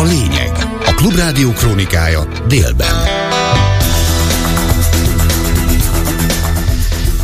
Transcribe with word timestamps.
a 0.00 0.04
lényeg. 0.04 0.52
A 0.86 0.94
Klubrádió 0.94 1.52
krónikája 1.52 2.28
délben. 2.48 2.94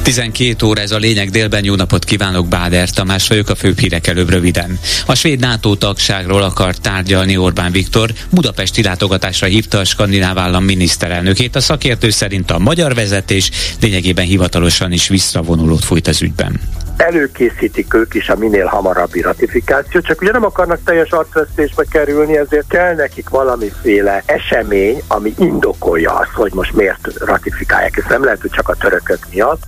12 0.03 0.67
óra 0.67 0.81
ez 0.81 0.91
a 0.91 0.97
lényeg 0.97 1.31
délben. 1.31 1.65
Jó 1.65 1.75
napot 1.75 2.05
kívánok, 2.05 2.49
Báder 2.49 2.91
Tamás 2.91 3.29
vagyok, 3.29 3.49
a 3.49 3.55
főbb 3.55 3.79
hírek 3.79 4.07
előbb 4.07 4.31
röviden. 4.31 4.79
A 5.07 5.15
svéd 5.15 5.41
NATO 5.41 5.75
tagságról 5.75 6.43
akar 6.43 6.77
tárgyalni 6.77 7.37
Orbán 7.37 7.73
Viktor. 7.73 8.13
Budapesti 8.31 8.83
látogatásra 8.83 9.47
hívta 9.47 9.79
a 9.79 9.85
skandináv 9.85 10.39
állam 10.39 10.65
miniszterelnökét. 10.65 11.57
A 11.57 11.61
szakértő 11.61 12.11
szerint 12.11 12.51
a 12.51 12.59
magyar 12.59 12.95
vezetés 12.95 13.51
lényegében 13.81 14.25
hivatalosan 14.25 14.93
is 14.93 15.09
visszavonulót 15.09 15.85
fújt 15.85 16.09
az 16.09 16.23
ügyben 16.23 16.61
előkészítik 16.97 17.95
ők 17.95 18.15
is 18.15 18.29
a 18.29 18.37
minél 18.37 18.67
hamarabbi 18.67 19.21
ratifikációt, 19.21 20.05
csak 20.05 20.21
ugye 20.21 20.33
nem 20.33 20.45
akarnak 20.45 20.81
teljes 20.85 21.11
arcvesztésbe 21.11 21.85
kerülni, 21.91 22.37
ezért 22.37 22.69
kell 22.69 22.95
nekik 22.95 23.29
valamiféle 23.29 24.23
esemény, 24.27 25.03
ami 25.07 25.35
indokolja 25.39 26.13
azt, 26.13 26.33
hogy 26.33 26.53
most 26.53 26.73
miért 26.73 27.09
ratifikálják. 27.19 27.97
Ez 27.97 28.05
nem 28.09 28.25
lehet, 28.25 28.41
hogy 28.41 28.51
csak 28.51 28.69
a 28.69 28.75
törökök 28.75 29.19
miatt. 29.31 29.63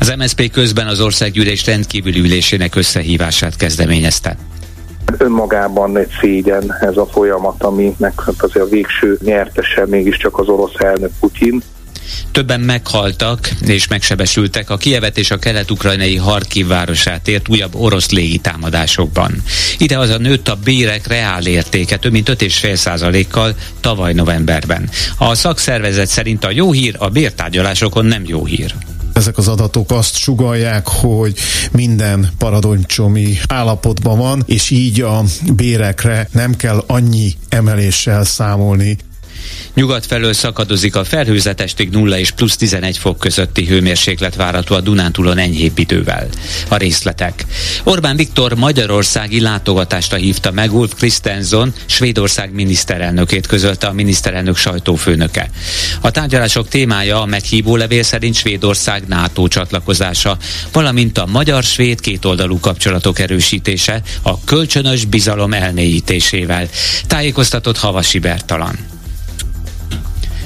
Az 0.00 0.14
MSZP 0.16 0.50
közben 0.50 0.86
az 0.86 1.00
országgyűlés 1.00 1.66
rendkívüli 1.66 2.18
ülésének 2.18 2.74
összehívását 2.74 3.56
kezdeményezte 3.56 4.36
önmagában 5.16 5.96
egy 5.96 6.10
szégyen 6.20 6.74
ez 6.80 6.96
a 6.96 7.06
folyamat, 7.06 7.62
aminek 7.62 8.22
azért 8.38 8.64
a 8.64 8.68
végső 8.68 9.18
nyertese 9.22 9.86
mégiscsak 9.86 10.38
az 10.38 10.48
orosz 10.48 10.74
elnök 10.78 11.10
Putyin. 11.20 11.62
Többen 12.32 12.60
meghaltak 12.60 13.50
és 13.66 13.88
megsebesültek 13.88 14.70
a 14.70 14.76
Kievet 14.76 15.18
és 15.18 15.30
a 15.30 15.38
kelet-ukrajnai 15.38 16.16
Harkiv 16.16 16.66
városát 16.66 17.28
ért 17.28 17.48
újabb 17.48 17.74
orosz 17.74 18.10
légitámadásokban. 18.10 19.42
A 19.78 20.16
nőtt 20.18 20.48
a 20.48 20.58
bérek 20.64 21.06
reál 21.06 21.46
értéke 21.46 21.96
több 21.96 22.12
mint 22.12 22.28
5,5%-kal 22.28 23.54
tavaly 23.80 24.12
novemberben. 24.12 24.90
A 25.18 25.34
szakszervezet 25.34 26.08
szerint 26.08 26.44
a 26.44 26.50
jó 26.50 26.72
hír 26.72 26.94
a 26.98 27.08
bértárgyalásokon 27.08 28.04
nem 28.04 28.22
jó 28.26 28.44
hír 28.44 28.74
ezek 29.18 29.38
az 29.38 29.48
adatok 29.48 29.90
azt 29.90 30.16
sugalják, 30.16 30.88
hogy 30.88 31.34
minden 31.72 32.28
paradonycsomi 32.38 33.38
állapotban 33.48 34.18
van, 34.18 34.42
és 34.46 34.70
így 34.70 35.00
a 35.00 35.22
bérekre 35.54 36.28
nem 36.32 36.56
kell 36.56 36.84
annyi 36.86 37.32
emeléssel 37.48 38.24
számolni, 38.24 38.96
Nyugat 39.74 40.06
felől 40.06 40.32
szakadozik 40.32 40.96
a 40.96 41.04
felhőzetestig 41.04 41.90
0 41.90 42.18
és 42.18 42.30
plusz 42.30 42.56
11 42.56 42.98
fok 42.98 43.18
közötti 43.18 43.66
hőmérséklet 43.66 44.34
várható 44.34 44.74
a 44.74 44.80
Dunántúlon 44.80 45.38
enyhébb 45.38 45.78
idővel. 45.78 46.28
A 46.68 46.76
részletek. 46.76 47.44
Orbán 47.84 48.16
Viktor 48.16 48.54
magyarországi 48.54 49.40
látogatásra 49.40 50.16
hívta 50.16 50.50
meg 50.50 50.74
Ulf 50.74 50.94
Kristenson, 50.94 51.72
Svédország 51.86 52.52
miniszterelnökét 52.52 53.46
közölte 53.46 53.86
a 53.86 53.92
miniszterelnök 53.92 54.56
sajtófőnöke. 54.56 55.50
A 56.00 56.10
tárgyalások 56.10 56.68
témája 56.68 57.22
a 57.22 57.26
meghívó 57.26 57.76
levél 57.76 58.02
szerint 58.02 58.34
Svédország 58.34 59.02
NATO 59.06 59.48
csatlakozása, 59.48 60.36
valamint 60.72 61.18
a 61.18 61.26
magyar-svéd 61.26 62.00
kétoldalú 62.00 62.60
kapcsolatok 62.60 63.18
erősítése 63.18 64.02
a 64.22 64.44
kölcsönös 64.44 65.04
bizalom 65.04 65.52
elmélyítésével. 65.52 66.68
Tájékoztatott 67.06 67.78
Havasi 67.78 68.18
Bertalan. 68.18 68.87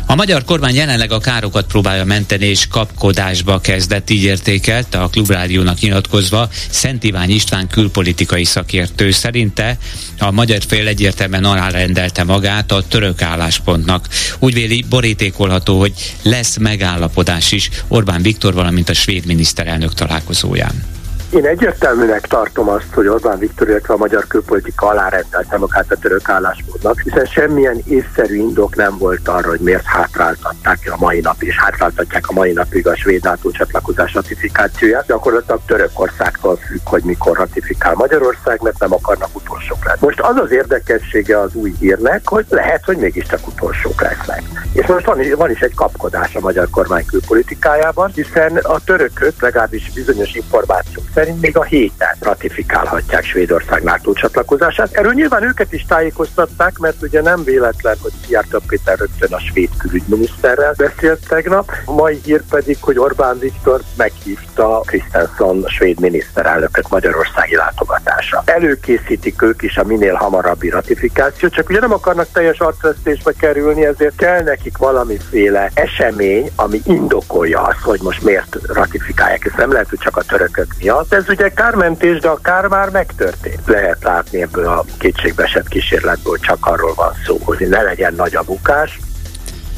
A 0.07 0.15
magyar 0.15 0.45
kormány 0.45 0.75
jelenleg 0.75 1.13
a 1.13 1.19
károkat 1.19 1.67
próbálja 1.67 2.05
menteni 2.05 2.47
és 2.47 2.67
kapkodásba 2.67 3.61
kezdett, 3.61 4.11
így 4.11 4.23
értékelte 4.23 4.99
a 4.99 5.09
Klubrádiónak 5.09 5.79
nyilatkozva 5.79 6.49
Szent 6.71 7.05
Iván 7.05 7.29
István 7.29 7.67
külpolitikai 7.69 8.45
szakértő. 8.45 9.11
Szerinte 9.11 9.79
a 10.19 10.31
magyar 10.31 10.63
fél 10.69 10.87
egyértelműen 10.87 11.45
alárendelte 11.45 12.25
magát 12.25 12.73
a 12.73 12.83
török 12.83 13.23
álláspontnak. 13.23 14.09
Úgy 14.39 14.55
véli, 14.55 14.85
borítékolható, 14.89 15.79
hogy 15.79 15.93
lesz 16.23 16.57
megállapodás 16.57 17.53
is 17.53 17.71
Orbán 17.89 18.23
Viktor, 18.23 18.55
valamint 18.55 18.89
a 18.89 18.95
svéd 18.95 19.27
miniszterelnök 19.27 19.95
találkozóján. 19.95 21.02
Én 21.33 21.47
egyértelműnek 21.47 22.27
tartom 22.27 22.69
azt, 22.69 22.95
hogy 22.95 23.07
Orbán 23.07 23.39
Viktor, 23.39 23.69
illetve 23.69 23.95
a 23.95 23.97
magyar 23.97 24.27
külpolitika 24.27 24.87
alárendelte 24.87 25.59
magát 25.59 25.93
a 25.93 25.97
török 25.97 26.29
álláspontnak, 26.29 27.01
hiszen 27.01 27.25
semmilyen 27.25 27.83
észszerű 27.87 28.37
indok 28.37 28.77
nem 28.77 28.99
volt 28.99 29.29
arra, 29.29 29.49
hogy 29.49 29.61
miért 29.61 29.85
hátráltatták 29.85 30.79
a 30.91 30.97
mai 30.99 31.21
nap, 31.21 31.43
és 31.43 31.59
hátráltatják 31.59 32.29
a 32.29 32.33
mai 32.33 32.53
napig 32.53 32.87
a 32.87 32.97
svéd 32.97 33.23
NATO 33.23 33.51
csatlakozás 33.51 34.15
ratifikációját. 34.15 35.07
Gyakorlatilag 35.07 35.61
Törökországtól 35.67 36.57
függ, 36.57 36.81
hogy 36.85 37.03
mikor 37.03 37.37
ratifikál 37.37 37.95
Magyarország, 37.95 38.61
mert 38.63 38.79
nem 38.79 38.93
akarnak 38.93 39.37
utolsók 39.37 39.85
lenni. 39.85 39.99
Most 40.01 40.21
az 40.21 40.37
az 40.37 40.51
érdekessége 40.51 41.41
az 41.41 41.55
új 41.55 41.73
hírnek, 41.79 42.29
hogy 42.29 42.45
lehet, 42.49 42.85
hogy 42.85 42.97
mégiscsak 42.97 43.47
utolsók 43.47 44.01
lesznek. 44.01 44.43
És 44.73 44.87
most 44.87 45.07
van, 45.07 45.19
van 45.37 45.51
is 45.51 45.61
egy 45.61 45.75
kapkodás 45.75 46.35
a 46.35 46.41
magyar 46.41 46.71
kormány 46.71 47.05
külpolitikájában, 47.05 48.11
hiszen 48.15 48.57
a 48.57 48.79
törökök 48.85 49.43
legalábbis 49.43 49.93
bizonyos 49.95 50.35
információk 50.35 51.05
szerint 51.23 51.41
még 51.41 51.57
a 51.57 51.63
héten 51.63 52.17
ratifikálhatják 52.21 53.25
Svédország 53.25 53.83
NATO 53.83 54.13
csatlakozását. 54.13 54.93
Erről 54.93 55.13
nyilván 55.13 55.43
őket 55.43 55.73
is 55.73 55.85
tájékoztatták, 55.89 56.79
mert 56.79 57.03
ugye 57.03 57.21
nem 57.21 57.45
véletlen, 57.45 57.97
hogy 58.03 58.13
Szijjártó 58.23 58.61
Péter 58.67 58.99
rögtön 58.99 59.33
a 59.33 59.39
svéd 59.39 59.69
külügyminiszterrel 59.79 60.75
beszélt 60.77 61.29
tegnap. 61.29 61.71
A 61.85 61.93
mai 61.93 62.21
hír 62.25 62.43
pedig, 62.51 62.77
hogy 62.81 62.99
Orbán 62.99 63.39
Viktor 63.39 63.81
meghívta 63.97 64.83
Christensen 64.87 65.65
svéd 65.67 66.01
miniszterelnököt 66.01 66.89
Magyarországi 66.89 67.57
látogatásra. 67.57 68.43
Előkészítik 68.45 69.43
ők 69.43 69.63
is 69.63 69.77
a 69.77 69.85
minél 69.85 70.15
hamarabbi 70.15 70.69
ratifikációt, 70.69 71.53
csak 71.53 71.69
ugye 71.69 71.81
nem 71.81 71.93
akarnak 71.93 72.29
teljes 72.33 72.59
arcvesztésbe 72.59 73.33
kerülni, 73.33 73.85
ezért 73.85 74.17
kell 74.17 74.43
nekik 74.43 74.77
valamiféle 74.77 75.71
esemény, 75.75 76.51
ami 76.57 76.81
indokolja 76.85 77.63
azt, 77.63 77.81
hogy 77.83 78.01
most 78.03 78.23
miért 78.23 78.57
ratifikálják. 78.67 79.45
Ez 79.45 79.53
nem 79.57 79.73
lehet, 79.73 79.89
hogy 79.89 79.99
csak 79.99 80.17
a 80.17 80.23
törökök 80.23 80.75
miatt, 80.79 81.12
ez 81.13 81.29
ugye 81.29 81.49
kármentés, 81.49 82.19
de 82.19 82.29
a 82.29 82.39
kár 82.43 82.67
már 82.67 82.91
megtörtént. 82.91 83.67
Lehet 83.67 84.03
látni 84.03 84.43
ebből 84.43 84.67
a 84.67 84.85
kétségbeesett 84.99 85.69
kísérletből 85.69 86.39
csak 86.39 86.67
arról 86.67 86.95
van 86.95 87.13
szó, 87.25 87.39
hogy 87.45 87.67
ne 87.69 87.83
legyen 87.83 88.15
nagy 88.15 88.37
a 88.37 88.43
bukás, 88.43 88.99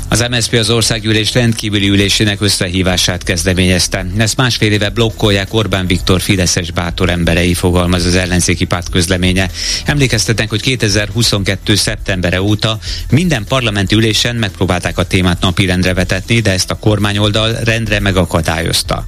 az 0.08 0.24
MSZP 0.30 0.52
az 0.52 0.70
országgyűlés 0.70 1.34
rendkívüli 1.34 1.88
ülésének 1.88 2.40
összehívását 2.40 3.22
kezdeményezte. 3.22 4.06
Ezt 4.16 4.36
másfél 4.36 4.72
éve 4.72 4.88
blokkolják 4.88 5.54
Orbán 5.54 5.86
Viktor 5.86 6.20
Fideszes 6.20 6.70
bátor 6.70 7.10
emberei, 7.10 7.54
fogalmaz 7.54 8.04
az 8.04 8.14
ellenzéki 8.14 8.64
párt 8.64 8.88
közleménye. 8.88 9.50
Emlékeztetnek, 9.84 10.50
hogy 10.50 10.60
2022. 10.60 11.74
szeptembere 11.74 12.42
óta 12.42 12.78
minden 13.10 13.44
parlamenti 13.48 13.94
ülésen 13.94 14.36
megpróbálták 14.36 14.98
a 14.98 15.06
témát 15.06 15.40
napirendre 15.40 15.94
vetetni, 15.94 16.40
de 16.40 16.50
ezt 16.50 16.70
a 16.70 16.78
kormányoldal 16.78 17.52
rendre 17.52 18.00
megakadályozta. 18.00 19.04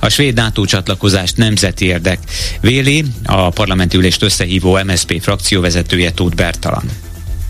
A 0.00 0.08
svéd 0.08 0.34
NATO 0.34 0.64
csatlakozást 0.64 1.36
nemzeti 1.36 1.84
érdek. 1.84 2.18
Véli 2.60 3.04
a 3.24 3.50
parlamenti 3.50 3.96
ülést 3.96 4.22
összehívó 4.22 4.78
MSZP 4.84 5.22
frakcióvezetője 5.22 6.10
Tóth 6.10 6.36
Bertalan. 6.36 7.05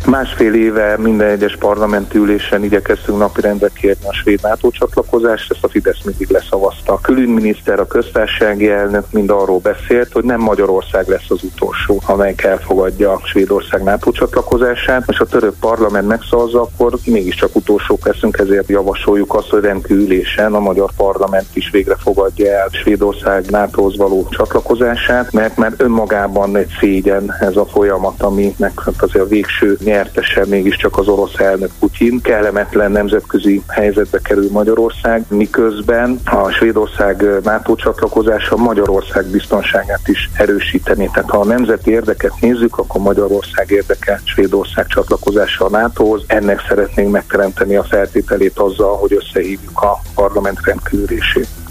Másfél 0.06 0.54
éve 0.54 0.96
minden 0.98 1.28
egyes 1.28 1.56
parlamenti 1.56 2.18
ülésen 2.18 2.64
igyekeztünk 2.64 3.18
napirendre 3.18 3.68
kérni 3.74 4.06
a 4.06 4.12
svéd 4.12 4.38
NATO 4.42 4.70
csatlakozást, 4.70 5.50
ezt 5.50 5.64
a 5.64 5.68
Fidesz 5.68 6.02
mindig 6.04 6.28
leszavazta. 6.28 6.92
A 6.92 7.00
külügyminiszter, 7.00 7.80
a 7.80 7.86
köztársasági 7.86 8.68
elnök 8.68 9.04
mind 9.10 9.30
arról 9.30 9.58
beszélt, 9.58 10.12
hogy 10.12 10.24
nem 10.24 10.40
Magyarország 10.40 11.08
lesz 11.08 11.30
az 11.30 11.42
utolsó, 11.42 12.02
amelyik 12.06 12.42
elfogadja 12.42 13.12
a 13.12 13.20
Svédország 13.24 13.82
NATO 13.82 14.10
csatlakozását, 14.12 15.04
és 15.08 15.18
a 15.18 15.26
török 15.26 15.54
parlament 15.60 16.08
megszavazza, 16.08 16.60
akkor 16.60 16.98
mégiscsak 17.04 17.56
utolsók 17.56 18.06
leszünk, 18.06 18.38
ezért 18.38 18.68
javasoljuk 18.68 19.34
azt, 19.34 19.48
hogy 19.48 19.62
rendkívül 19.62 20.02
ülésen 20.02 20.54
a 20.54 20.60
magyar 20.60 20.90
parlament 20.96 21.46
is 21.52 21.70
végre 21.70 21.96
fogadja 21.96 22.52
el 22.52 22.68
Svédország 22.72 23.50
NATO-hoz 23.50 23.96
való 23.96 24.28
csatlakozását, 24.30 25.32
mert 25.32 25.56
már 25.56 25.72
önmagában 25.76 26.56
egy 26.56 26.76
szégyen 26.80 27.34
ez 27.40 27.56
a 27.56 27.66
folyamat, 27.66 28.22
aminek 28.22 28.80
azért 28.96 29.24
a 29.24 29.28
végső 29.28 29.78
nyertese 29.96 30.44
mégiscsak 30.46 30.98
az 30.98 31.08
orosz 31.08 31.38
elnök 31.38 31.70
Putyin. 31.78 32.20
Kellemetlen 32.20 32.90
nemzetközi 32.92 33.62
helyzetbe 33.68 34.18
kerül 34.18 34.48
Magyarország, 34.50 35.24
miközben 35.28 36.20
a 36.24 36.50
Svédország 36.50 37.24
NATO 37.42 37.74
csatlakozása 37.74 38.56
Magyarország 38.56 39.26
biztonságát 39.26 40.08
is 40.08 40.30
erősíteni. 40.32 41.10
Tehát 41.12 41.30
ha 41.30 41.38
a 41.38 41.44
nemzeti 41.44 41.90
érdeket 41.90 42.32
nézzük, 42.40 42.78
akkor 42.78 43.00
Magyarország 43.00 43.70
érdeke 43.70 44.20
Svédország 44.24 44.86
csatlakozása 44.86 45.64
a 45.64 45.70
NATO-hoz. 45.70 46.24
Ennek 46.26 46.64
szeretnénk 46.68 47.10
megteremteni 47.10 47.76
a 47.76 47.84
feltételét 47.84 48.58
azzal, 48.58 48.96
hogy 48.96 49.12
összehívjuk 49.12 49.82
a 49.82 50.00
parlament 50.14 50.58
rendkívülését. 50.64 51.65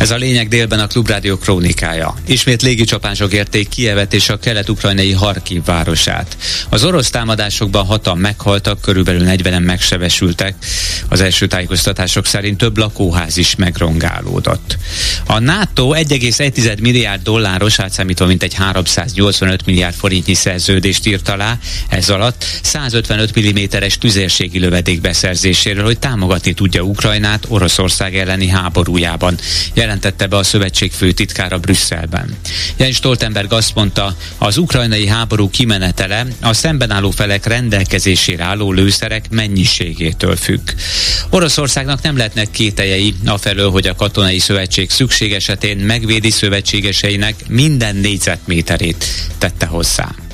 Ez 0.00 0.10
a 0.10 0.16
lényeg 0.16 0.48
délben 0.48 0.80
a 0.80 0.86
Klubrádió 0.86 1.36
krónikája. 1.36 2.14
Ismét 2.26 2.62
légicsapások 2.62 3.32
érték 3.32 3.68
Kievet 3.68 4.14
és 4.14 4.28
a 4.28 4.38
kelet-ukrajnai 4.38 5.12
Harkiv 5.12 5.64
városát. 5.64 6.36
Az 6.68 6.84
orosz 6.84 7.10
támadásokban 7.10 7.84
hatan 7.84 8.18
meghaltak, 8.18 8.80
körülbelül 8.80 9.22
40-en 9.26 9.64
megsebesültek. 9.64 10.54
Az 11.08 11.20
első 11.20 11.46
tájékoztatások 11.46 12.26
szerint 12.26 12.58
több 12.58 12.78
lakóház 12.78 13.36
is 13.36 13.56
megrongálódott. 13.56 14.76
A 15.26 15.38
NATO 15.38 15.92
1,1 15.94 16.80
milliárd 16.80 17.22
dolláros, 17.22 17.78
átszámítva 17.78 18.26
mintegy 18.26 18.54
385 18.54 19.66
milliárd 19.66 19.94
forintnyi 19.94 20.34
szerződést 20.34 21.06
írt 21.06 21.28
alá, 21.28 21.58
ez 21.88 22.08
alatt 22.08 22.44
155 22.62 23.40
mm-es 23.40 23.98
tüzérségi 23.98 24.58
lövedék 24.58 25.00
beszerzéséről, 25.00 25.84
hogy 25.84 25.98
támogatni 25.98 26.52
tudja 26.52 26.82
Ukrajnát 26.82 27.44
Oroszország 27.48 28.16
elleni 28.16 28.48
háborújában 28.48 29.38
jelentette 29.90 30.26
be 30.26 30.36
a 30.36 30.42
szövetség 30.42 30.92
főtitkára 30.92 31.58
Brüsszelben. 31.58 32.36
Jens 32.76 32.96
Stoltenberg 32.96 33.52
azt 33.52 33.74
mondta, 33.74 34.16
az 34.38 34.56
ukrajnai 34.56 35.06
háború 35.06 35.50
kimenetele 35.50 36.26
a 36.40 36.52
szemben 36.52 36.90
álló 36.90 37.10
felek 37.10 37.46
rendelkezésére 37.46 38.44
álló 38.44 38.72
lőszerek 38.72 39.30
mennyiségétől 39.30 40.36
függ. 40.36 40.70
Oroszországnak 41.30 42.02
nem 42.02 42.16
lehetnek 42.16 42.50
kételjei 42.50 43.14
afelől, 43.24 43.70
hogy 43.70 43.86
a 43.86 43.94
katonai 43.94 44.38
szövetség 44.38 44.90
szükség 44.90 45.32
esetén 45.32 45.76
megvédi 45.76 46.30
szövetségeseinek 46.30 47.34
minden 47.48 47.96
négyzetméterét, 47.96 49.04
tette 49.38 49.66
hozzá. 49.66 50.29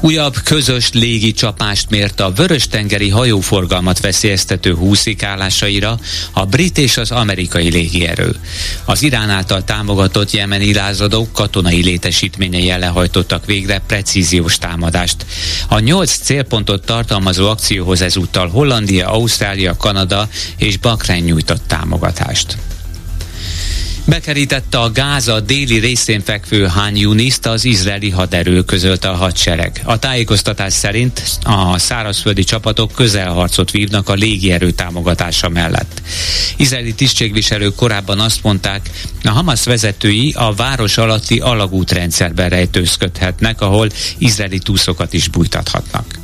Újabb 0.00 0.36
közös 0.44 0.92
légi 0.92 1.32
csapást 1.32 1.90
mért 1.90 2.20
a 2.20 2.30
vörös-tengeri 2.30 3.08
hajóforgalmat 3.08 4.00
veszélyeztető 4.00 4.74
húszikálásaira 4.74 5.98
a 6.32 6.44
brit 6.44 6.78
és 6.78 6.96
az 6.96 7.10
amerikai 7.10 7.70
légierő. 7.70 8.34
Az 8.84 9.02
Irán 9.02 9.30
által 9.30 9.64
támogatott 9.64 10.30
jemeni 10.30 10.74
lázadók 10.74 11.32
katonai 11.32 11.82
létesítményei 11.82 12.78
lehajtottak 12.78 13.46
végre 13.46 13.82
precíziós 13.86 14.58
támadást. 14.58 15.26
A 15.68 15.78
nyolc 15.78 16.18
célpontot 16.18 16.84
tartalmazó 16.84 17.48
akcióhoz 17.48 18.00
ezúttal 18.00 18.48
Hollandia, 18.48 19.08
Ausztrália, 19.08 19.76
Kanada 19.76 20.28
és 20.56 20.76
Bahrein 20.76 21.24
nyújtott 21.24 21.62
támogatást. 21.66 22.56
Bekerítette 24.04 24.78
a 24.78 24.90
Gáza 24.90 25.40
déli 25.40 25.78
részén 25.78 26.20
fekvő 26.20 26.66
Han 26.66 26.96
Yuniszt 26.96 27.46
az 27.46 27.64
izraeli 27.64 28.10
haderő 28.10 28.62
közölte 28.62 29.08
a 29.08 29.14
hadsereg. 29.14 29.80
A 29.84 29.98
tájékoztatás 29.98 30.72
szerint 30.72 31.22
a 31.42 31.78
szárazföldi 31.78 32.44
csapatok 32.44 32.92
közelharcot 32.92 33.70
vívnak 33.70 34.08
a 34.08 34.12
légierő 34.12 34.70
támogatása 34.70 35.48
mellett. 35.48 36.02
Izraeli 36.56 36.94
tisztségviselők 36.94 37.74
korábban 37.74 38.20
azt 38.20 38.42
mondták, 38.42 38.90
a 39.22 39.30
Hamas 39.30 39.64
vezetői 39.64 40.32
a 40.36 40.54
város 40.54 40.98
alatti 40.98 41.38
alagútrendszerben 41.38 42.48
rejtőzködhetnek, 42.48 43.60
ahol 43.60 43.88
izraeli 44.18 44.58
túszokat 44.58 45.12
is 45.12 45.28
bújtathatnak. 45.28 46.21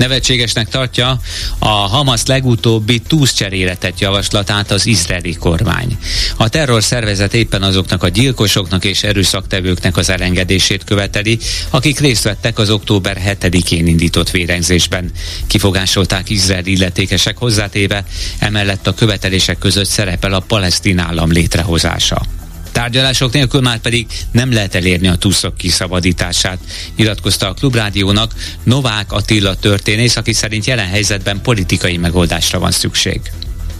Nevetségesnek 0.00 0.68
tartja 0.68 1.20
a 1.58 1.68
Hamas 1.68 2.26
legutóbbi 2.26 2.98
túszcseréletet 2.98 4.00
javaslatát 4.00 4.70
az 4.70 4.86
izraeli 4.86 5.34
kormány. 5.34 5.98
A 6.36 6.48
terror 6.48 6.82
szervezet 6.82 7.34
éppen 7.34 7.62
azoknak 7.62 8.02
a 8.02 8.08
gyilkosoknak 8.08 8.84
és 8.84 9.02
erőszaktevőknek 9.02 9.96
az 9.96 10.10
elengedését 10.10 10.84
követeli, 10.84 11.38
akik 11.70 11.98
részt 11.98 12.22
vettek 12.22 12.58
az 12.58 12.70
október 12.70 13.36
7-én 13.40 13.86
indított 13.86 14.30
vérengzésben. 14.30 15.10
Kifogásolták 15.46 16.28
Izrael 16.28 16.66
illetékesek 16.66 17.38
hozzátéve, 17.38 18.04
emellett 18.38 18.86
a 18.86 18.94
követelések 18.94 19.58
között 19.58 19.88
szerepel 19.88 20.32
a 20.32 20.40
palesztin 20.40 20.98
állam 20.98 21.32
létrehozása. 21.32 22.39
Tárgyalások 22.72 23.32
nélkül 23.32 23.60
már 23.60 23.78
pedig 23.78 24.06
nem 24.32 24.52
lehet 24.52 24.74
elérni 24.74 25.08
a 25.08 25.16
túszok 25.16 25.56
kiszabadítását, 25.56 26.58
nyilatkozta 26.96 27.48
a 27.48 27.54
Klubrádiónak 27.54 28.32
Novák 28.62 29.12
Attila 29.12 29.54
történész, 29.54 30.16
aki 30.16 30.32
szerint 30.32 30.64
jelen 30.66 30.88
helyzetben 30.88 31.40
politikai 31.42 31.96
megoldásra 31.96 32.58
van 32.58 32.70
szükség. 32.70 33.20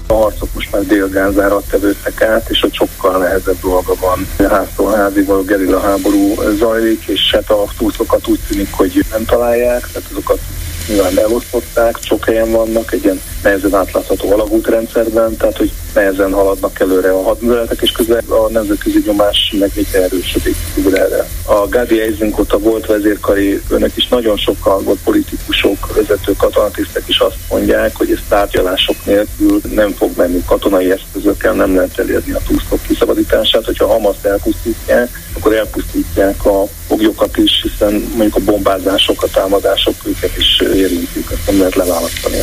A 0.06 0.12
harcok 0.14 0.54
most 0.54 0.72
már 0.72 0.82
délgázára 0.82 1.62
tevődtek 1.70 2.22
át, 2.22 2.48
és 2.50 2.62
a 2.62 2.68
sokkal 2.72 3.18
nehezebb 3.18 3.60
dolga 3.60 3.94
van. 4.00 4.48
Háztól 4.50 4.94
házig 4.94 5.26
való 5.26 5.42
gerilla 5.42 5.80
háború 5.80 6.34
zajlik, 6.58 7.04
és 7.06 7.30
hát 7.32 7.50
a 7.50 7.64
túszokat 7.78 8.28
úgy 8.28 8.40
tűnik, 8.48 8.72
hogy 8.72 9.04
nem 9.10 9.24
találják, 9.24 9.88
tehát 9.92 10.08
azokat 10.10 10.40
nyilván 10.88 11.18
elosztották, 11.18 11.98
sok 12.00 12.24
helyen 12.24 12.50
vannak, 12.50 12.92
egy 12.92 13.04
ilyen 13.04 13.20
nehezen 13.42 13.74
átlátható 13.74 14.32
alagútrendszerben, 14.32 15.36
tehát 15.36 15.56
hogy 15.56 15.72
nehezen 15.94 16.32
haladnak 16.32 16.80
előre 16.80 17.10
a 17.10 17.22
hadműveletek, 17.22 17.80
és 17.80 17.92
közben 17.92 18.24
a 18.28 18.50
nemzetközi 18.50 19.02
nyomás 19.06 19.54
meg 19.58 19.70
egyre 19.74 20.02
erősödik 20.02 20.56
erre. 20.92 21.28
A 21.44 21.68
Gádi 21.68 22.00
Eisenkota 22.00 22.58
volt 22.58 22.86
vezérkari, 22.86 23.60
önök 23.68 23.96
is 23.96 24.08
nagyon 24.08 24.36
sokan 24.36 24.84
volt 24.84 24.98
politikusok, 25.04 25.94
vezető 25.94 26.32
katonatisztek 26.38 27.02
is 27.06 27.18
azt 27.18 27.36
mondják, 27.50 27.96
hogy 27.96 28.10
ez 28.10 28.18
tárgyalások 28.28 28.96
nélkül 29.04 29.60
nem 29.74 29.92
fog 29.92 30.10
menni 30.16 30.42
katonai 30.46 30.90
eszközökkel, 30.90 31.52
nem 31.52 31.74
lehet 31.74 31.98
elérni 31.98 32.32
a 32.32 32.40
túlszok 32.46 32.82
kiszabadítását, 32.82 33.64
hogyha 33.64 33.86
Hamaszt 33.86 34.24
elpusztítják, 34.24 35.08
akkor 35.36 35.54
elpusztítják 35.54 36.44
a 36.44 36.64
foglyokat 36.86 37.36
is, 37.36 37.62
hiszen 37.62 37.92
mondjuk 37.92 38.36
a 38.36 38.50
bombázások, 38.50 39.22
a 39.22 39.28
támadások 39.32 39.94
őket 40.04 40.36
is 40.36 40.60
érintik, 40.60 41.26
ezt 41.30 41.46
nem 41.46 41.58
lehet 41.58 41.74
leválasztani. 41.74 42.36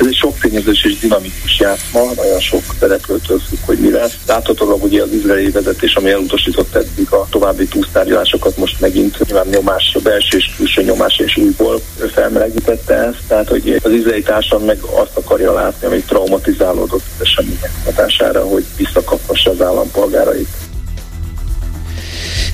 Ez 0.00 0.06
egy 0.06 0.14
sok 0.14 0.38
tényezős 0.38 0.84
és 0.84 0.98
dinamikus 0.98 1.60
játszma, 1.60 2.00
nagyon 2.16 2.40
sok 2.40 2.62
szereplőtől 2.84 3.38
függ, 3.38 3.58
hogy 3.64 3.78
mi 3.78 3.90
lesz. 3.90 4.16
Láthatólag 4.26 4.82
ugye 4.82 5.02
az 5.02 5.12
izraeli 5.12 5.50
vezetés, 5.50 5.94
ami 5.94 6.10
elutasított 6.10 6.74
eddig 6.74 7.10
a 7.10 7.26
további 7.30 7.66
túlsztárgyalásokat, 7.66 8.56
most 8.56 8.80
megint 8.80 9.18
nyilván 9.26 9.46
nyomás, 9.46 9.96
belső 10.02 10.36
és 10.36 10.50
külső 10.56 10.82
nyomás 10.82 11.18
és 11.18 11.36
újból 11.36 11.80
felmelegítette 12.12 12.94
ezt. 12.94 13.18
Tehát, 13.28 13.48
hogy 13.48 13.80
az 13.82 13.92
izraeli 13.92 14.22
társadalom 14.22 14.66
meg 14.66 14.78
azt 14.80 15.16
akarja 15.16 15.52
látni, 15.52 15.86
ami 15.86 16.02
traumatizálódott 16.02 17.04
események 17.20 17.70
hatására, 17.84 18.44
hogy 18.44 18.64
visszakaphassa 18.76 19.50
az 19.50 19.60
állampolgárait. 19.60 20.48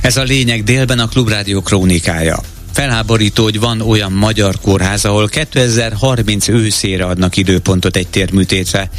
Ez 0.03 0.17
a 0.17 0.23
lényeg 0.23 0.65
délben 0.65 0.99
a 0.99 1.09
Klubrádió 1.09 1.61
krónikája. 1.61 2.38
Felháborító, 2.73 3.43
hogy 3.43 3.61
van 3.61 3.81
olyan 3.81 4.13
magyar 4.13 4.55
kórház, 4.63 5.05
ahol 5.05 5.29
2030 5.29 6.49
őszére 6.49 7.05
adnak 7.05 7.37
időpontot 7.37 7.97
egy 7.97 8.09
térműtétre. 8.09 8.91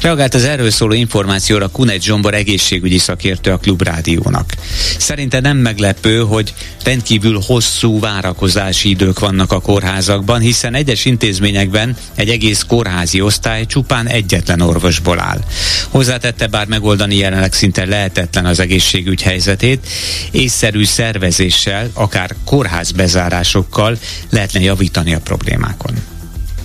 Reagált 0.00 0.34
az 0.34 0.44
erről 0.44 0.70
szóló 0.70 0.92
információra 0.92 1.68
Kunet 1.68 2.02
Zsombor 2.02 2.34
egészségügyi 2.34 2.98
szakértő 2.98 3.50
a 3.50 3.56
Klubrádiónak. 3.56 4.52
Szerinte 4.98 5.40
nem 5.40 5.56
meglepő, 5.56 6.20
hogy 6.20 6.54
rendkívül 6.84 7.40
hosszú 7.46 8.00
várakozási 8.00 8.88
idők 8.88 9.18
vannak 9.18 9.52
a 9.52 9.60
kórházakban, 9.60 10.40
hiszen 10.40 10.74
egyes 10.74 11.04
intézményekben 11.04 11.96
egy 12.14 12.28
egész 12.28 12.62
kórházi 12.68 13.20
osztály 13.20 13.66
csupán 13.66 14.06
egyetlen 14.06 14.60
orvosból 14.60 15.20
áll. 15.20 15.40
Hozzátette 15.88 16.46
bár 16.46 16.66
megoldani 16.66 17.16
jelenleg 17.16 17.52
szinte 17.52 17.86
lehetetlen 17.86 18.46
az 18.46 18.60
egészségügy 18.60 19.22
helyzetét, 19.22 19.86
észszerű 20.30 20.84
szervezéssel, 20.84 21.90
akár 21.92 22.34
kórház 22.44 22.90
bezárásokkal 23.14 23.96
lehetne 24.30 24.60
javítani 24.60 25.14
a 25.14 25.20
problémákon 25.24 25.94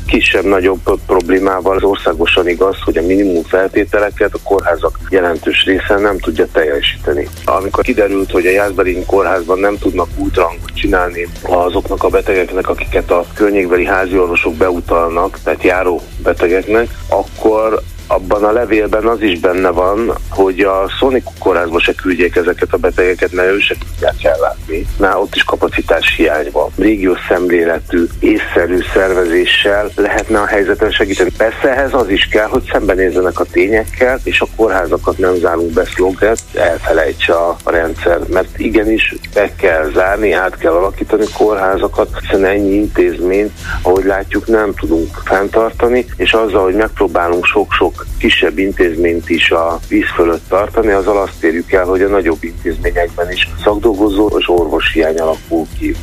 kisebb-nagyobb 0.05 0.99
problémával 1.05 1.75
az 1.75 1.83
országosan 1.83 2.47
igaz, 2.47 2.75
hogy 2.83 2.97
a 2.97 3.01
minimum 3.01 3.43
feltételeket 3.43 4.33
a 4.33 4.39
kórházak 4.43 4.99
jelentős 5.09 5.63
része 5.65 5.99
nem 5.99 6.17
tudja 6.19 6.47
teljesíteni. 6.51 7.27
Amikor 7.45 7.83
kiderült, 7.83 8.31
hogy 8.31 8.45
a 8.45 8.49
Jászberin 8.49 9.05
kórházban 9.05 9.59
nem 9.59 9.77
tudnak 9.77 10.07
útrangot 10.17 10.71
csinálni 10.73 11.27
azoknak 11.41 12.03
a 12.03 12.09
betegeknek, 12.09 12.69
akiket 12.69 13.11
a 13.11 13.25
környékbeli 13.33 13.85
házi 13.85 14.17
orvosok 14.17 14.55
beutalnak, 14.55 15.39
tehát 15.43 15.63
járó 15.63 16.01
betegeknek, 16.23 16.87
akkor 17.07 17.81
abban 18.11 18.43
a 18.43 18.51
levélben 18.51 19.05
az 19.05 19.21
is 19.21 19.39
benne 19.39 19.69
van, 19.69 20.13
hogy 20.29 20.59
a 20.59 20.89
Sonic 20.99 21.23
kórházba 21.39 21.79
se 21.79 21.93
küldjék 21.93 22.35
ezeket 22.35 22.73
a 22.73 22.77
betegeket, 22.77 23.31
mert 23.31 23.51
ő 23.51 23.59
se 23.59 23.75
tudják 23.89 24.23
ellátni. 24.23 24.85
Már 24.97 25.15
ott 25.15 25.35
is 25.35 25.43
kapacitás 25.43 26.15
hiány 26.15 26.49
van. 26.51 26.69
Régiós 26.77 27.19
szemléletű, 27.27 28.05
észszerű 28.19 28.77
szervezéssel 28.93 29.89
lehetne 29.95 30.39
a 30.39 30.45
helyzeten 30.45 30.91
segíteni. 30.91 31.31
Persze 31.37 31.69
ehhez 31.69 31.93
az 31.93 32.09
is 32.09 32.27
kell, 32.27 32.47
hogy 32.47 32.69
szembenézzenek 32.71 33.39
a 33.39 33.45
tényekkel, 33.51 34.19
és 34.23 34.41
a 34.41 34.47
kórházakat 34.55 35.17
nem 35.17 35.35
zárunk 35.35 35.73
be 35.73 35.85
szloget, 35.85 36.39
elfelejtse 36.53 37.33
a 37.33 37.57
rendszer. 37.65 38.19
Mert 38.29 38.59
igenis 38.59 39.15
be 39.33 39.55
kell 39.55 39.91
zárni, 39.93 40.31
át 40.31 40.57
kell 40.57 40.73
alakítani 40.73 41.25
kórházakat, 41.37 42.09
hiszen 42.21 42.45
ennyi 42.45 42.73
intézményt, 42.73 43.51
ahogy 43.81 44.05
látjuk, 44.05 44.47
nem 44.47 44.73
tudunk 44.73 45.21
fenntartani, 45.25 46.05
és 46.15 46.33
azzal, 46.33 46.63
hogy 46.63 46.75
megpróbálunk 46.75 47.45
sok-sok 47.45 47.98
kisebb 48.17 48.57
intézményt 48.57 49.29
is 49.29 49.51
a 49.51 49.79
víz 49.87 50.09
fölött 50.15 50.47
tartani, 50.47 50.91
azzal 50.91 51.17
azt 51.17 51.43
érjük 51.43 51.71
el, 51.71 51.85
hogy 51.85 52.01
a 52.01 52.07
nagyobb 52.07 52.43
intézményekben 52.43 53.31
is 53.31 53.49
szakdolgozó 53.63 54.37
és 54.37 54.49
orvos 54.49 54.93
hiány 54.93 55.17
alakul 55.17 55.65
ki. 55.79 55.95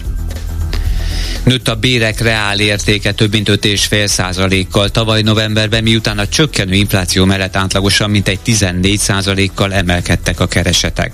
Nőtt 1.46 1.68
a 1.68 1.74
bérek 1.74 2.20
reál 2.20 2.60
értéke 2.60 3.12
több 3.12 3.32
mint 3.32 3.48
5,5 3.48 4.06
százalékkal 4.06 4.88
tavaly 4.88 5.22
novemberben, 5.22 5.82
miután 5.82 6.18
a 6.18 6.28
csökkenő 6.28 6.74
infláció 6.74 7.24
mellett 7.24 7.56
átlagosan 7.56 8.10
mintegy 8.10 8.40
14 8.40 8.98
százalékkal 8.98 9.74
emelkedtek 9.74 10.40
a 10.40 10.46
keresetek. 10.46 11.12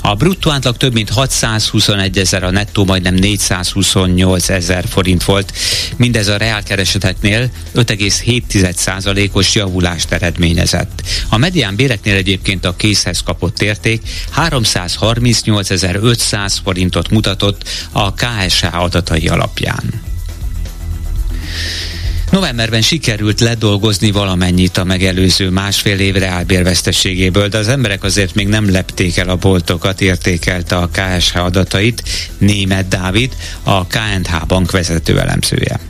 A 0.00 0.14
bruttó 0.14 0.50
átlag 0.50 0.76
több 0.76 0.92
mint 0.92 1.10
621 1.10 2.18
ezer, 2.18 2.42
a 2.42 2.50
nettó 2.50 2.84
majdnem 2.84 3.14
428 3.14 4.48
ezer 4.48 4.84
forint 4.88 5.24
volt. 5.24 5.52
Mindez 5.96 6.28
a 6.28 6.36
reál 6.36 6.62
kereseteknél 6.62 7.50
5,7 7.76 8.74
százalékos 8.74 9.54
javulást 9.54 10.12
eredményezett. 10.12 11.02
A 11.28 11.36
medián 11.36 11.76
béreknél 11.76 12.16
egyébként 12.16 12.64
a 12.64 12.76
készhez 12.76 13.22
kapott 13.22 13.62
érték 13.62 14.02
338.500 14.36 16.56
forintot 16.64 17.10
mutatott 17.10 17.68
a 17.92 18.14
KSH 18.14 18.82
adatai 18.82 19.28
alapján 19.28 19.67
alapján. 19.68 20.06
Novemberben 22.30 22.82
sikerült 22.82 23.40
ledolgozni 23.40 24.10
valamennyit 24.10 24.76
a 24.76 24.84
megelőző 24.84 25.50
másfél 25.50 25.98
év 25.98 26.14
reálbérvesztességéből, 26.14 27.48
de 27.48 27.58
az 27.58 27.68
emberek 27.68 28.04
azért 28.04 28.34
még 28.34 28.48
nem 28.48 28.70
lepték 28.70 29.16
el 29.16 29.28
a 29.28 29.36
boltokat, 29.36 30.00
értékelte 30.00 30.76
a 30.76 30.88
KSH 30.92 31.36
adatait 31.36 32.02
Német 32.38 32.88
Dávid, 32.88 33.36
a 33.62 33.86
KNH 33.86 34.46
bank 34.46 34.70
vezető 34.70 35.20
elemzője. 35.20 35.80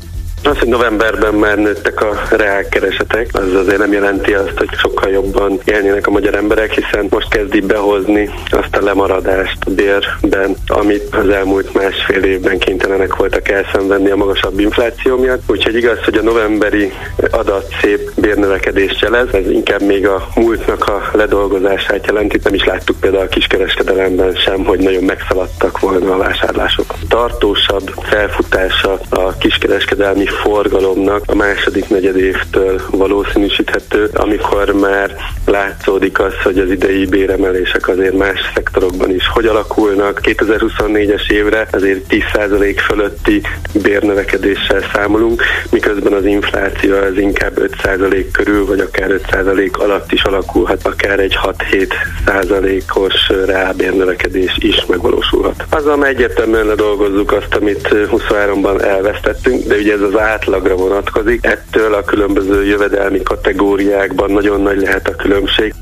Az, 0.43 0.59
hogy 0.59 0.69
novemberben 0.69 1.35
már 1.35 1.59
nőttek 1.59 2.01
a 2.01 2.23
reálkeresetek, 2.31 3.29
az 3.33 3.55
azért 3.55 3.79
nem 3.79 3.93
jelenti 3.93 4.35
azt, 4.35 4.53
hogy 4.57 4.69
sokkal 4.77 5.11
jobban 5.11 5.61
élnének 5.65 6.07
a 6.07 6.11
magyar 6.11 6.35
emberek, 6.35 6.73
hiszen 6.73 7.07
most 7.11 7.29
kezdik 7.29 7.67
behozni 7.67 8.31
azt 8.51 8.77
a 8.77 8.85
lemaradást 8.85 9.59
a 9.67 9.71
bérben, 9.71 10.57
amit 10.67 11.15
az 11.15 11.29
elmúlt 11.29 11.75
másfél 11.75 12.23
évben 12.23 12.59
kénytelenek 12.59 13.17
voltak 13.17 13.49
elszenvedni 13.49 14.11
a 14.11 14.17
magasabb 14.17 14.59
infláció 14.59 15.17
miatt. 15.17 15.43
Úgyhogy 15.47 15.75
igaz, 15.75 15.99
hogy 16.05 16.17
a 16.17 16.23
novemberi 16.23 16.93
adat 17.31 17.75
szép 17.81 18.11
bérnövekedést 18.21 19.01
jelez, 19.01 19.29
ez 19.33 19.51
inkább 19.51 19.83
még 19.83 20.07
a 20.07 20.29
múltnak 20.35 20.87
a 20.89 21.03
ledolgozását 21.13 22.07
jelenti. 22.07 22.41
Nem 22.43 22.55
is 22.55 22.65
láttuk 22.65 23.01
például 23.01 23.25
a 23.25 23.29
kiskereskedelemben 23.29 24.35
sem, 24.35 24.65
hogy 24.65 24.79
nagyon 24.79 25.05
megszaladtak 25.05 25.81
volna 25.81 26.15
a 26.15 26.19
vásárlások. 26.19 26.95
Tartósabb 27.09 27.93
felfutása 28.03 28.99
a 29.09 29.37
kiskereskedelmi 29.39 30.27
forgalomnak 30.29 31.23
a 31.27 31.35
második 31.35 31.89
negyedévtől 31.89 32.81
valószínűsíthető, 32.91 34.11
amikor 34.15 34.73
már 34.73 35.17
látszódik 35.47 36.21
az, 36.21 36.33
hogy 36.43 36.59
az 36.59 36.71
idei 36.71 37.07
béremelések 37.07 37.89
azért 37.89 38.17
más 38.17 38.41
szektorokban 38.55 39.11
is 39.11 39.27
hogy 39.29 39.47
alakulnak. 39.47 40.21
2024-es 40.23 41.31
évre 41.31 41.69
azért 41.73 42.05
10% 42.09 42.77
fölötti 42.87 43.43
bérnövekedéssel 43.83 44.83
számolunk, 44.93 45.43
miközben 45.71 46.13
az 46.13 46.25
infláció 46.25 46.95
az 46.97 47.19
inkább 47.19 47.59
5% 47.83 48.25
körül, 48.33 48.67
vagy 48.67 48.81
akár 48.81 49.21
5% 49.31 49.73
alatt 49.73 50.13
is 50.13 50.23
alakulhat, 50.23 50.87
akár 50.87 51.21
egy 51.21 51.39
6-7%-os 51.43 53.29
reálbérnövekedés 53.47 54.57
is 54.59 54.87
megvalósulhat. 54.87 55.65
Azzal 55.71 56.07
egyértelműen 56.07 56.67
ledolgozzuk 56.67 57.33
azt, 57.33 57.55
amit 57.55 57.89
23-ban 57.93 58.83
elvesztettünk, 58.83 59.65
de 59.67 59.77
ugye 59.77 59.93
ez 59.93 60.01
az 60.01 60.18
átlagra 60.19 60.75
vonatkozik. 60.75 61.45
Ettől 61.45 61.95
a 61.95 62.05
különböző 62.05 62.65
jövedelmi 62.65 63.23
kategóriákban 63.23 64.31
nagyon 64.31 64.61
nagy 64.61 64.81
lehet 64.81 65.09
a 65.09 65.17
különbség. 65.17 65.75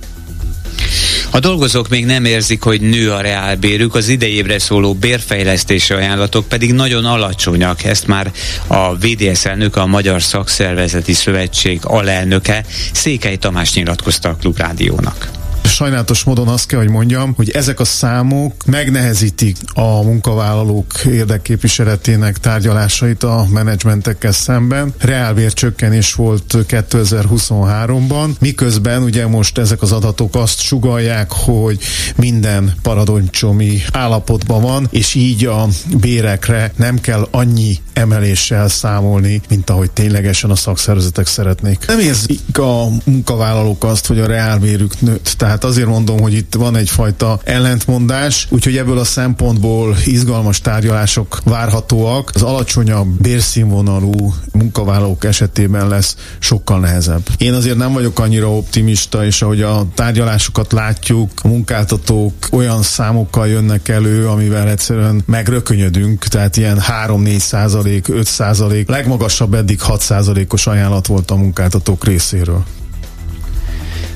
A 1.31 1.41
dolgozók 1.41 1.89
még 1.89 2.07
nem 2.07 2.25
érzik, 2.25 2.63
hogy 2.63 2.81
nő 2.81 3.13
a 3.13 3.21
reálbérük, 3.21 3.95
az 3.95 4.09
idejébre 4.09 4.59
szóló 4.59 4.95
bérfejlesztési 4.95 5.93
ajánlatok 5.93 6.49
pedig 6.49 6.73
nagyon 6.73 7.05
alacsonyak. 7.05 7.85
Ezt 7.85 8.07
már 8.07 8.33
a 8.67 8.97
VDS 8.97 9.45
elnök, 9.45 9.77
a 9.77 9.87
Magyar 9.87 10.23
Szakszervezeti 10.23 11.13
Szövetség 11.13 11.81
alelnöke 11.83 12.65
Székely 12.93 13.37
Tamás 13.37 13.75
nyilatkozta 13.75 14.29
a 14.29 14.37
Klubrádiónak 14.41 15.46
sajnálatos 15.69 16.25
módon 16.25 16.49
azt 16.49 16.67
kell, 16.67 16.79
hogy 16.79 16.89
mondjam, 16.89 17.33
hogy 17.37 17.51
ezek 17.51 17.81
a 17.81 17.85
számok 17.85 18.65
megnehezítik 18.67 19.57
a 19.75 20.03
munkavállalók 20.03 21.05
érdekképviseletének 21.05 22.39
tárgyalásait 22.39 23.23
a 23.23 23.47
menedzsmentekkel 23.51 24.33
szemben. 24.33 24.95
Reálbér 24.99 25.53
csökkenés 25.53 26.15
volt 26.15 26.55
2023-ban, 26.69 28.39
miközben 28.39 29.03
ugye 29.03 29.27
most 29.27 29.59
ezek 29.59 29.83
az 29.83 29.93
adatok 29.93 30.35
azt 30.35 30.61
sugalják, 30.61 31.33
hogy 31.33 31.79
minden 32.17 32.75
paradoncsomi 32.83 33.83
állapotban 33.93 34.63
van, 34.63 34.89
és 34.91 35.15
így 35.15 35.45
a 35.45 35.67
bérekre 36.01 36.73
nem 36.77 37.01
kell 37.01 37.29
annyi 37.31 37.79
emeléssel 37.93 38.69
számolni, 38.69 39.41
mint 39.49 39.71
ahogy 39.71 39.91
ténylegesen 39.91 40.51
a 40.51 40.57
szakszervezetek 40.57 41.27
szeretnék. 41.27 41.87
Nem 41.87 41.99
érzik 41.99 42.59
a 42.59 42.89
munkavállalók 43.05 43.85
azt, 43.85 44.07
hogy 44.07 44.19
a 44.19 44.27
reálbérük 44.27 45.01
nőtt. 45.01 45.35
Tehát 45.39 45.56
azért 45.65 45.89
mondom, 45.89 46.21
hogy 46.21 46.35
itt 46.35 46.55
van 46.55 46.77
egyfajta 46.77 47.41
ellentmondás, 47.45 48.47
úgyhogy 48.51 48.77
ebből 48.77 48.99
a 48.99 49.05
szempontból 49.05 49.97
izgalmas 50.05 50.61
tárgyalások 50.61 51.41
várhatóak. 51.45 52.31
Az 52.35 52.43
alacsonyabb 52.43 53.09
bérszínvonalú 53.09 54.35
munkavállalók 54.53 55.25
esetében 55.25 55.89
lesz 55.89 56.17
sokkal 56.39 56.81
nehezebb. 56.81 57.29
Én 57.39 57.55
azért 57.55 57.77
nem 57.77 57.93
vagyok 57.93 58.19
annyira 58.19 58.51
optimista, 58.57 59.25
és 59.25 59.43
ahogy 59.43 59.63
a 59.63 59.87
tárgyalásokat 59.95 60.73
látjuk, 60.73 61.31
a 61.43 61.49
munkáltatók 61.49 62.35
olyan 62.51 62.83
számokkal 62.83 63.49
jönnek 63.49 63.89
elő, 63.89 64.29
amivel 64.29 64.69
egyszerűen 64.69 65.23
megrökönyödünk, 65.27 66.25
tehát 66.25 66.57
ilyen 66.57 66.83
3-4 67.07 67.39
százalék, 67.39 68.09
5 68.09 68.27
százalék, 68.27 68.89
legmagasabb 68.89 69.55
eddig 69.55 69.81
6 69.81 70.01
százalékos 70.01 70.67
ajánlat 70.67 71.07
volt 71.07 71.31
a 71.31 71.37
munkáltatók 71.37 72.05
részéről. 72.05 72.65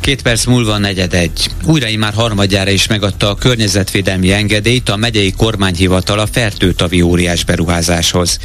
Két 0.00 0.22
perc 0.22 0.44
múlva 0.44 0.78
negyed 0.78 1.14
egy. 1.14 1.50
Újra 1.64 1.98
már 1.98 2.12
harmadjára 2.12 2.70
is 2.70 2.86
megadta 2.86 3.30
a 3.30 3.34
környezetvédelmi 3.34 4.32
engedélyt 4.32 4.88
a 4.88 4.96
megyei 4.96 5.32
kormányhivatal 5.32 6.18
a 6.18 6.26
fertőtavi 6.26 7.02
óriás 7.02 7.44
beruházáshoz. 7.44 8.38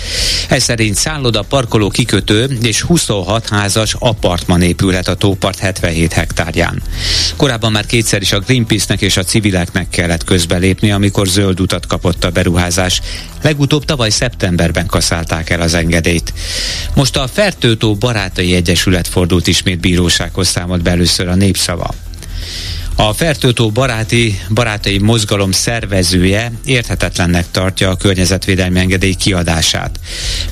Ez 0.49 0.63
szerint 0.63 0.95
szálloda, 0.95 1.41
parkoló 1.41 1.89
kikötő 1.89 2.57
és 2.61 2.81
26 2.81 3.49
házas 3.49 3.95
apartman 3.99 4.61
épülhet 4.61 5.07
a 5.07 5.15
tópart 5.15 5.59
77 5.59 6.13
hektárján. 6.13 6.81
Korábban 7.35 7.71
már 7.71 7.85
kétszer 7.85 8.21
is 8.21 8.31
a 8.31 8.39
Greenpeace-nek 8.39 9.01
és 9.01 9.17
a 9.17 9.23
civileknek 9.23 9.89
kellett 9.89 10.23
közbelépni, 10.23 10.91
amikor 10.91 11.27
zöld 11.27 11.59
utat 11.59 11.87
kapott 11.87 12.23
a 12.23 12.29
beruházás. 12.29 13.01
Legutóbb 13.41 13.85
tavaly 13.85 14.09
szeptemberben 14.09 14.85
kaszálták 14.85 15.49
el 15.49 15.61
az 15.61 15.73
engedélyt. 15.73 16.33
Most 16.95 17.17
a 17.17 17.27
Fertőtó 17.27 17.95
Barátai 17.95 18.55
Egyesület 18.55 19.07
fordult 19.07 19.47
ismét 19.47 19.79
bírósághoz 19.79 20.47
számolt 20.47 20.81
be 20.81 20.91
először 20.91 21.27
a 21.27 21.35
népszava. 21.45 21.93
A 22.97 23.13
Fertőtó 23.13 23.69
baráti, 23.69 24.39
barátai 24.49 24.97
mozgalom 24.97 25.51
szervezője 25.51 26.51
érthetetlennek 26.65 27.45
tartja 27.51 27.89
a 27.89 27.95
környezetvédelmi 27.95 28.79
engedély 28.79 29.13
kiadását. 29.13 29.99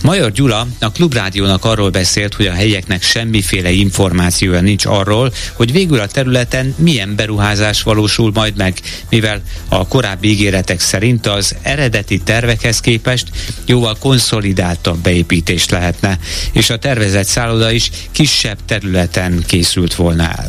Major 0.02 0.32
Gyula 0.32 0.68
a 0.80 0.92
Klubrádiónak 0.92 1.66
arról 1.66 1.90
beszélt, 1.90 2.34
hogy 2.34 2.46
a 2.46 2.54
helyeknek 2.54 3.04
semmiféle 3.04 3.72
információja 3.72 4.62
nincs 4.62 4.86
arról, 4.86 5.34
hogy 5.54 5.72
végül 5.72 6.00
a 6.00 6.08
területen 6.08 6.76
milyen 6.78 7.16
beruházás 7.16 7.82
valósul 7.82 8.32
majd 8.34 8.58
meg, 8.58 8.80
mivel 9.10 9.42
a 9.70 9.88
korábbi 9.88 10.30
ígéretek 10.30 10.80
szerint 10.80 11.28
az 11.28 11.56
eredeti 11.62 12.18
tervekhez 12.18 12.80
képest 12.80 13.28
jóval 13.66 13.96
konszolidáltabb 14.00 14.98
beépítést 14.98 15.72
lehetne, 15.72 16.20
és 16.52 16.70
a 16.70 16.78
tervezett 16.78 17.28
szálloda 17.28 17.72
is 17.72 17.90
kisebb 18.12 18.58
területen 18.66 19.44
készült 19.48 19.96
volna 19.96 20.24
el 20.24 20.48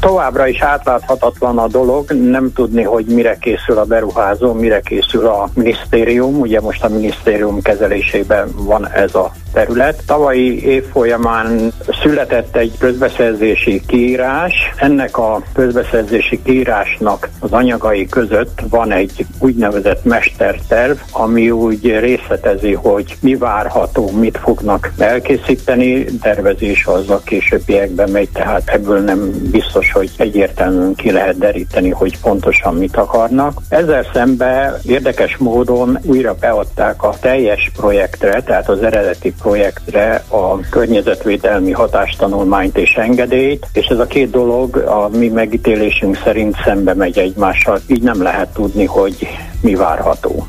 továbbra 0.00 0.46
is 0.46 0.60
átláthatatlan 0.60 1.58
a 1.58 1.66
dolog, 1.66 2.10
nem 2.12 2.52
tudni, 2.52 2.82
hogy 2.82 3.04
mire 3.06 3.38
készül 3.38 3.78
a 3.78 3.84
beruházó, 3.84 4.52
mire 4.52 4.80
készül 4.80 5.26
a 5.26 5.48
minisztérium. 5.54 6.40
Ugye 6.40 6.60
most 6.60 6.84
a 6.84 6.88
minisztérium 6.88 7.62
kezelésében 7.62 8.48
van 8.56 8.88
ez 8.88 9.14
a 9.14 9.32
terület. 9.52 10.02
Tavalyi 10.06 10.66
év 10.66 10.84
folyamán 10.92 11.72
született 12.02 12.56
egy 12.56 12.72
közbeszerzési 12.78 13.82
kiírás. 13.86 14.54
Ennek 14.76 15.18
a 15.18 15.42
közbeszerzési 15.54 16.42
kiírásnak 16.42 17.28
az 17.40 17.52
anyagai 17.52 18.06
között 18.06 18.60
van 18.70 18.92
egy 18.92 19.26
úgynevezett 19.38 20.04
mesterterv, 20.04 20.96
ami 21.12 21.50
úgy 21.50 21.98
részletezi, 21.98 22.72
hogy 22.72 23.16
mi 23.20 23.36
várható, 23.36 24.10
mit 24.10 24.38
fognak 24.38 24.92
elkészíteni. 24.98 26.04
Tervezés 26.04 26.86
az 26.86 27.10
a 27.10 27.20
későbbiekben 27.24 28.10
megy, 28.10 28.28
tehát 28.32 28.68
ebből 28.68 29.00
nem 29.00 29.32
biztos, 29.50 29.92
hogy 29.92 30.10
egyértelműen 30.16 30.94
ki 30.94 31.10
lehet 31.10 31.38
deríteni, 31.38 31.90
hogy 31.90 32.18
pontosan 32.20 32.74
mit 32.74 32.96
akarnak. 32.96 33.60
Ezzel 33.68 34.06
szemben 34.12 34.78
érdekes 34.86 35.36
módon 35.36 35.98
újra 36.02 36.34
beadták 36.34 37.02
a 37.02 37.14
teljes 37.20 37.70
projektre, 37.76 38.42
tehát 38.42 38.68
az 38.68 38.82
eredeti 38.82 39.34
projektre 39.38 40.24
a 40.28 40.60
környezetvédelmi 40.60 41.72
hatástanulmányt 41.72 42.78
és 42.78 42.92
engedélyt, 42.94 43.66
és 43.72 43.86
ez 43.86 43.98
a 43.98 44.06
két 44.06 44.30
dolog 44.30 44.76
a 44.76 45.08
mi 45.08 45.28
megítélésünk 45.28 46.20
szerint 46.24 46.56
szembe 46.64 46.94
megy 46.94 47.18
egymással, 47.18 47.80
így 47.86 48.02
nem 48.02 48.22
lehet 48.22 48.48
tudni, 48.48 48.84
hogy 48.84 49.28
mi 49.60 49.74
várható. 49.74 50.46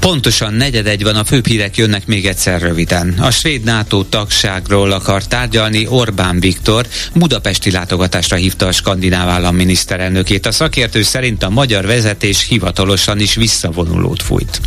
Pontosan 0.00 0.54
negyed 0.54 0.86
egy 0.86 1.02
van, 1.02 1.16
a 1.16 1.24
főbb 1.24 1.46
hírek 1.46 1.76
jönnek 1.76 2.06
még 2.06 2.26
egyszer 2.26 2.60
röviden. 2.60 3.14
A 3.20 3.30
svéd 3.30 3.64
NATO 3.64 4.02
tagságról 4.04 4.92
akar 4.92 5.24
tárgyalni 5.24 5.86
Orbán 5.88 6.40
Viktor, 6.40 6.86
budapesti 7.14 7.70
látogatásra 7.70 8.36
hívta 8.36 8.66
a 8.66 8.72
skandináv 8.72 9.28
állam 9.28 9.54
miniszterelnökét. 9.54 10.46
A 10.46 10.52
szakértő 10.52 11.02
szerint 11.02 11.42
a 11.42 11.50
magyar 11.50 11.86
vezetés 11.86 12.46
hivatalosan 12.48 13.20
is 13.20 13.34
visszavonulót 13.34 14.22
fújt 14.22 14.60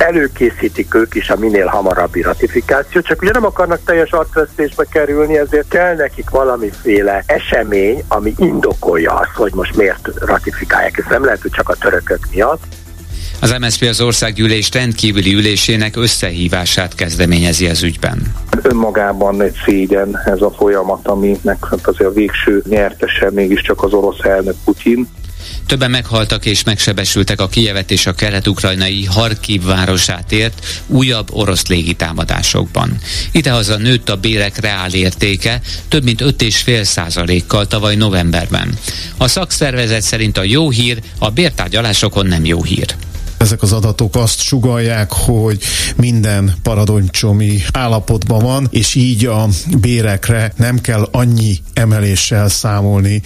előkészítik 0.00 0.94
ők 0.94 1.14
is 1.14 1.30
a 1.30 1.36
minél 1.36 1.66
hamarabbi 1.66 2.22
ratifikációt, 2.22 3.06
csak 3.06 3.22
ugye 3.22 3.30
nem 3.30 3.44
akarnak 3.44 3.80
teljes 3.84 4.10
arcvesztésbe 4.10 4.84
kerülni, 4.84 5.38
ezért 5.38 5.68
kell 5.68 5.94
nekik 5.94 6.30
valamiféle 6.30 7.22
esemény, 7.26 8.04
ami 8.08 8.34
indokolja 8.36 9.12
azt, 9.12 9.34
hogy 9.34 9.52
most 9.54 9.76
miért 9.76 10.08
ratifikálják. 10.20 10.98
Ez 10.98 11.04
nem 11.08 11.24
lehet, 11.24 11.42
hogy 11.42 11.50
csak 11.50 11.68
a 11.68 11.74
törökök 11.74 12.26
miatt. 12.30 12.62
Az 13.40 13.56
MSZP 13.60 13.82
az 13.82 14.00
országgyűlés 14.00 14.70
rendkívüli 14.72 15.34
ülésének 15.34 15.96
összehívását 15.96 16.94
kezdeményezi 16.94 17.66
az 17.66 17.82
ügyben. 17.82 18.34
Önmagában 18.62 19.42
egy 19.42 19.56
szégyen 19.64 20.20
ez 20.24 20.40
a 20.40 20.50
folyamat, 20.50 21.08
aminek 21.08 21.66
hát 21.70 21.86
azért 21.86 22.10
a 22.10 22.12
végső 22.12 22.62
nyertese 22.68 23.30
mégiscsak 23.30 23.82
az 23.82 23.92
orosz 23.92 24.24
elnök 24.24 24.54
Putyin. 24.64 25.08
Többen 25.70 25.90
meghaltak 25.90 26.46
és 26.46 26.62
megsebesültek 26.62 27.40
a 27.40 27.48
Kijevet 27.48 27.90
és 27.90 28.06
a 28.06 28.12
kelet-ukrajnai 28.12 29.04
Harkiv 29.04 29.62
városát 29.62 30.34
újabb 30.86 31.28
orosz 31.32 31.66
légitámadásokban. 31.66 32.98
Idehaza 33.32 33.76
nőtt 33.76 34.08
a 34.08 34.16
bérek 34.16 34.58
reál 34.60 34.92
értéke 34.92 35.60
több 35.88 36.04
mint 36.04 36.20
5,5 36.20 36.82
százalékkal 36.82 37.66
tavaly 37.66 37.96
novemberben. 37.96 38.78
A 39.16 39.28
szakszervezet 39.28 40.02
szerint 40.02 40.38
a 40.38 40.42
jó 40.42 40.70
hír 40.70 41.02
a 41.18 41.30
bértárgyalásokon 41.30 42.26
nem 42.26 42.44
jó 42.44 42.62
hír. 42.62 42.94
Ezek 43.40 43.62
az 43.62 43.72
adatok 43.72 44.16
azt 44.16 44.40
sugalják, 44.40 45.12
hogy 45.12 45.62
minden 45.96 46.54
paradoncsomi 46.62 47.62
állapotban 47.72 48.42
van, 48.42 48.68
és 48.70 48.94
így 48.94 49.26
a 49.26 49.48
bérekre 49.80 50.52
nem 50.56 50.80
kell 50.80 51.08
annyi 51.10 51.58
emeléssel 51.72 52.48
számolni. 52.48 53.22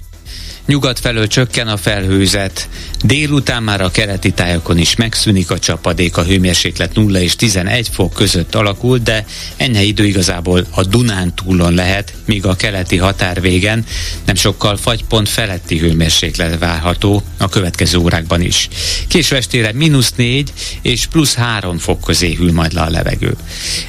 Nyugat 0.66 0.98
felől 0.98 1.26
csökken 1.26 1.68
a 1.68 1.76
felhőzet. 1.76 2.68
Délután 3.02 3.62
már 3.62 3.80
a 3.80 3.90
keleti 3.90 4.30
tájakon 4.30 4.78
is 4.78 4.96
megszűnik 4.96 5.50
a 5.50 5.58
csapadék, 5.58 6.16
a 6.16 6.24
hőmérséklet 6.24 6.94
0 6.94 7.20
és 7.20 7.36
11 7.36 7.88
fok 7.92 8.12
között 8.12 8.54
alakul, 8.54 8.98
de 8.98 9.24
enyhe 9.56 9.82
idő 9.82 10.06
igazából 10.06 10.66
a 10.70 10.82
Dunán 10.84 11.34
túlon 11.34 11.74
lehet, 11.74 12.14
míg 12.24 12.46
a 12.46 12.56
keleti 12.56 12.96
határvégen 12.96 13.84
nem 14.24 14.34
sokkal 14.34 14.76
fagypont 14.76 15.28
feletti 15.28 15.78
hőmérséklet 15.78 16.58
várható 16.58 17.22
a 17.38 17.48
következő 17.48 17.98
órákban 17.98 18.40
is. 18.40 18.68
Késő 19.08 19.36
estére 19.36 19.72
mínusz 19.72 20.12
4 20.16 20.52
és 20.82 21.06
plusz 21.06 21.34
3 21.34 21.78
fok 21.78 22.00
közé 22.00 22.34
hűl 22.34 22.52
majd 22.52 22.72
le 22.72 22.80
a 22.80 22.90
levegő. 22.90 23.36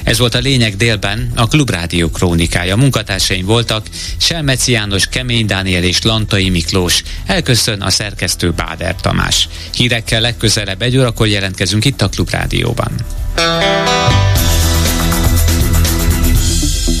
Ez 0.02 0.18
volt 0.18 0.34
a 0.34 0.38
lényeg 0.38 0.76
délben, 0.76 1.32
a 1.34 1.46
Klubrádió 1.46 2.08
krónikája. 2.08 2.76
Munkatársaim 2.76 3.46
voltak 3.46 3.86
Selmeci 4.16 4.72
János, 4.72 5.06
Kemény 5.06 5.46
Dániel 5.46 5.82
és 5.82 6.02
Lantai 6.02 6.48
Miklós. 6.66 7.02
Elköszön 7.26 7.80
a 7.80 7.90
szerkesztő 7.90 8.50
Báder 8.50 8.96
Tamás. 9.00 9.48
Hírekkel 9.74 10.20
legközelebb 10.20 10.82
egy 10.82 10.98
órakor 10.98 11.26
jelentkezünk 11.26 11.84
itt 11.84 12.02
a 12.02 12.08
Klubrádióban. 12.08 12.92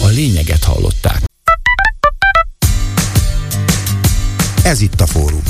A 0.02 0.06
lényeget 0.06 0.64
hallották. 0.64 1.22
Ez 4.62 4.80
itt 4.80 5.00
a 5.00 5.06
fórum. 5.06 5.42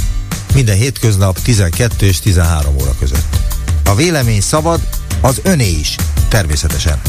Minden 0.54 0.76
hétköznap 0.76 1.38
12 1.40 2.06
és 2.06 2.20
13 2.20 2.75
óra 2.80 2.94
között. 2.99 3.37
A 3.85 3.94
vélemény 3.94 4.40
szabad, 4.40 4.80
az 5.20 5.40
öné 5.42 5.68
is, 5.68 5.94
természetesen. 6.28 7.00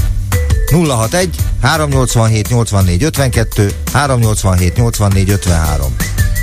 061 0.71 1.35
387 1.61 2.49
84 2.49 3.03
52 3.03 3.71
387 3.93 4.75
84 4.75 5.29
53 5.29 5.95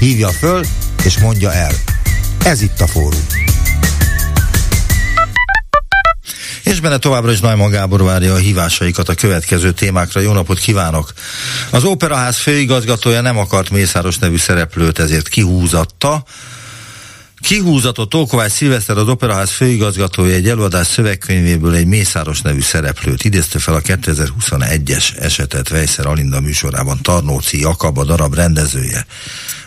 Hívja 0.05 0.29
föl, 0.29 0.65
és 1.05 1.19
mondja 1.19 1.53
el. 1.53 1.73
Ez 2.45 2.63
itt 2.63 2.81
a 2.81 2.87
fórum. 2.87 3.27
És 6.63 6.81
benne 6.81 6.99
továbbra 6.99 7.33
is 7.33 7.41
Najman 7.41 7.71
Gábor 7.71 8.03
várja 8.03 8.33
a 8.33 8.37
hívásaikat 8.37 9.09
a 9.09 9.15
következő 9.15 9.73
témákra. 9.73 10.21
Jó 10.21 10.33
napot 10.33 10.59
kívánok! 10.59 11.13
Az 11.71 11.85
Operaház 11.85 12.37
főigazgatója 12.37 13.21
nem 13.21 13.39
akart 13.39 13.71
Mészáros 13.71 14.19
nevű 14.19 14.37
szereplőt, 14.37 14.99
ezért 14.99 15.29
kihúzatta. 15.29 16.25
Kihúzatott 17.41 18.11
Tókovács 18.11 18.53
Szilveszter 18.53 18.97
az 18.97 19.09
Operaház 19.09 19.51
főigazgatója 19.51 20.35
egy 20.35 20.49
előadás 20.49 20.87
szövegkönyvéből 20.87 21.75
egy 21.75 21.87
Mészáros 21.87 22.41
nevű 22.41 22.61
szereplőt. 22.61 23.25
Idézte 23.25 23.59
fel 23.59 23.75
a 23.75 23.81
2021-es 23.81 25.19
esetet 25.19 25.69
Vejszer 25.69 26.07
Alinda 26.07 26.41
műsorában 26.41 27.03
Tarnóci 27.03 27.61
Jakab, 27.61 27.99
a 27.99 28.05
darab 28.05 28.35
rendezője 28.35 29.07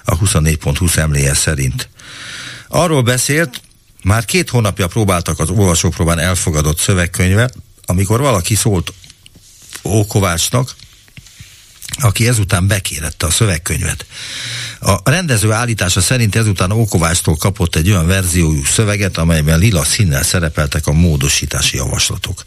a 0.10 0.18
24.20 0.18 0.98
emléje 0.98 1.34
szerint. 1.34 1.90
Arról 2.68 3.02
beszélt, 3.02 3.62
már 4.04 4.26
két 4.26 4.50
hónapja 4.50 4.88
próbáltak 4.88 5.40
az 5.40 5.50
olvasópróbán 5.50 6.20
elfogadott 6.20 6.78
szövegkönyve, 6.78 7.50
amikor 7.86 8.20
valaki 8.20 8.56
szólt 8.56 8.94
Ókovácsnak, 9.84 10.76
aki 12.00 12.28
ezután 12.28 12.68
bekérette 12.68 13.26
a 13.26 13.30
szövegkönyvet. 13.30 14.06
A 14.80 15.10
rendező 15.10 15.52
állítása 15.52 16.02
szerint 16.02 16.36
ezután 16.36 16.72
Ókovástól 16.72 17.36
kapott 17.36 17.76
egy 17.76 17.90
olyan 17.90 18.08
verziójú 18.08 18.64
szöveget, 18.64 19.18
amelyben 19.18 19.60
lila 19.60 19.84
színnel 19.84 20.24
szerepeltek 20.24 20.88
a 20.88 20.92
módosítási 20.92 21.78
javaslatok. 21.78 22.44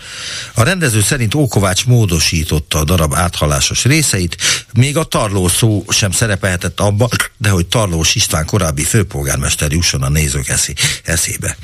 A 0.54 0.62
rendező 0.62 1.02
szerint 1.02 1.34
Ókovács 1.34 1.86
módosította 1.86 2.78
a 2.78 2.84
darab 2.84 3.14
áthalásos 3.14 3.84
részeit, 3.84 4.36
még 4.72 4.96
a 4.96 5.04
tarló 5.04 5.48
szó 5.48 5.84
sem 5.88 6.10
szerepelhetett 6.10 6.80
abba, 6.80 7.08
de 7.36 7.48
hogy 7.48 7.66
Tarlós 7.66 8.14
István 8.14 8.46
korábbi 8.46 8.82
főpolgármester 8.82 9.72
jusson 9.72 10.02
a 10.02 10.08
nézők 10.08 10.48
eszé, 10.48 10.72
eszébe. 11.04 11.56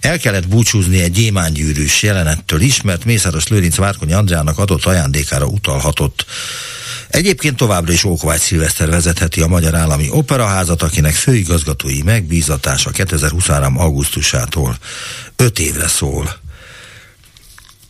El 0.00 0.18
kellett 0.18 0.48
búcsúzni 0.48 1.00
egy 1.00 1.12
gyémánygyűrűs 1.12 2.02
jelenettől 2.02 2.60
is, 2.60 2.82
mert 2.82 3.04
Mészáros 3.04 3.48
Lőrinc 3.48 3.76
Várkonyi 3.76 4.12
Andrának 4.12 4.58
adott 4.58 4.84
ajándékára 4.84 5.46
utalhatott 5.46 6.26
Egyébként 7.08 7.56
továbbra 7.56 7.92
is 7.92 8.04
Ókovács 8.04 8.40
Szilveszter 8.40 8.88
vezetheti 8.88 9.40
a 9.40 9.46
Magyar 9.46 9.74
Állami 9.74 10.08
Operaházat, 10.10 10.82
akinek 10.82 11.14
főigazgatói 11.14 12.02
megbízatása 12.02 12.90
2023. 12.90 13.78
augusztusától 13.78 14.78
5 15.36 15.58
évre 15.58 15.88
szól. 15.88 16.36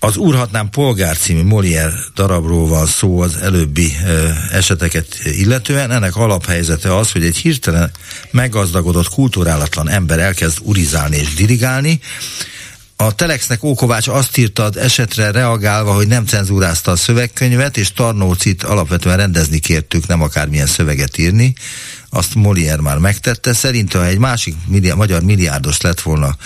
Az 0.01 0.17
Úrhatnám 0.17 0.71
polgár 0.71 1.17
című 1.17 1.43
Molière 1.43 1.93
darabról 2.15 2.69
van 2.69 2.87
szó 2.87 3.21
az 3.21 3.37
előbbi 3.37 3.97
ö, 4.07 4.29
eseteket 4.53 5.07
illetően. 5.25 5.91
Ennek 5.91 6.17
alaphelyzete 6.17 6.97
az, 6.97 7.13
hogy 7.13 7.25
egy 7.25 7.37
hirtelen 7.37 7.91
meggazdagodott, 8.31 9.09
kulturálatlan 9.09 9.89
ember 9.89 10.19
elkezd 10.19 10.59
urizálni 10.63 11.17
és 11.17 11.35
dirigálni, 11.35 12.01
a 13.01 13.15
Telexnek 13.15 13.63
Ókovács 13.63 14.09
azt 14.09 14.37
írta 14.37 14.63
az 14.65 14.77
esetre 14.77 15.31
reagálva, 15.31 15.93
hogy 15.93 16.07
nem 16.07 16.27
cenzúrázta 16.27 16.91
a 16.91 16.97
szövegkönyvet, 16.97 17.77
és 17.77 17.93
Tarnócit 17.93 18.63
alapvetően 18.63 19.17
rendezni 19.17 19.59
kértük, 19.59 20.07
nem 20.07 20.23
akármilyen 20.23 20.67
szöveget 20.67 21.19
írni. 21.19 21.55
Azt 22.11 22.35
Molière 22.35 22.81
már 22.81 22.99
megtette. 22.99 23.53
Szerint, 23.53 23.93
ha 23.93 24.07
egy 24.07 24.19
másik 24.19 24.55
milliárd, 24.67 24.99
magyar 24.99 25.23
milliárdos 25.23 25.81
lett 25.81 26.01
volna 26.01 26.37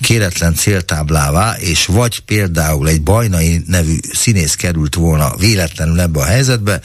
kéretlen 0.00 0.54
céltáblává, 0.54 1.56
és 1.58 1.86
vagy 1.86 2.20
például 2.20 2.88
egy 2.88 3.02
bajnai 3.02 3.62
nevű 3.66 3.96
színész 4.12 4.54
került 4.54 4.94
volna 4.94 5.36
véletlenül 5.36 6.00
ebbe 6.00 6.20
a 6.20 6.24
helyzetbe, 6.24 6.80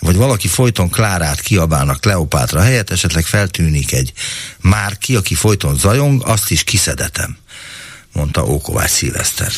vagy 0.00 0.16
valaki 0.16 0.48
folyton 0.48 0.90
Klárát 0.90 1.40
kiabálnak 1.40 2.00
Kleopátra 2.00 2.60
helyett, 2.60 2.90
esetleg 2.90 3.24
feltűnik 3.24 3.92
egy 3.92 4.12
Márki, 4.60 5.16
aki 5.16 5.34
folyton 5.34 5.76
zajong, 5.76 6.22
azt 6.24 6.50
is 6.50 6.64
kiszedetem 6.64 7.36
mondta 8.18 8.46
Ókovács 8.46 8.90
Szilveszter. 8.90 9.52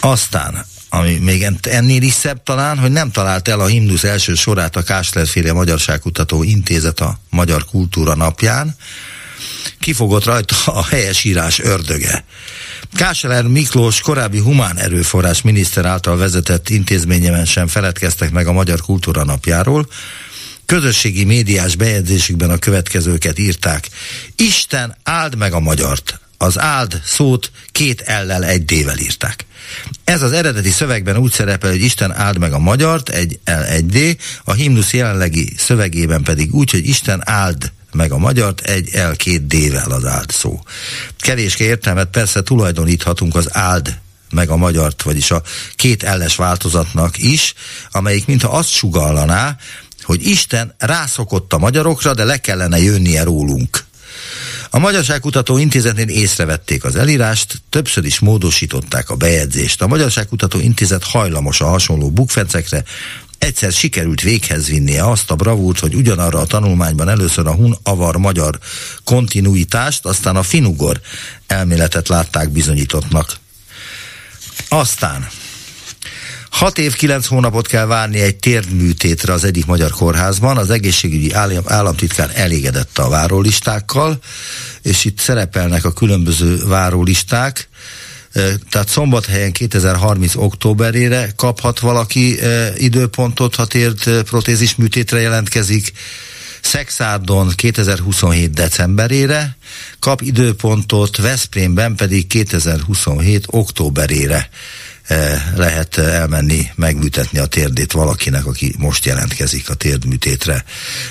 Aztán, 0.00 0.64
ami 0.88 1.18
még 1.18 1.46
ennél 1.62 2.02
is 2.02 2.12
szebb 2.12 2.42
talán, 2.42 2.78
hogy 2.78 2.90
nem 2.90 3.10
talált 3.10 3.48
el 3.48 3.60
a 3.60 3.66
himnusz 3.66 4.04
első 4.04 4.34
sorát 4.34 4.76
a 4.76 4.82
Káslerféle 4.82 5.52
Magyarságkutató 5.52 6.42
Intézet 6.42 7.00
a 7.00 7.18
Magyar 7.30 7.64
Kultúra 7.64 8.14
napján, 8.14 8.76
kifogott 9.78 10.24
rajta 10.24 10.56
a 10.64 10.84
helyesírás 10.84 11.58
ördöge. 11.58 12.24
Kásler 12.94 13.46
Miklós 13.46 14.00
korábbi 14.00 14.38
humán 14.38 14.78
erőforrás 14.78 15.42
miniszter 15.42 15.84
által 15.84 16.16
vezetett 16.16 16.68
intézményemen 16.68 17.44
sem 17.44 17.66
feledkeztek 17.66 18.30
meg 18.30 18.46
a 18.46 18.52
Magyar 18.52 18.80
Kultúra 18.80 19.24
napjáról, 19.24 19.88
közösségi 20.66 21.24
médiás 21.24 21.76
bejegyzésükben 21.76 22.50
a 22.50 22.58
következőket 22.58 23.38
írták. 23.38 23.88
Isten 24.36 24.96
áld 25.02 25.36
meg 25.36 25.52
a 25.52 25.60
magyart! 25.60 26.20
Az 26.42 26.58
áld 26.58 27.00
szót 27.04 27.50
két 27.72 28.00
ellel 28.00 28.44
egy 28.44 28.64
D-vel 28.64 28.98
írták. 28.98 29.46
Ez 30.04 30.22
az 30.22 30.32
eredeti 30.32 30.70
szövegben 30.70 31.16
úgy 31.16 31.32
szerepel, 31.32 31.70
hogy 31.70 31.82
Isten 31.82 32.12
áld 32.12 32.38
meg 32.38 32.52
a 32.52 32.58
magyart, 32.58 33.08
egy 33.08 33.38
L, 33.44 33.50
egy 33.50 33.86
D, 33.86 34.16
a 34.44 34.52
himnusz 34.52 34.92
jelenlegi 34.92 35.54
szövegében 35.56 36.22
pedig 36.22 36.54
úgy, 36.54 36.70
hogy 36.70 36.88
Isten 36.88 37.22
áld 37.24 37.72
meg 37.92 38.12
a 38.12 38.18
magyart 38.18 38.60
egy 38.60 38.90
L, 38.92 39.16
két 39.16 39.46
D-vel 39.46 39.90
az 39.90 40.04
áld 40.04 40.30
szó. 40.30 40.60
Kevéske 41.18 41.64
értelmet 41.64 42.08
persze 42.08 42.42
tulajdoníthatunk 42.42 43.34
az 43.34 43.48
áld 43.56 43.98
meg 44.30 44.48
a 44.48 44.56
magyart, 44.56 45.02
vagyis 45.02 45.30
a 45.30 45.42
két 45.74 46.02
elles 46.02 46.36
változatnak 46.36 47.18
is, 47.18 47.54
amelyik 47.90 48.26
mintha 48.26 48.56
azt 48.56 48.70
sugallaná, 48.70 49.56
hogy 50.02 50.26
Isten 50.26 50.74
rászokott 50.78 51.52
a 51.52 51.58
magyarokra, 51.58 52.14
de 52.14 52.24
le 52.24 52.36
kellene 52.36 52.78
jönnie 52.78 53.22
rólunk. 53.22 53.88
A 54.70 54.78
Magyarságkutató 54.78 55.58
Intézetnél 55.58 56.08
észrevették 56.08 56.84
az 56.84 56.96
elírást, 56.96 57.62
többször 57.70 58.04
is 58.04 58.18
módosították 58.18 59.10
a 59.10 59.16
bejegyzést. 59.16 59.82
A 59.82 59.86
Magyarságkutató 59.86 60.60
Intézet 60.60 61.04
hajlamos 61.04 61.60
a 61.60 61.66
hasonló 61.66 62.10
bukfencekre, 62.10 62.84
egyszer 63.38 63.72
sikerült 63.72 64.20
véghez 64.20 64.66
vinnie 64.66 65.04
azt 65.04 65.30
a 65.30 65.34
bravúrt, 65.34 65.78
hogy 65.78 65.94
ugyanarra 65.94 66.38
a 66.38 66.46
tanulmányban 66.46 67.08
először 67.08 67.46
a 67.46 67.54
hun-avar-magyar 67.54 68.58
kontinuitást, 69.04 70.04
aztán 70.04 70.36
a 70.36 70.42
finugor 70.42 71.00
elméletet 71.46 72.08
látták 72.08 72.50
bizonyítottnak. 72.50 73.36
Aztán 74.68 75.28
Hat 76.50 76.78
év, 76.78 76.94
kilenc 76.94 77.26
hónapot 77.26 77.66
kell 77.66 77.86
várni 77.86 78.20
egy 78.20 78.36
térdműtétre 78.36 79.32
az 79.32 79.44
egyik 79.44 79.66
magyar 79.66 79.90
kórházban. 79.90 80.56
Az 80.56 80.70
egészségügyi 80.70 81.32
állam, 81.32 81.62
államtitkár 81.66 82.30
elégedett 82.34 82.98
a 82.98 83.08
várólistákkal, 83.08 84.18
és 84.82 85.04
itt 85.04 85.18
szerepelnek 85.18 85.84
a 85.84 85.92
különböző 85.92 86.66
várólisták. 86.66 87.68
Tehát 88.70 88.88
szombathelyen 88.88 89.52
2030 89.52 90.34
októberére 90.36 91.32
kaphat 91.36 91.80
valaki 91.80 92.38
időpontot, 92.76 93.54
ha 93.54 93.64
tért 93.64 94.22
protézis 94.22 94.74
műtétre 94.74 95.20
jelentkezik. 95.20 95.92
Szexárdon 96.60 97.52
2027 97.54 98.50
decemberére 98.50 99.56
kap 99.98 100.20
időpontot, 100.20 101.16
Veszprémben 101.16 101.94
pedig 101.94 102.26
2027 102.26 103.44
októberére 103.46 104.48
lehet 105.56 105.98
elmenni, 105.98 106.70
megműtetni 106.74 107.38
a 107.38 107.46
térdét 107.46 107.92
valakinek, 107.92 108.46
aki 108.46 108.74
most 108.78 109.04
jelentkezik 109.04 109.70
a 109.70 109.74
térdműtétre. 109.74 110.64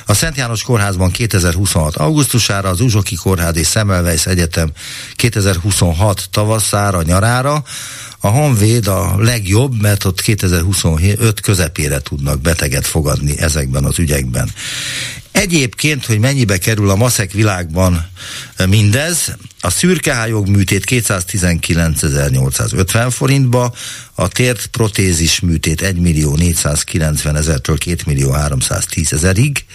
A 0.06 0.14
Szent 0.14 0.38
János 0.38 0.64
Kórházban 0.64 1.12
2026. 1.12 1.96
augusztusára, 1.96 2.70
az 2.70 2.82
Uzsoki 2.82 3.16
Kórház 3.16 3.58
és 3.58 3.68
Szemelweis 3.68 4.26
Egyetem 4.26 4.72
2026 5.16 6.28
tavaszára, 6.32 7.02
nyarára, 7.02 7.64
a 8.20 8.28
Honvéd 8.28 8.88
a 8.88 9.16
legjobb, 9.18 9.82
mert 9.82 10.06
ott 10.06 10.22
2025 10.22 11.40
közepére 11.40 12.00
tudnak 12.00 12.42
beteget 12.42 12.88
fogadni 12.88 13.40
ezekben 13.40 13.84
az 13.84 14.00
ügyekben. 14.00 14.52
Egyébként, 15.32 16.06
hogy 16.06 16.20
mennyibe 16.20 16.58
kerül 16.58 16.90
a 16.90 16.96
maszek 16.96 17.32
világban 17.32 18.10
mindez, 18.68 19.36
a 19.62 19.70
szürkehályog 19.70 20.48
műtét 20.48 20.84
219.850 20.90 23.08
forintba, 23.12 23.74
a 24.16 24.28
tért 24.28 24.68
protézis 24.68 25.40
műtét 25.40 25.82
1 25.82 26.00
millió 26.00 26.36
490 26.36 27.36
ezertől 27.36 27.78
2 27.78 27.96
millió 28.06 28.32
310 28.32 29.14
ezerig, 29.14 29.66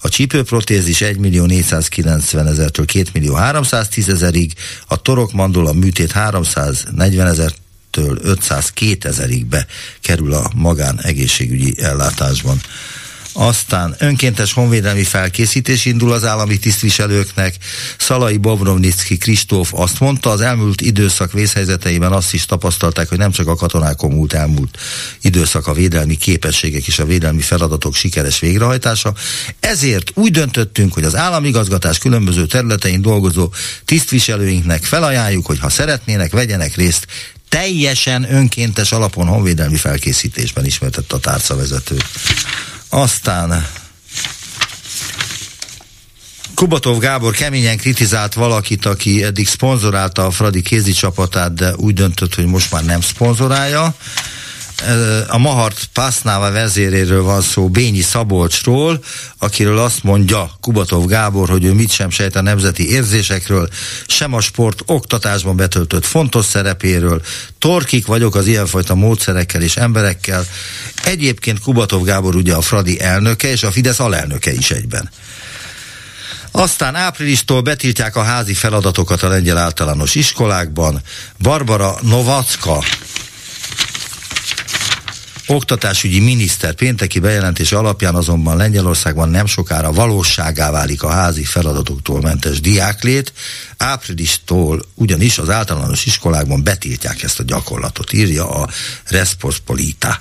a 0.00 0.08
csípőprotézis 0.08 1.00
1 1.00 1.18
millió 1.18 1.44
490 1.44 2.46
ezertől 2.46 2.84
2 2.84 3.10
millió 3.12 3.34
310 3.34 4.08
ezerig, 4.08 4.52
a 4.86 5.02
torokmandula 5.02 5.72
műtét 5.72 6.12
340 6.12 7.26
ezer 7.26 7.52
től 7.98 8.18
502 8.22 9.04
ezerig 9.04 9.46
be 9.46 9.66
kerül 10.00 10.32
a 10.32 10.50
magán 10.54 11.00
egészségügyi 11.02 11.74
ellátásban. 11.82 12.60
Aztán 13.32 13.94
önkéntes 13.98 14.52
honvédelmi 14.52 15.04
felkészítés 15.04 15.84
indul 15.84 16.12
az 16.12 16.24
állami 16.24 16.58
tisztviselőknek. 16.58 17.54
Szalai 17.98 18.36
Bobrovnicki 18.36 19.16
Kristóf 19.16 19.72
azt 19.74 20.00
mondta, 20.00 20.30
az 20.30 20.40
elmúlt 20.40 20.80
időszak 20.80 21.32
vészhelyzeteiben 21.32 22.12
azt 22.12 22.34
is 22.34 22.46
tapasztalták, 22.46 23.08
hogy 23.08 23.18
nem 23.18 23.30
csak 23.30 23.48
a 23.48 23.54
katonákon 23.54 24.10
múlt 24.10 24.32
elmúlt 24.32 24.78
időszak 25.20 25.66
a 25.66 25.72
védelmi 25.72 26.16
képességek 26.16 26.86
és 26.86 26.98
a 26.98 27.04
védelmi 27.04 27.40
feladatok 27.40 27.94
sikeres 27.94 28.38
végrehajtása. 28.38 29.14
Ezért 29.60 30.10
úgy 30.14 30.30
döntöttünk, 30.30 30.92
hogy 30.94 31.04
az 31.04 31.14
államigazgatás 31.14 31.98
különböző 31.98 32.46
területein 32.46 33.02
dolgozó 33.02 33.52
tisztviselőinknek 33.84 34.84
felajánljuk, 34.84 35.46
hogy 35.46 35.58
ha 35.58 35.68
szeretnének, 35.68 36.32
vegyenek 36.32 36.76
részt 36.76 37.06
teljesen 37.48 38.34
önkéntes 38.34 38.92
alapon 38.92 39.26
honvédelmi 39.26 39.76
felkészítésben 39.76 40.64
ismertett 40.64 41.12
a 41.12 41.18
tárcavezető. 41.18 41.96
Aztán 42.88 43.66
Kubatov 46.54 46.98
Gábor 46.98 47.34
keményen 47.34 47.76
kritizált 47.76 48.34
valakit, 48.34 48.86
aki 48.86 49.22
eddig 49.22 49.48
szponzorálta 49.48 50.26
a 50.26 50.30
Fradi 50.30 50.62
kézi 50.62 50.92
csapatát, 50.92 51.54
de 51.54 51.74
úgy 51.76 51.94
döntött, 51.94 52.34
hogy 52.34 52.46
most 52.46 52.72
már 52.72 52.84
nem 52.84 53.00
szponzorálja. 53.00 53.94
A 55.28 55.38
Mahart 55.38 55.88
Pásznával 55.92 56.50
vezéréről 56.50 57.22
van 57.22 57.40
szó, 57.40 57.68
Bényi 57.68 58.00
Szabolcsról, 58.00 59.04
akiről 59.38 59.78
azt 59.78 60.02
mondja 60.02 60.50
Kubatov 60.60 61.06
Gábor, 61.06 61.48
hogy 61.48 61.64
ő 61.64 61.72
mit 61.72 61.90
sem 61.90 62.10
sejt 62.10 62.36
a 62.36 62.42
nemzeti 62.42 62.90
érzésekről, 62.90 63.68
sem 64.06 64.34
a 64.34 64.40
sport 64.40 64.82
oktatásban 64.86 65.56
betöltött 65.56 66.04
fontos 66.04 66.44
szerepéről. 66.44 67.22
Torkik 67.58 68.06
vagyok 68.06 68.34
az 68.34 68.46
ilyenfajta 68.46 68.94
módszerekkel 68.94 69.62
és 69.62 69.76
emberekkel. 69.76 70.46
Egyébként 71.04 71.60
Kubatov 71.60 72.04
Gábor 72.04 72.34
ugye 72.34 72.54
a 72.54 72.60
Fradi 72.60 73.00
elnöke, 73.00 73.50
és 73.50 73.62
a 73.62 73.70
Fidesz 73.70 74.00
alelnöke 74.00 74.52
is 74.52 74.70
egyben. 74.70 75.10
Aztán 76.50 76.94
áprilistól 76.94 77.60
betiltják 77.60 78.16
a 78.16 78.22
házi 78.22 78.54
feladatokat 78.54 79.22
a 79.22 79.28
lengyel 79.28 79.58
általános 79.58 80.14
iskolákban. 80.14 81.02
Barbara 81.38 81.98
Novacka 82.02 82.82
Oktatásügyi 85.50 86.20
miniszter 86.20 86.74
pénteki 86.74 87.18
bejelentés 87.18 87.72
alapján 87.72 88.14
azonban 88.14 88.56
Lengyelországban 88.56 89.28
nem 89.28 89.46
sokára 89.46 89.92
valóságá 89.92 90.70
válik 90.70 91.02
a 91.02 91.10
házi 91.10 91.44
feladatoktól 91.44 92.20
mentes 92.20 92.60
diáklét. 92.60 93.32
Áprilistól 93.76 94.82
ugyanis 94.94 95.38
az 95.38 95.50
általános 95.50 96.06
iskolákban 96.06 96.62
betiltják 96.62 97.22
ezt 97.22 97.40
a 97.40 97.42
gyakorlatot, 97.42 98.12
írja 98.12 98.50
a 98.50 98.68
Respospolita. 99.04 100.20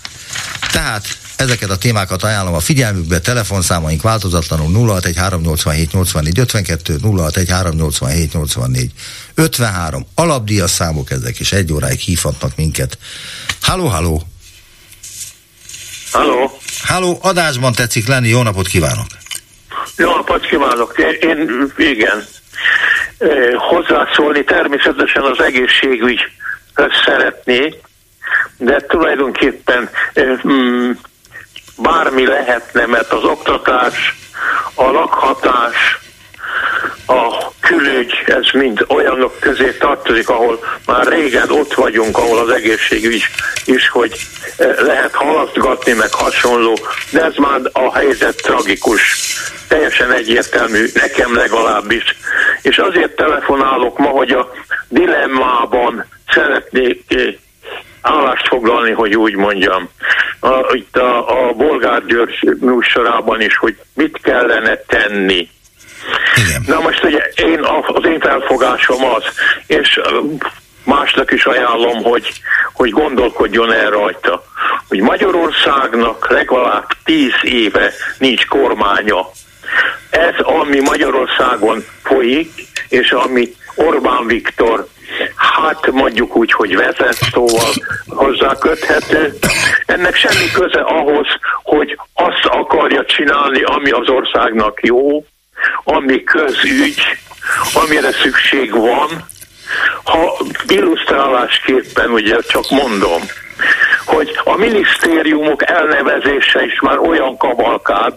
Tehát 0.71 1.17
Ezeket 1.35 1.69
a 1.69 1.77
témákat 1.77 2.23
ajánlom 2.23 2.53
a 2.53 2.59
figyelmükbe, 2.59 3.19
telefonszámaink 3.19 4.01
változatlanul 4.01 4.99
061387 5.01 5.91
84 5.91 6.39
52, 6.39 6.97
061387 7.01 8.33
84 8.33 8.91
53, 9.33 10.05
alapdíjas 10.15 10.71
számok 10.71 11.11
ezek, 11.11 11.39
és 11.39 11.51
egy 11.51 11.73
óráig 11.73 11.99
hívhatnak 11.99 12.55
minket. 12.55 12.97
Halló, 13.61 13.87
halló! 13.87 14.27
Halló. 16.17 16.51
Halló, 16.83 17.17
adásban 17.21 17.73
tetszik 17.73 18.07
lenni, 18.07 18.27
jó 18.27 18.41
napot 18.41 18.67
kívánok! 18.67 19.05
Jó 19.97 20.15
napot 20.15 20.45
kívánok! 20.45 20.97
Én, 21.21 21.71
igen, 21.77 22.25
hozzászólni 23.57 24.43
természetesen 24.43 25.23
az 25.23 25.41
egészségügyhöz 25.41 26.91
szeretnék, 27.05 27.75
de 28.57 28.79
tulajdonképpen 28.87 29.89
mm, 30.47 30.91
bármi 31.77 32.25
lehetne, 32.25 32.85
mert 32.85 33.11
az 33.11 33.23
oktatás, 33.23 34.15
a 34.73 34.91
lakhatás, 34.91 35.99
a 37.05 37.51
külügy, 37.67 38.23
ez 38.25 38.51
mind 38.53 38.85
olyanok 38.87 39.39
közé 39.39 39.71
tartozik, 39.71 40.29
ahol 40.29 40.59
már 40.85 41.07
régen 41.07 41.49
ott 41.49 41.73
vagyunk, 41.73 42.17
ahol 42.17 42.37
az 42.37 42.49
egészségügy 42.49 43.23
is, 43.65 43.89
hogy 43.89 44.11
eh, 44.57 44.75
lehet 44.79 45.13
halasztgatni, 45.13 45.93
meg 45.93 46.13
hasonló, 46.13 46.77
de 47.11 47.23
ez 47.23 47.35
már 47.35 47.59
a 47.71 47.95
helyzet 47.95 48.35
tragikus, 48.35 49.01
teljesen 49.67 50.11
egyértelmű, 50.11 50.85
nekem 50.93 51.35
legalábbis. 51.35 52.03
És 52.61 52.77
azért 52.77 53.15
telefonálok 53.15 53.97
ma, 53.97 54.07
hogy 54.07 54.31
a 54.31 54.51
dilemmában 54.87 56.05
szeretnék 56.27 57.03
eh, 57.07 57.33
állást 58.01 58.47
foglalni, 58.47 58.91
hogy 58.91 59.15
úgy 59.15 59.35
mondjam. 59.35 59.89
A, 60.39 60.73
itt 60.73 60.97
a, 60.97 61.47
a 61.47 61.53
Bolgár 61.53 62.05
György 62.05 62.57
műsorában 62.59 63.41
is, 63.41 63.57
hogy 63.57 63.75
mit 63.93 64.19
kellene 64.21 64.75
tenni 64.75 65.49
igen. 66.35 66.63
Na 66.65 66.79
most 66.79 67.03
ugye 67.03 67.29
én, 67.35 67.59
az 67.87 68.05
én 68.05 68.19
felfogásom 68.19 69.05
az, 69.05 69.23
és 69.67 69.99
másnak 70.83 71.31
is 71.31 71.45
ajánlom, 71.45 72.03
hogy, 72.03 72.41
hogy 72.73 72.89
gondolkodjon 72.89 73.73
el 73.73 73.89
rajta, 73.89 74.43
hogy 74.87 74.99
Magyarországnak 74.99 76.29
legalább 76.29 76.85
tíz 77.03 77.33
éve 77.41 77.91
nincs 78.17 78.45
kormánya. 78.45 79.29
Ez, 80.09 80.35
ami 80.39 80.79
Magyarországon 80.79 81.83
folyik, 82.03 82.51
és 82.89 83.11
ami 83.11 83.53
Orbán 83.75 84.27
Viktor 84.27 84.87
hát 85.35 85.91
mondjuk 85.91 86.35
úgy, 86.35 86.51
hogy 86.51 86.75
vezet, 86.75 87.17
szóval 87.31 87.73
hozzá 88.07 88.53
köthető. 88.59 89.33
Ennek 89.85 90.15
semmi 90.15 90.51
köze 90.53 90.79
ahhoz, 90.79 91.27
hogy 91.63 91.99
azt 92.13 92.45
akarja 92.45 93.05
csinálni, 93.05 93.61
ami 93.61 93.89
az 93.89 94.09
országnak 94.09 94.79
jó, 94.81 95.25
ami 95.83 96.23
közügy, 96.23 97.01
amire 97.73 98.11
szükség 98.11 98.71
van, 98.71 99.27
ha 100.03 100.37
illusztrálásképpen 100.67 102.09
ugye 102.09 102.37
csak 102.47 102.69
mondom, 102.69 103.21
hogy 104.05 104.39
a 104.43 104.55
minisztériumok 104.55 105.69
elnevezése 105.69 106.65
is 106.65 106.79
már 106.81 106.97
olyan 106.97 107.37
kavalkád, 107.37 108.13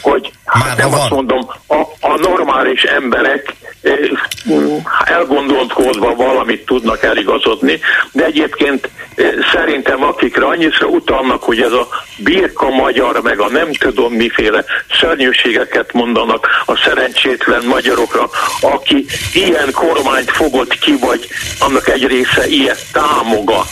hogy 0.00 0.32
hát 0.44 0.76
nem 0.76 0.90
van. 0.90 1.00
azt 1.00 1.10
mondom, 1.10 1.50
a, 1.66 1.80
a 2.00 2.18
normális 2.18 2.82
emberek 2.82 3.54
elgondolkodva 5.04 6.14
valamit 6.14 6.64
tudnak 6.66 7.02
eligazodni, 7.02 7.80
de 8.12 8.24
egyébként 8.24 8.88
eh, 9.14 9.32
szerintem 9.52 10.02
akikre 10.02 10.46
annyira 10.46 10.86
utalnak, 10.86 11.42
hogy 11.42 11.60
ez 11.60 11.72
a 11.72 11.88
birka 12.16 12.70
magyar, 12.70 13.20
meg 13.22 13.40
a 13.40 13.48
nem 13.48 13.72
tudom 13.72 14.12
miféle 14.12 14.64
szörnyűségeket 15.00 15.92
mondanak 15.92 16.46
a 16.66 16.76
szerencsétlen 16.76 17.64
magyarokra, 17.64 18.30
aki 18.60 19.06
ilyen 19.34 19.72
kormányt 19.72 20.30
fogott 20.30 20.78
ki, 20.78 20.96
vagy 21.00 21.28
annak 21.58 21.88
egy 21.88 22.06
része 22.06 22.46
ilyet 22.46 22.84
támogat. 22.92 23.68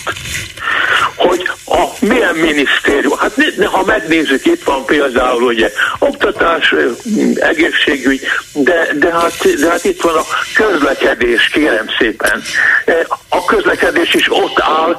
Hogy 1.17 1.49
a 1.67 1.85
milyen 2.01 2.35
minisztérium, 2.35 3.19
hát 3.19 3.33
ha 3.65 3.85
megnézzük, 3.85 4.47
itt 4.47 4.63
van 4.65 4.85
például 4.85 5.43
ugye 5.43 5.73
oktatás, 5.99 6.75
egészségügy, 7.35 8.21
de, 8.53 8.89
de, 8.99 9.13
hát, 9.13 9.61
de 9.61 9.71
hát 9.71 9.85
itt 9.85 9.98
van 10.03 10.17
a 10.17 10.25
közlekedés, 10.55 11.49
kérem 11.49 11.87
szépen. 11.99 12.43
A 13.29 13.45
közlekedés 13.45 14.15
is 14.15 14.27
ott 14.31 14.61
áll, 14.61 14.97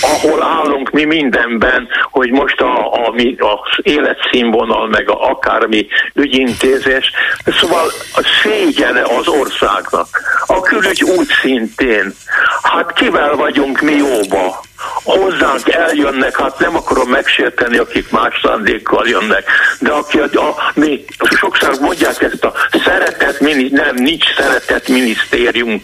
ahol 0.00 0.42
állunk 0.42 0.90
mi 0.90 1.04
mindenben, 1.04 1.88
hogy 2.10 2.30
most 2.30 2.60
a, 2.60 2.92
a, 2.92 3.10
mi, 3.10 3.36
az 3.38 3.78
életszínvonal, 3.82 4.88
meg 4.88 5.10
a, 5.10 5.30
akármi 5.30 5.86
ügyintézés, 6.14 7.10
szóval 7.58 7.90
a 8.14 8.22
szégyene 8.42 9.02
az 9.02 9.28
országnak. 9.28 10.08
A 10.46 10.60
külügy 10.60 11.02
úgy 11.02 11.28
szintén. 11.42 12.14
Hát 12.62 12.92
kivel 12.92 13.36
vagyunk 13.36 13.80
mi 13.80 13.92
jóba? 13.92 14.62
Hozzánk 15.04 15.68
eljönnek, 15.68 16.40
hát 16.40 16.58
nem 16.58 16.76
akarom 16.76 17.08
megsérteni, 17.08 17.78
akik 17.78 18.10
más 18.10 18.40
szándékkal 18.42 19.08
jönnek, 19.08 19.44
de 19.78 19.90
aki 19.90 20.18
a, 20.18 20.24
a 20.24 20.54
mi 20.74 21.04
sokszor 21.38 21.78
mondják 21.80 22.22
ezt 22.22 22.44
a 22.44 22.52
szeretet, 22.84 23.40
mini, 23.40 23.68
nem, 23.72 23.94
nincs 23.94 24.24
szeretet 24.36 24.88
minisztérium, 24.88 25.82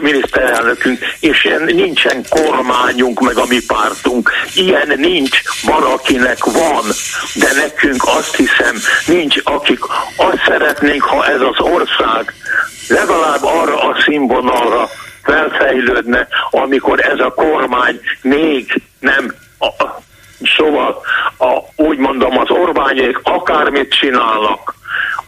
miniszterelnökünk, 0.00 0.98
és 1.20 1.44
ilyen 1.44 1.62
nincsen 1.62 2.24
kormányunk, 2.28 3.20
meg 3.20 3.36
a 3.36 3.46
mi 3.48 3.58
pártunk. 3.66 4.30
Ilyen 4.54 4.92
nincs, 4.96 5.42
van, 5.62 5.82
akinek 5.82 6.44
van, 6.44 6.84
de 7.34 7.52
nekünk 7.52 8.02
azt 8.04 8.36
hiszem, 8.36 8.76
nincs, 9.06 9.36
akik 9.42 9.80
azt 10.16 10.42
szeretnénk, 10.46 11.02
ha 11.02 11.26
ez 11.26 11.40
az 11.40 11.60
ország 11.60 12.34
legalább 12.88 13.44
arra 13.44 13.82
a 13.82 13.96
színvonalra 14.04 14.88
felfejlődne, 15.28 16.28
amikor 16.50 17.00
ez 17.00 17.18
a 17.20 17.34
kormány 17.34 18.00
még 18.22 18.82
nem 18.98 19.34
a, 19.58 19.66
Szóval 20.56 21.02
a, 21.38 21.58
úgy 21.76 21.98
mondom, 21.98 22.38
az 22.38 22.50
Orbányék 22.50 23.20
akármit 23.22 23.94
csinálnak, 23.94 24.74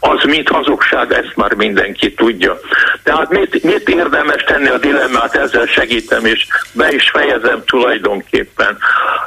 az 0.01 0.25
mit 0.25 0.49
hazugság, 0.49 1.13
ezt 1.13 1.37
már 1.37 1.55
mindenki 1.55 2.15
tudja. 2.15 2.59
Tehát 3.03 3.31
mit, 3.31 3.63
mit 3.63 3.89
érdemes 3.89 4.43
tenni 4.43 4.69
a 4.69 4.79
dilemmát, 4.79 5.35
ezzel 5.35 5.67
segítem, 5.67 6.25
és 6.25 6.47
be 6.73 6.93
is 6.93 7.11
fejezem 7.11 7.63
tulajdonképpen. 7.67 8.79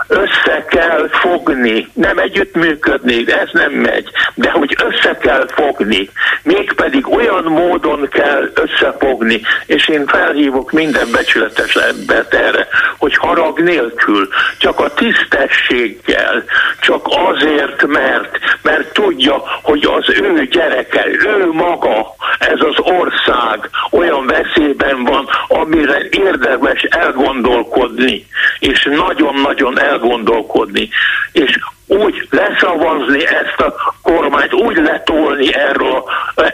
Össze 0.08 0.66
kell 0.70 1.10
fogni, 1.12 1.88
nem 1.94 2.18
együttműködni, 2.18 3.32
ez 3.32 3.50
nem 3.52 3.72
megy, 3.72 4.10
de 4.36 4.52
hogy 4.52 4.76
össze 4.84 5.18
kell 5.18 5.48
fogni, 5.48 6.10
mégpedig 6.44 7.14
olyan 7.14 7.44
módon 7.44 8.08
kell 8.12 8.52
összefogni, 8.54 9.42
és 9.66 9.88
én 9.88 10.06
felhívok 10.08 10.72
minden 10.72 11.08
becsületes 11.12 11.76
embert 11.76 12.34
erre, 12.34 12.68
hogy 12.98 13.16
harag 13.16 13.60
nélkül, 13.60 14.28
csak 14.58 14.80
a 14.80 14.94
tisztességgel, 14.94 16.44
csak 16.80 17.08
azért, 17.08 17.88
mert, 17.88 18.38
mert 18.62 18.94
tudja, 18.94 19.44
hogy 19.62 19.88
az 19.98 20.10
ő 20.22 20.48
gyereke, 20.64 21.06
ő 21.08 21.52
maga, 21.52 22.16
ez 22.40 22.60
az 22.60 22.76
ország 22.78 23.70
olyan 23.92 24.26
veszélyben 24.26 25.04
van, 25.04 25.28
amire 25.48 26.08
érdemes 26.10 26.82
elgondolkodni, 26.82 28.28
és 28.60 28.90
nagyon-nagyon 28.96 29.80
elgondolkodni, 29.80 30.90
és 31.32 31.60
úgy 31.88 32.28
leszavazni 32.30 33.26
ezt 33.26 33.60
a 33.60 33.96
kormányt, 34.02 34.54
úgy 34.54 34.78
letolni 34.78 35.54
erről, 35.54 36.04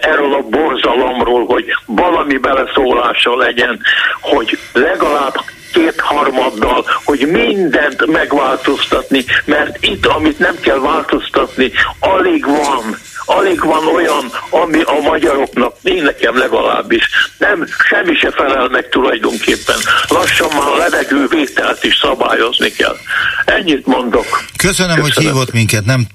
erről 0.01 0.33
a 0.33 0.41
borzalomról, 0.49 1.45
hogy 1.45 1.65
valami 1.85 2.37
beleszólása 2.37 3.37
legyen, 3.37 3.79
hogy 4.21 4.57
legalább 4.73 5.33
kétharmaddal, 5.73 6.85
hogy 7.03 7.27
mindent 7.31 8.05
megváltoztatni, 8.05 9.23
mert 9.45 9.77
itt, 9.83 10.05
amit 10.05 10.39
nem 10.39 10.55
kell 10.61 10.79
változtatni, 10.79 11.71
alig 11.99 12.45
van 12.45 12.97
alig 13.29 13.63
van 13.63 13.87
olyan, 13.87 14.31
ami 14.49 14.81
a 14.81 14.99
magyaroknak, 15.01 15.75
én 15.83 16.03
nekem 16.03 16.37
legalábbis, 16.37 17.03
nem, 17.37 17.65
semmi 17.89 18.15
se 18.15 18.31
felel 18.31 18.67
meg 18.67 18.89
tulajdonképpen. 18.89 19.77
Lassan 20.07 20.47
már 20.57 20.67
a 20.67 20.77
levegővételt 20.77 21.83
is 21.83 21.97
szabályozni 22.01 22.71
kell. 22.71 22.97
Ennyit 23.45 23.85
mondok. 23.85 24.43
Köszönöm, 24.57 24.95
Köszönöm. 24.95 25.01
hogy 25.01 25.23
hívott 25.23 25.51
minket, 25.51 25.85
nem 25.85 26.07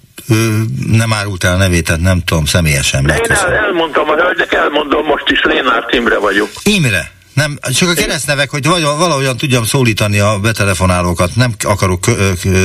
nem 0.86 1.12
árult 1.12 1.44
el 1.44 1.56
nevét, 1.56 1.84
tehát 1.84 2.00
nem 2.00 2.22
tudom 2.24 2.44
személyesen. 2.44 3.08
Én 3.08 3.32
el, 3.32 3.52
elmondtam 3.52 4.08
a 4.08 4.14
hölgyek, 4.14 4.52
elmondom, 4.52 5.06
most 5.06 5.30
is 5.30 5.42
Lénárt 5.42 5.94
Imre 5.94 6.18
vagyok. 6.18 6.48
Imre? 6.62 7.12
Nem, 7.34 7.58
csak 7.78 7.88
a 7.88 7.92
keresztnevek, 7.92 8.50
hogy 8.50 8.66
valahogyan 8.66 9.36
tudjam 9.36 9.64
szólítani 9.64 10.18
a 10.18 10.38
betelefonálókat, 10.38 11.30
nem 11.36 11.54
akarok 11.62 12.04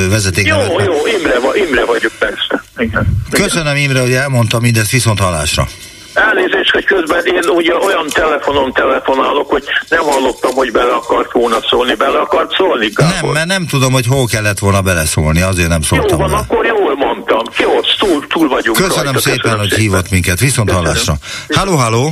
vezeték. 0.10 0.46
Jó, 0.46 0.58
jó, 0.58 1.08
Imre, 1.08 1.66
Imre 1.68 1.86
vagyok 1.86 2.12
persze. 2.20 2.49
Igen. 2.80 3.24
Köszönöm 3.32 3.76
Imre, 3.76 4.00
hogy 4.02 4.14
elmondtam 4.14 4.62
mindezt 4.62 4.92
viszont 4.92 5.20
hallásra. 5.20 5.68
Elnézést, 6.14 6.72
hogy 6.72 6.86
közben 6.86 7.26
én 7.26 7.44
ugye 7.50 7.76
olyan 7.76 8.08
telefonon 8.14 8.74
telefonálok, 8.74 9.50
hogy 9.50 9.64
nem 9.90 10.04
hallottam, 10.04 10.54
hogy 10.54 10.72
bele 10.72 10.92
akart 10.94 11.32
volna 11.32 11.58
szólni. 11.70 11.96
Bele 11.96 12.20
akart 12.20 12.52
szólni, 12.56 12.90
Gábor? 12.94 13.14
Nem, 13.22 13.32
mert 13.34 13.48
nem 13.48 13.68
tudom, 13.68 13.92
hogy 13.92 14.06
hol 14.08 14.26
kellett 14.26 14.60
volna 14.60 14.82
beleszólni, 14.82 15.42
azért 15.42 15.68
nem 15.70 15.82
szóltam 15.82 16.10
Jó 16.10 16.18
van, 16.18 16.30
bele. 16.30 16.42
akkor 16.50 16.66
jól 16.66 16.96
mondtam. 16.96 17.42
Jó, 17.58 17.70
túl, 18.00 18.28
túl 18.28 18.48
vagyunk 18.50 18.78
Köszönöm 18.78 19.04
rajta. 19.04 19.20
szépen, 19.20 19.38
Köszönöm 19.40 19.60
hogy 19.60 19.70
szépen. 19.70 19.84
hívott 19.84 20.10
minket. 20.10 20.40
Viszont 20.40 20.68
Köszönöm. 20.68 20.88
hallásra. 20.90 21.14
Halló, 21.50 21.76
halló! 21.76 22.12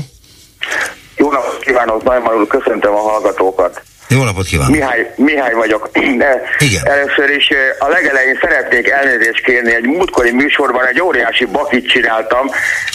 Jó 1.15 1.31
napot 1.31 1.59
kívánok, 1.59 2.03
Najman 2.03 2.47
köszöntöm 2.47 2.93
a 2.93 2.99
hallgatókat. 3.09 3.81
Jó 4.09 4.23
napot 4.23 4.45
kívánok! 4.45 4.73
Mihály, 4.73 5.13
Mihály 5.15 5.53
vagyok. 5.53 5.89
De 6.21 6.41
Igen. 6.59 6.85
Először 6.85 7.29
is 7.29 7.49
a 7.79 7.87
legelején 7.87 8.37
szeretnék 8.41 8.89
elnézést 8.89 9.43
kérni. 9.43 9.73
Egy 9.73 9.85
múltkori 9.85 10.31
műsorban 10.31 10.85
egy 10.87 11.01
óriási 11.01 11.45
bakit 11.45 11.89
csináltam, 11.89 12.47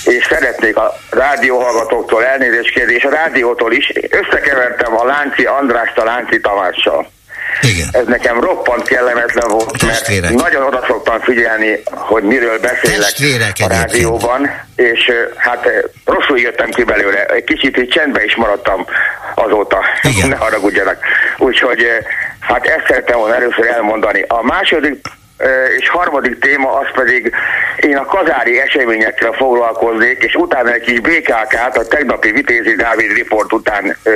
és 0.04 0.26
szeretnék 0.28 0.76
a 0.76 0.94
rádióhallgatóktól 1.10 2.24
elnézést 2.24 2.74
kérni, 2.74 2.94
és 2.94 3.04
a 3.04 3.10
rádiótól 3.10 3.72
is. 3.72 3.92
Összekevertem 4.10 4.96
a 4.96 5.04
Lánci 5.04 5.44
Andrást 5.44 5.98
a 5.98 6.04
Lánci 6.04 6.40
Tamással. 6.40 7.10
Igen. 7.60 7.88
Ez 7.92 8.06
nekem 8.06 8.40
roppant 8.40 8.82
kellemetlen 8.82 9.48
volt, 9.48 9.78
Testvérek. 9.78 10.30
mert 10.30 10.42
nagyon 10.42 10.62
oda 10.62 10.84
szoktam 10.86 11.20
figyelni, 11.20 11.82
hogy 11.90 12.22
miről 12.22 12.58
beszélek 12.58 12.98
Testvérek 12.98 13.56
a 13.60 13.68
rádióban, 13.68 14.50
és 14.76 15.10
hát 15.36 15.68
rosszul 16.04 16.38
jöttem 16.38 16.70
ki 16.70 16.84
belőle. 16.84 17.24
Egy 17.24 17.44
kicsit 17.44 17.76
így 17.78 17.88
csendben 17.88 18.24
is 18.24 18.36
maradtam 18.36 18.86
azóta. 19.34 19.84
Igen. 20.02 20.28
ne 20.28 20.36
haragudjanak. 20.36 20.98
Úgyhogy 21.38 21.86
hát 22.40 22.66
ezt 22.66 22.86
szerettem 22.86 23.18
volna 23.18 23.34
először 23.34 23.66
elmondani. 23.66 24.24
A 24.28 24.42
második 24.42 25.06
és 25.78 25.88
harmadik 25.88 26.38
téma 26.38 26.78
az 26.78 26.86
pedig 26.94 27.34
én 27.76 27.96
a 27.96 28.04
kazári 28.04 28.60
eseményekkel 28.60 29.32
foglalkoznék, 29.32 30.22
és 30.22 30.34
utána 30.34 30.72
egy 30.72 30.80
kis 30.80 31.00
BKK-t 31.00 31.76
a 31.76 31.86
tegnapi 31.86 32.30
Vitézi 32.30 32.74
Dávid 32.74 33.12
riport 33.12 33.52
után 33.52 33.96
ö, 34.02 34.10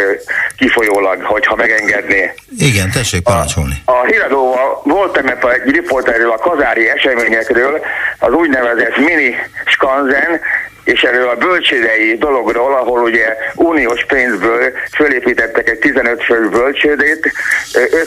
kifolyólag, 0.56 1.22
hogyha 1.22 1.54
megengedné. 1.54 2.34
Igen, 2.58 2.90
tessék 2.90 3.22
parancsolni. 3.22 3.82
A, 3.84 3.90
a 3.90 4.04
híradóval 4.04 4.80
voltam 4.84 5.26
egy 5.26 5.70
riport 5.70 6.08
erről 6.08 6.30
a 6.30 6.38
kazári 6.38 6.88
eseményekről, 6.88 7.80
az 8.18 8.32
úgynevezett 8.32 8.96
mini 8.96 9.36
skanzen, 9.66 10.40
és 10.86 11.00
erről 11.00 11.28
a 11.28 11.34
bölcsődei 11.34 12.16
dologról, 12.18 12.74
ahol 12.74 13.00
ugye 13.00 13.36
uniós 13.54 14.04
pénzből 14.04 14.72
fölépítettek 14.94 15.68
egy 15.68 15.78
15 15.78 16.24
fő 16.24 16.48
bölcsődét, 16.48 17.32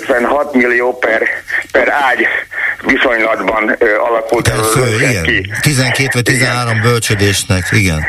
56 0.06 0.54
millió 0.54 0.98
per, 0.98 1.22
per 1.72 1.90
ágy 1.90 2.28
viszonylatban 2.86 3.78
alakult 3.98 4.48
el 4.48 4.64
fő, 4.64 4.96
igen. 4.96 5.24
ki. 5.24 5.50
12 5.62 6.10
vagy 6.14 6.24
13 6.24 6.70
igen. 6.70 6.82
bölcsödésnek, 6.82 7.68
igen. 7.72 8.06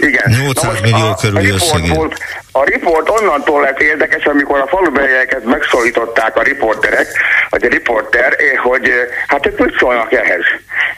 Igen. 0.00 0.22
800 0.40 0.80
millió 0.80 1.06
a, 1.06 1.14
körül 1.14 1.52
összegét. 1.52 2.20
A 2.52 2.64
riport 2.64 3.10
onnantól 3.10 3.60
lett 3.60 3.80
érdekes, 3.80 4.24
amikor 4.24 4.60
a 4.60 4.66
falubelieket 4.66 5.44
megszólították 5.44 6.36
a 6.36 6.42
riporterek, 6.42 7.06
vagy 7.50 7.64
a 7.64 7.68
riporter, 7.68 8.36
eh, 8.38 8.58
hogy 8.62 8.88
eh, 8.88 9.06
hát 9.26 9.46
ők 9.46 9.58
mit 9.58 9.78
szólnak 9.78 10.12
ehhez. 10.12 10.44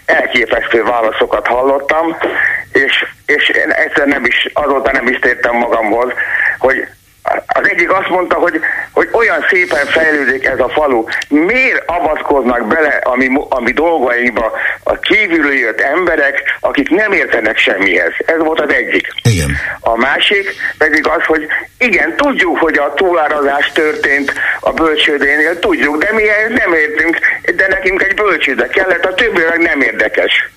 Elképesztő 0.04 0.82
válaszokat 0.82 1.46
hallottam, 1.46 2.16
és, 2.72 3.04
és 3.26 3.48
én 3.48 3.70
egyszer 3.70 4.06
nem 4.06 4.24
is, 4.24 4.48
azóta 4.52 4.92
nem 4.92 5.06
is 5.06 5.18
tértem 5.18 5.56
magamhoz, 5.56 6.12
hogy 6.58 6.86
az 7.46 7.68
egyik 7.68 7.92
azt 7.92 8.08
mondta, 8.08 8.34
hogy, 8.34 8.60
hogy 8.92 9.08
olyan 9.12 9.46
szépen 9.50 9.86
fejlődik 9.86 10.44
ez 10.44 10.58
a 10.58 10.68
falu. 10.68 11.04
Miért 11.28 11.82
avatkoznak 11.86 12.66
bele 12.66 12.88
a 12.88 13.16
mi, 13.16 13.28
a 13.48 13.60
mi 13.60 13.72
dolgainkba 13.72 14.52
a 14.82 14.98
kívülről 14.98 15.54
jött 15.54 15.80
emberek, 15.80 16.56
akik 16.60 16.88
nem 16.88 17.12
értenek 17.12 17.58
semmihez? 17.58 18.12
Ez 18.26 18.38
volt 18.38 18.60
az 18.60 18.72
egyik. 18.72 19.06
Igen. 19.22 19.56
A 19.80 19.96
másik 19.96 20.54
pedig 20.78 21.06
az, 21.06 21.24
hogy 21.24 21.46
igen, 21.78 22.16
tudjuk, 22.16 22.58
hogy 22.58 22.78
a 22.78 22.94
túlárazás 22.94 23.72
történt 23.72 24.32
a 24.60 24.72
bölcsődénél, 24.72 25.58
tudjuk, 25.58 26.04
de 26.04 26.12
mi 26.12 26.22
nem 26.48 26.72
értünk, 26.72 27.18
de 27.56 27.66
nekünk 27.68 28.02
egy 28.02 28.14
bölcsőde 28.14 28.66
kellett, 28.66 29.04
a 29.04 29.14
többi 29.14 29.42
meg 29.48 29.58
nem 29.58 29.80
érdekes. 29.80 30.50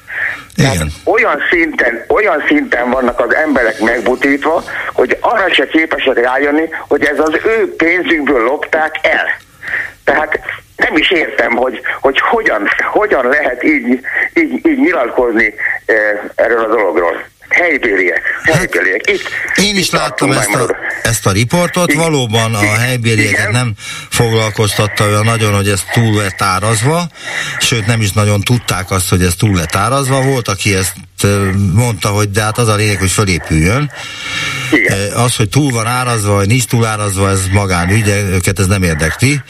Igen. 0.56 0.92
Olyan 1.04 1.40
szinten, 1.50 2.06
olyan 2.08 2.44
szinten 2.48 2.90
vannak 2.90 3.20
az 3.20 3.36
emberek 3.36 3.80
megbutítva, 3.80 4.64
hogy 4.94 5.18
arra 5.20 5.54
se 5.54 5.68
képesek 5.68 6.20
rájönni, 6.20 6.70
hogy 6.88 7.04
ez 7.04 7.20
az 7.20 7.40
ő 7.46 7.76
pénzükből 7.76 8.44
lopták 8.44 8.96
el. 9.02 9.26
Tehát 10.04 10.40
nem 10.76 10.98
is 10.98 11.12
értem, 11.12 11.52
hogy, 11.56 11.82
hogy 12.02 12.20
hogyan, 12.20 12.68
hogyan 12.92 13.28
lehet 13.28 13.64
így, 13.64 14.00
így, 14.34 14.68
így 14.68 14.80
nyilatkozni 14.80 15.54
eh, 15.86 15.96
erről 16.36 16.64
a 16.64 16.76
dologról. 16.76 17.24
Helybéliek, 17.54 18.22
helybéliek. 18.44 19.10
Itt, 19.10 19.30
Én 19.56 19.78
is 19.78 19.86
itt 19.86 19.92
láttam 19.92 20.32
ezt 20.32 20.54
a, 20.54 20.76
ezt 21.04 21.26
a 21.26 21.32
riportot, 21.32 21.90
Igen. 21.90 22.02
valóban 22.02 22.56
a 22.56 22.78
helybélieket 22.78 23.40
Igen. 23.40 23.52
nem 23.52 23.74
foglalkoztatta 24.10 25.06
olyan 25.06 25.24
nagyon, 25.24 25.56
hogy 25.56 25.68
ez 25.68 25.84
túl 25.94 26.16
lett 26.16 26.42
árazva, 26.42 27.08
sőt 27.60 27.86
nem 27.86 28.02
is 28.02 28.12
nagyon 28.12 28.42
tudták 28.42 28.92
azt, 28.92 29.10
hogy 29.10 29.24
ez 29.24 29.36
túl 29.36 29.56
lett 29.56 29.76
árazva. 29.76 30.22
Volt, 30.22 30.48
aki 30.48 30.76
ezt 30.76 30.94
ö, 31.24 31.52
mondta, 31.74 32.10
hogy 32.10 32.32
de 32.32 32.42
hát 32.42 32.58
az 32.58 32.68
a 32.68 32.76
lényeg, 32.76 33.00
hogy 33.00 33.12
fölépüljön. 33.12 33.92
Igen. 34.72 35.12
Az, 35.12 35.36
hogy 35.36 35.50
túl 35.50 35.72
van 35.72 35.88
árazva, 35.88 36.34
vagy 36.34 36.48
nincs 36.48 36.64
túl 36.64 36.86
árazva, 36.86 37.30
ez 37.30 37.42
magánügy, 37.52 38.04
de 38.04 38.22
őket 38.22 38.60
ez 38.60 38.68
nem 38.68 38.84
érdekli. 38.84 39.42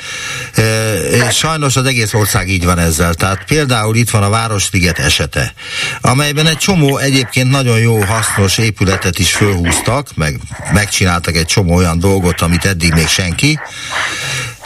És 1.28 1.36
sajnos 1.36 1.76
az 1.76 1.86
egész 1.86 2.14
ország 2.14 2.50
így 2.50 2.66
van 2.66 2.80
ezzel. 2.80 3.14
Tehát 3.14 3.44
például 3.46 3.96
itt 3.96 4.10
van 4.10 4.24
a 4.24 4.30
Városliget 4.30 5.00
esete, 5.00 5.54
amelyben 6.02 6.48
egy 6.48 6.58
csomó 6.58 6.98
egyébként 6.98 7.50
nagyon 7.50 7.80
jó, 7.80 8.02
hasznos 8.02 8.58
épületet 8.58 9.20
is 9.20 9.32
fölhúztak, 9.32 10.16
meg 10.16 10.40
megcsináltak 10.74 11.36
egy 11.36 11.46
csomó 11.46 11.76
olyan 11.76 12.00
dolgot, 12.00 12.42
amit 12.42 12.66
eddig 12.66 12.94
még 12.94 13.08
senki. 13.08 13.60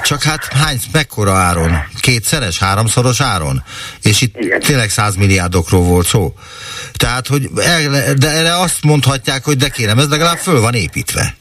Csak 0.07 0.23
hát 0.23 0.45
hány, 0.45 0.81
mekkora 0.91 1.33
áron? 1.33 1.83
Kétszeres, 1.99 2.57
háromszoros 2.59 3.21
áron? 3.21 3.63
És 4.01 4.21
itt 4.21 4.35
Igen. 4.39 4.59
tényleg 4.59 4.89
százmilliárdokról 4.89 5.81
volt 5.83 6.07
szó. 6.07 6.33
Tehát, 6.93 7.27
hogy 7.27 7.49
el, 7.55 8.13
de 8.13 8.29
erre 8.29 8.59
azt 8.59 8.83
mondhatják, 8.83 9.43
hogy 9.43 9.57
de 9.57 9.69
kérem, 9.69 9.99
ez 9.99 10.07
legalább 10.09 10.37
föl 10.37 10.59
van 10.61 10.73
építve. 10.73 11.35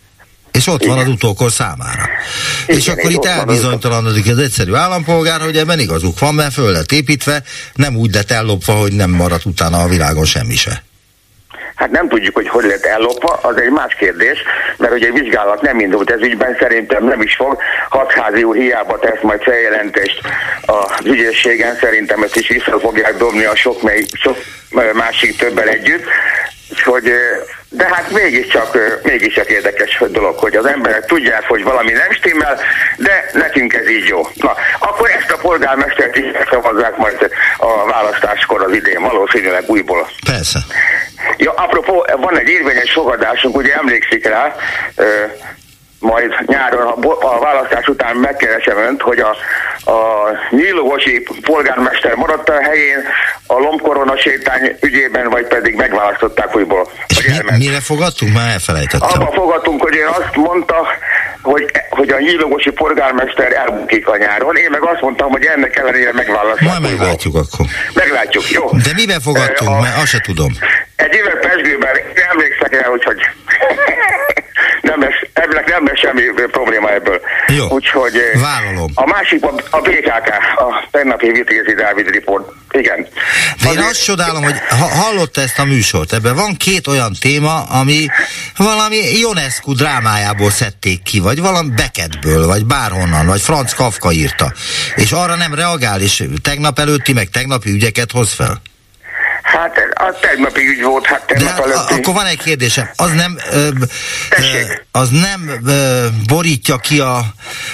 És 0.52 0.66
ott 0.66 0.84
van 0.84 0.98
az 0.98 1.08
utókor 1.08 1.52
számára. 1.52 2.08
és 2.66 2.82
Igen, 2.82 2.98
akkor 2.98 3.10
és 3.10 3.16
itt 3.16 3.22
van 3.22 3.32
az- 3.32 3.38
elbizonytalanodik 3.38 4.28
az 4.28 4.38
egyszerű 4.38 4.74
állampolgár, 4.74 5.40
hogy 5.40 5.56
ebben 5.56 5.78
igazuk 5.80 6.18
van, 6.18 6.34
mert 6.34 6.52
föl 6.52 6.72
lett 6.72 6.92
építve, 6.92 7.42
nem 7.74 7.96
úgy 7.96 8.14
lett 8.14 8.30
ellopva, 8.30 8.72
hogy 8.72 8.92
nem 8.92 9.10
maradt 9.10 9.44
utána 9.44 9.78
a 9.82 9.88
világon 9.88 10.24
semmi 10.24 10.56
se. 10.56 10.84
Hát 11.76 11.90
nem 11.90 12.08
tudjuk, 12.08 12.34
hogy 12.34 12.48
hogy 12.48 12.64
lett 12.64 12.84
ellopva, 12.84 13.38
az 13.42 13.60
egy 13.60 13.70
más 13.70 13.94
kérdés, 13.94 14.42
mert 14.76 14.92
ugye 14.92 15.06
egy 15.06 15.20
vizsgálat 15.20 15.60
nem 15.60 15.80
indult 15.80 16.10
ez 16.10 16.20
ügyben, 16.20 16.56
szerintem 16.60 17.04
nem 17.04 17.22
is 17.22 17.34
fog. 17.34 17.58
Hatházi 17.88 18.42
úr 18.42 18.56
hiába 18.56 18.98
tesz 18.98 19.20
majd 19.22 19.42
feljelentést 19.42 20.20
az 20.66 21.04
ügyészségen, 21.04 21.74
szerintem 21.74 22.22
ezt 22.22 22.36
is 22.36 22.48
vissza 22.48 22.78
fogják 22.78 23.16
dobni 23.16 23.44
a 23.44 23.56
sok, 23.56 23.82
mely, 23.82 24.04
sok 24.12 24.36
másik 24.94 25.36
többel 25.36 25.68
együtt. 25.68 26.04
Úgyhogy, 26.70 27.08
ö, 27.08 27.18
de 27.68 27.88
hát 27.94 28.10
mégiscsak, 28.10 28.78
mégiscsak 29.02 29.50
érdekes 29.50 29.96
hogy 29.98 30.10
dolog, 30.10 30.38
hogy 30.38 30.56
az 30.56 30.66
emberek 30.66 31.06
tudják, 31.06 31.44
hogy 31.48 31.62
valami 31.62 31.92
nem 31.92 32.10
stimmel, 32.10 32.60
de 32.96 33.30
nekünk 33.32 33.72
ez 33.74 33.88
így 33.88 34.06
jó. 34.06 34.20
Na, 34.34 34.54
akkor 34.78 35.10
ezt 35.10 35.30
a 35.30 35.36
polgármestert 35.36 36.16
is 36.16 36.24
szavazzák 36.50 36.96
majd 36.96 37.30
a 37.58 37.86
választáskor 37.86 38.62
az 38.62 38.74
idén, 38.74 39.00
valószínűleg 39.00 39.64
újból. 39.66 40.10
Persze. 40.26 40.58
Ja, 41.36 41.52
apropó, 41.52 42.06
van 42.16 42.38
egy 42.38 42.48
érvényes 42.48 42.92
fogadásunk, 42.92 43.56
ugye 43.56 43.74
emlékszik 43.74 44.26
rá, 44.26 44.54
majd 45.98 46.32
nyáron 46.46 46.86
a, 46.86 47.26
a 47.26 47.38
választás 47.38 47.86
után 47.86 48.16
megkeresem 48.16 48.76
önt, 48.78 49.02
hogy 49.02 49.18
a, 49.18 49.30
a 49.90 50.28
nyílóvosi 50.50 51.26
polgármester 51.42 52.14
maradt 52.14 52.48
a 52.48 52.60
helyén 52.62 53.02
a 53.46 53.54
lombkorona 53.58 54.16
sétány 54.18 54.76
ügyében, 54.80 55.28
vagy 55.30 55.46
pedig 55.46 55.74
megválasztották 55.74 56.56
újból. 56.56 56.90
És 57.08 57.26
mi, 57.26 57.32
elment. 57.32 57.58
mire 57.58 57.80
fogadtunk? 57.80 58.32
Már 58.34 58.52
elfelejtettem. 58.52 59.20
Abba 59.22 59.32
fogadtunk, 59.32 59.82
hogy 59.82 59.94
én 59.94 60.06
azt 60.06 60.36
mondta, 60.36 60.86
hogy, 61.42 61.70
hogy 61.90 62.08
a 62.10 62.18
nyílóvosi 62.18 62.70
polgármester 62.70 63.52
elbukik 63.52 64.08
a 64.08 64.16
nyáron, 64.16 64.56
én 64.56 64.70
meg 64.70 64.82
azt 64.82 65.00
mondtam, 65.00 65.30
hogy 65.30 65.44
ennek 65.44 65.76
ellenére 65.76 66.12
megválasztották 66.12 66.68
Majd 66.68 66.82
újból. 66.82 66.98
meglátjuk 66.98 67.34
akkor. 67.34 67.66
Meglátjuk, 67.94 68.50
jó? 68.50 68.70
De 68.70 68.90
miben 68.96 69.20
fogadtunk? 69.20 69.70
Ö, 69.70 69.72
a- 69.74 69.80
Mert 69.80 69.96
azt 69.96 70.06
se 70.06 70.20
tudom. 70.20 70.52
egy 70.96 71.14
éve 71.14 71.30
Pesgőben 71.34 71.96
emlékszek 72.30 72.72
el, 72.74 72.90
hogy, 72.90 73.04
hogy 73.04 73.18
nem 74.82 75.00
lesz, 75.00 75.20
ebből 75.32 75.62
nem 75.66 75.86
lesz 75.86 75.98
semmi 75.98 76.22
probléma 76.50 76.90
ebből. 76.92 77.20
Jó. 77.46 77.66
Úgyhogy 77.68 78.16
eh, 78.16 78.40
Vállalom. 78.40 78.90
a 78.94 79.06
másik 79.06 79.42
a, 79.44 79.54
a 79.70 79.80
BKK, 79.80 80.28
a 80.56 80.88
tegnapi 80.90 81.30
Vitézi 81.30 81.74
Dávid 81.74 82.08
report. 82.08 82.48
Igen. 82.70 82.96
De 83.02 83.08
én 83.62 83.68
Azért- 83.68 83.84
azt 83.86 84.04
csodálom, 84.04 84.42
hogy 84.42 84.54
ha, 84.68 84.86
hallotta 84.86 85.40
ezt 85.40 85.58
a 85.58 85.64
műsort, 85.64 86.12
ebben 86.12 86.34
van 86.34 86.54
két 86.56 86.86
olyan 86.86 87.12
téma, 87.20 87.62
ami 87.62 88.06
valami 88.56 88.96
Ionescu 88.96 89.72
drámájából 89.74 90.50
szedték 90.50 91.02
ki, 91.02 91.20
vagy 91.20 91.40
valami 91.40 91.68
Beckettből, 91.76 92.46
vagy 92.46 92.64
bárhonnan, 92.66 93.26
vagy 93.26 93.40
Franz 93.40 93.74
Kafka 93.74 94.12
írta. 94.12 94.52
És 94.94 95.12
arra 95.12 95.34
nem 95.34 95.54
reagál, 95.54 96.00
és 96.00 96.24
tegnap 96.42 96.78
előtti, 96.78 97.12
meg 97.12 97.28
tegnapi 97.28 97.70
ügyeket 97.70 98.10
hoz 98.10 98.32
fel. 98.32 98.60
Hát 99.66 100.08
a 100.14 100.18
tegnapi 100.20 100.68
ügy 100.68 100.82
volt, 100.82 101.06
hát 101.06 101.26
tegnap 101.26 101.58
előtti. 101.58 101.94
akkor 101.94 102.14
van 102.14 102.26
egy 102.26 102.42
kérdésem, 102.42 102.88
az 102.96 103.10
nem, 103.10 103.38
ö, 103.50 103.68
az 104.90 105.08
nem 105.08 105.60
ö, 105.66 106.06
borítja 106.26 106.76
ki 106.76 107.00
a, 107.00 107.24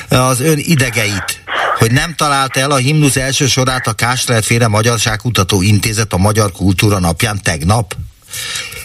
az 0.09 0.41
ön 0.41 0.59
idegeit, 0.59 1.41
hogy 1.79 1.93
nem 1.93 2.15
találta 2.15 2.61
el 2.61 2.71
a 2.71 2.77
himnusz 2.77 3.17
első 3.17 3.47
sorát 3.47 3.87
a 3.87 3.93
Káslerféle 3.93 4.69
Magyarságkutató 4.69 5.63
Intézet 5.63 6.13
a 6.13 6.17
Magyar 6.17 6.53
Kultúra 6.53 6.99
napján 6.99 7.43
tegnap? 7.43 7.95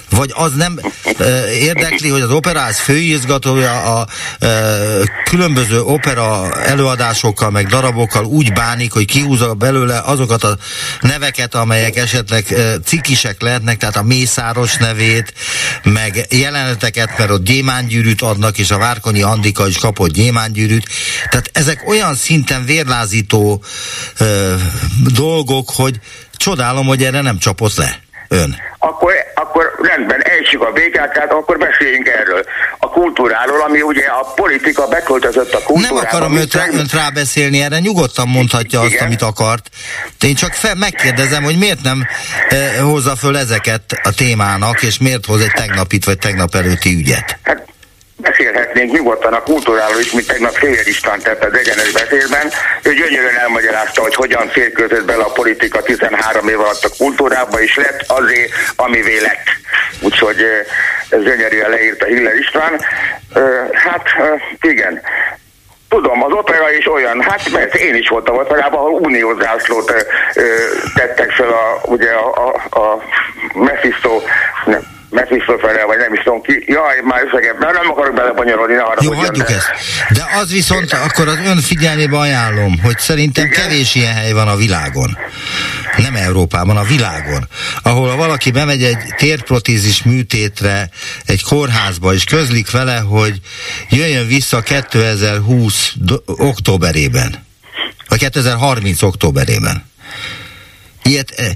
Vagy 0.10 0.32
az 0.36 0.54
nem 0.54 0.80
ö, 1.18 1.48
érdekli, 1.48 2.10
hogy 2.10 2.22
az 2.22 2.32
operáz 2.32 2.80
főigazgatója 2.80 4.00
a 4.00 4.08
ö, 4.40 5.04
különböző 5.30 5.82
opera 5.82 6.52
előadásokkal, 6.62 7.50
meg 7.50 7.68
darabokkal 7.68 8.26
úgy 8.26 8.54
bánik, 8.54 8.94
hogy 8.94 9.06
kihúzza 9.06 9.54
belőle 9.54 10.02
azokat 10.06 10.44
a 10.44 10.58
neveket, 11.02 11.56
amelyek 11.56 11.96
esetleg 11.96 12.46
cikisek 12.86 13.42
lehetnek, 13.42 13.78
tehát 13.78 13.96
a 13.96 14.04
Mészáros 14.04 14.76
nevét, 14.76 15.34
meg 15.84 16.26
jeleneteket, 16.30 17.18
mert 17.18 17.30
ott 17.30 17.44
gyémángyűrűt 17.44 18.22
adnak, 18.22 18.58
és 18.58 18.72
a 18.72 18.78
Várkonyi 18.78 19.22
Andika 19.22 19.68
is 19.68 19.78
kapott 19.78 20.12
gyémángyűrűt. 20.12 20.86
Tehát 21.30 21.50
ezek 21.54 21.88
olyan 21.88 22.16
szinten 22.16 22.66
vérlázító 22.66 23.64
ö, 24.20 24.54
dolgok, 25.14 25.70
hogy 25.76 26.00
csodálom, 26.38 26.86
hogy 26.86 27.04
erre 27.04 27.22
nem 27.22 27.38
csapott 27.38 27.76
le 27.76 28.00
ön. 28.28 28.56
Akkor, 28.80 29.14
akkor 29.36 29.66
rendben, 29.82 30.22
ejtsük 30.48 30.62
a 30.62 30.72
BKK-t, 30.72 31.32
akkor 31.32 31.58
beszéljünk 31.58 32.08
erről. 32.08 32.44
A 32.80 32.90
kultúráról, 32.90 33.62
ami 33.62 33.82
ugye 33.82 34.06
a 34.06 34.34
politika 34.36 34.88
beköltözött 34.88 35.54
a 35.54 35.62
kultúrába. 35.64 35.96
Nem 35.96 36.06
akarom 36.06 36.36
önt, 36.36 36.54
rá, 36.54 36.68
önt 36.72 36.94
rábeszélni, 36.94 37.62
erre 37.62 37.80
nyugodtan 37.80 38.28
mondhatja 38.28 38.80
azt, 38.80 38.92
Igen. 38.92 39.06
amit 39.06 39.22
akart. 39.22 39.70
Én 40.22 40.36
csak 40.36 40.54
fel, 40.54 40.76
megkérdezem, 40.76 41.44
hogy 41.44 41.58
miért 41.58 41.82
nem 41.84 42.06
eh, 42.50 42.76
hozza 42.82 43.16
föl 43.16 43.38
ezeket 43.38 44.00
a 44.04 44.14
témának, 44.14 44.84
és 44.84 44.98
miért 44.98 45.26
hoz 45.26 45.42
egy 45.42 45.54
tegnapit 45.54 46.06
vagy 46.06 46.18
tegnap 46.18 46.56
előtti 46.56 46.96
ügyet. 46.96 47.38
Hát 47.44 47.66
beszélhetnénk 48.18 48.92
nyugodtan 48.92 49.34
a 49.34 49.44
kultúráról 49.44 50.00
is, 50.00 50.12
mint 50.12 50.28
tegnap 50.28 50.56
Fél 50.56 50.80
István 50.84 51.20
tett 51.20 51.44
az 51.44 51.58
egyenes 51.58 51.92
beszélben. 51.92 52.48
Ő 52.84 52.94
gyönyörűen 52.94 53.36
elmagyarázta, 53.36 54.02
hogy 54.02 54.16
hogyan 54.16 54.48
férkőzött 54.48 55.06
bele 55.06 55.24
a 55.24 55.32
politika 55.32 55.82
13 55.82 56.48
év 56.48 56.60
alatt 56.60 56.84
a 56.84 56.96
kultúrába, 56.98 57.62
és 57.62 57.76
lett 57.76 58.04
azért, 58.08 58.52
amivé 58.76 59.20
lett. 59.20 59.46
Úgyhogy 60.02 60.42
eh, 60.42 60.66
ez 61.10 61.24
gyönyörűen 61.24 61.70
leírta 61.70 62.06
Hiller 62.06 62.36
István. 62.36 62.82
Ö, 63.34 63.64
Hát 63.74 64.08
ö, 64.20 64.36
igen. 64.70 65.02
Tudom, 65.90 66.24
az 66.24 66.32
opera 66.32 66.72
is 66.72 66.92
olyan, 66.92 67.22
hát 67.22 67.50
mert 67.50 67.76
én 67.76 67.96
is 67.96 68.08
voltam 68.08 68.38
operában, 68.38 68.80
ahol 68.80 69.00
uniózászlót 69.00 69.92
ö, 69.92 70.00
ö, 70.42 70.44
tettek 70.96 71.32
fel 71.32 71.50
a, 71.50 71.82
ugye 71.84 72.12
a, 72.12 72.54
a, 72.70 72.80
a 72.80 73.04
Mephisto, 73.54 74.22
Fölfele, 75.46 75.86
vagy 75.86 75.98
nem 75.98 76.14
is 76.14 76.24
tudom 76.24 76.42
ki. 76.42 76.64
Jaj, 76.66 77.02
már 77.04 77.22
összegebb, 77.26 77.60
de 77.60 77.72
nem 77.72 77.90
akarok 77.90 78.16
belebonyolódni, 78.16 78.74
ne 78.74 78.82
arra 78.82 79.00
Jó, 79.02 79.14
hagyjuk 79.14 79.50
ezt. 79.50 79.72
De 80.10 80.26
az 80.42 80.52
viszont 80.52 80.94
akkor 80.94 81.28
az 81.28 81.40
ön 81.46 81.58
figyelmébe 81.58 82.18
ajánlom, 82.18 82.80
hogy 82.84 82.98
szerintem 82.98 83.46
Igen? 83.46 83.62
kevés 83.62 83.96
ilyen 83.96 84.14
hely 84.14 84.32
van 84.32 84.48
a 84.48 84.56
világon. 84.56 85.18
Nem 85.98 86.16
Európában, 86.16 86.78
a 86.78 86.84
világon. 86.84 87.48
Ahol 87.82 88.16
valaki 88.16 88.52
bemegy 88.52 88.84
egy 88.84 88.98
térprotézis 89.18 90.04
műtétre 90.04 90.90
egy 91.26 91.44
kórházba, 91.44 92.14
és 92.14 92.24
közlik 92.24 92.72
vele, 92.72 92.98
hogy 92.98 93.40
jöjjön 93.90 94.28
vissza 94.28 94.62
2020 94.62 95.94
októberében. 96.26 97.46
Vagy 98.08 98.20
2030 98.20 99.02
októberében. 99.02 99.86
Ilyet, 101.04 101.32
e, 101.38 101.56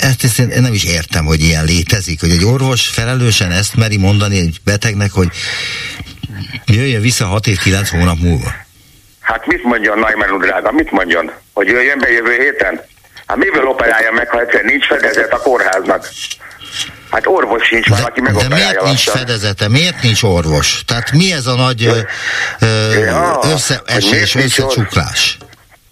ezt, 0.00 0.24
ezt 0.24 0.38
én 0.38 0.62
nem 0.62 0.72
is 0.72 0.84
értem, 0.84 1.24
hogy 1.24 1.40
ilyen 1.40 1.64
létezik, 1.64 2.20
hogy 2.20 2.30
egy 2.30 2.44
orvos 2.44 2.86
felelősen 2.86 3.50
ezt 3.50 3.76
meri 3.76 3.96
mondani 3.96 4.38
egy 4.38 4.60
betegnek, 4.64 5.10
hogy 5.10 5.28
jöjjön 6.66 7.00
vissza 7.00 7.26
6 7.26 7.46
év 7.46 7.58
9 7.58 7.90
hónap 7.90 8.18
múlva. 8.18 8.52
Hát 9.20 9.46
mit 9.46 9.62
mondjon 9.62 9.98
Najman 9.98 10.38
drága, 10.38 10.72
mit 10.72 10.90
mondjon? 10.90 11.30
Hogy 11.52 11.66
jöjjön 11.66 11.98
be 11.98 12.10
jövő 12.10 12.36
héten? 12.38 12.80
Hát 13.26 13.36
miből 13.36 13.66
operálja 13.66 14.12
meg, 14.12 14.28
ha 14.28 14.40
egyszer 14.40 14.62
nincs 14.62 14.86
fedezet 14.86 15.32
a 15.32 15.38
kórháznak? 15.38 16.08
Hát 17.10 17.26
orvos 17.26 17.66
sincs 17.66 17.88
van, 17.88 18.02
aki 18.02 18.20
megoperálja. 18.20 18.56
De 18.56 18.64
miért 18.64 18.84
nincs 18.84 19.08
fedezete? 19.10 19.68
Miért 19.68 20.02
nincs 20.02 20.22
orvos? 20.22 20.82
Tehát 20.86 21.12
mi 21.12 21.32
ez 21.32 21.46
a 21.46 21.54
nagy 21.54 21.84
ö, 21.84 21.98
ö, 22.60 22.98
ja, 22.98 23.40
összeesés, 23.42 24.34
összecsuklás? 24.34 25.38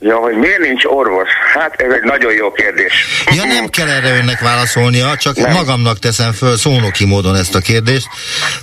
Ja, 0.06 0.16
hogy 0.16 0.36
miért 0.36 0.58
nincs 0.58 0.84
orvos? 0.84 1.28
Hát 1.54 1.74
ez 1.76 1.92
egy 1.92 2.02
nagyon 2.02 2.32
jó 2.32 2.52
kérdés. 2.52 2.92
Ja, 3.34 3.44
nem 3.44 3.66
kell 3.68 3.88
erre 3.88 4.16
önnek 4.16 4.40
válaszolnia, 4.40 5.16
csak 5.16 5.36
nem. 5.36 5.52
magamnak 5.52 5.98
teszem 5.98 6.32
föl 6.32 6.56
szónoki 6.56 7.04
módon 7.04 7.36
ezt 7.36 7.54
a 7.54 7.60
kérdést, 7.60 8.08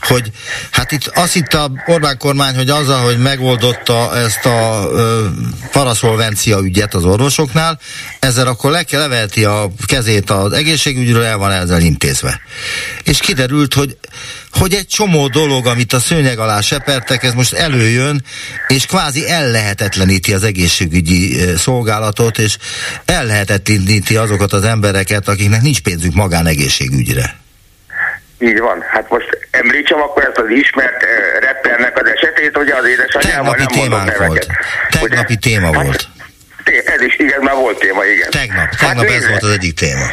hogy 0.01 0.31
hát 0.71 0.91
itt 0.91 1.07
azt 1.07 1.35
itt 1.35 1.53
a 1.53 1.71
Orbán 1.85 2.17
kormány, 2.17 2.55
hogy 2.55 2.69
azzal, 2.69 3.03
hogy 3.03 3.17
megoldotta 3.17 4.17
ezt 4.17 4.45
a 4.45 4.87
ö, 4.91 5.25
paraszolvencia 5.71 6.59
ügyet 6.59 6.93
az 6.93 7.05
orvosoknál, 7.05 7.79
ezzel 8.19 8.47
akkor 8.47 8.71
le 8.71 8.83
kell 8.83 8.99
levelti 8.99 9.45
a 9.45 9.69
kezét 9.85 10.29
az 10.29 10.51
egészségügyről, 10.51 11.23
el 11.23 11.37
van 11.37 11.51
ezzel 11.51 11.81
intézve. 11.81 12.41
És 13.03 13.19
kiderült, 13.19 13.73
hogy 13.73 13.97
hogy 14.53 14.73
egy 14.73 14.87
csomó 14.87 15.27
dolog, 15.27 15.65
amit 15.65 15.93
a 15.93 15.99
szőnyeg 15.99 16.39
alá 16.39 16.61
sepertek, 16.61 17.23
ez 17.23 17.33
most 17.33 17.53
előjön, 17.53 18.21
és 18.67 18.85
kvázi 18.85 19.29
ellehetetleníti 19.29 20.33
az 20.33 20.43
egészségügyi 20.43 21.37
szolgálatot, 21.57 22.37
és 22.37 22.57
ellehetetleníti 23.05 24.15
azokat 24.15 24.53
az 24.53 24.63
embereket, 24.63 25.27
akiknek 25.27 25.61
nincs 25.61 25.81
pénzük 25.81 26.13
magánegészségügyre. 26.13 27.41
Így 28.39 28.59
van. 28.59 28.83
Hát 28.91 29.09
most 29.09 29.47
említsem 29.51 30.01
akkor 30.01 30.23
ezt 30.23 30.37
az 30.37 30.49
ismert 30.49 31.03
uh, 31.03 31.09
rappernek 31.45 32.01
az 32.01 32.07
esetét, 32.15 32.55
hogy 32.55 32.69
az 32.69 32.87
édesanyjával 32.87 33.55
nem 33.55 33.67
mondott 33.75 34.05
neveket. 34.05 34.27
Volt. 34.27 34.47
Tegnapi 34.89 35.33
ugye? 35.33 35.49
téma 35.49 35.73
hát, 35.73 35.83
volt. 35.83 36.07
Ez 36.85 37.01
is, 37.01 37.15
igen, 37.17 37.41
már 37.41 37.55
volt 37.55 37.79
téma, 37.79 38.05
igen. 38.05 38.29
Tegnap, 38.29 38.69
tegnap 38.69 39.05
hát 39.05 39.15
ez 39.15 39.27
volt 39.27 39.43
az 39.43 39.49
egyik 39.49 39.73
téma. 39.73 40.05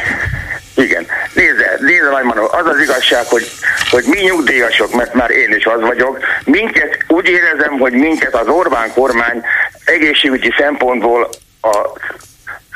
Igen. 0.80 1.06
Nézze, 1.34 1.76
nézze 1.80 2.10
Nagymanó, 2.10 2.48
az 2.52 2.66
az 2.66 2.80
igazság, 2.80 3.26
hogy, 3.26 3.50
hogy 3.90 4.04
mi 4.04 4.20
nyugdíjasok, 4.20 4.94
mert 4.94 5.14
már 5.14 5.30
én 5.30 5.52
is 5.52 5.64
az 5.64 5.80
vagyok, 5.80 6.18
minket 6.44 6.98
úgy 7.08 7.28
érezem, 7.28 7.78
hogy 7.78 7.92
minket 7.92 8.34
az 8.34 8.46
Orbán 8.46 8.92
kormány 8.92 9.42
egészségügyi 9.84 10.54
szempontból 10.58 11.28
a 11.62 11.88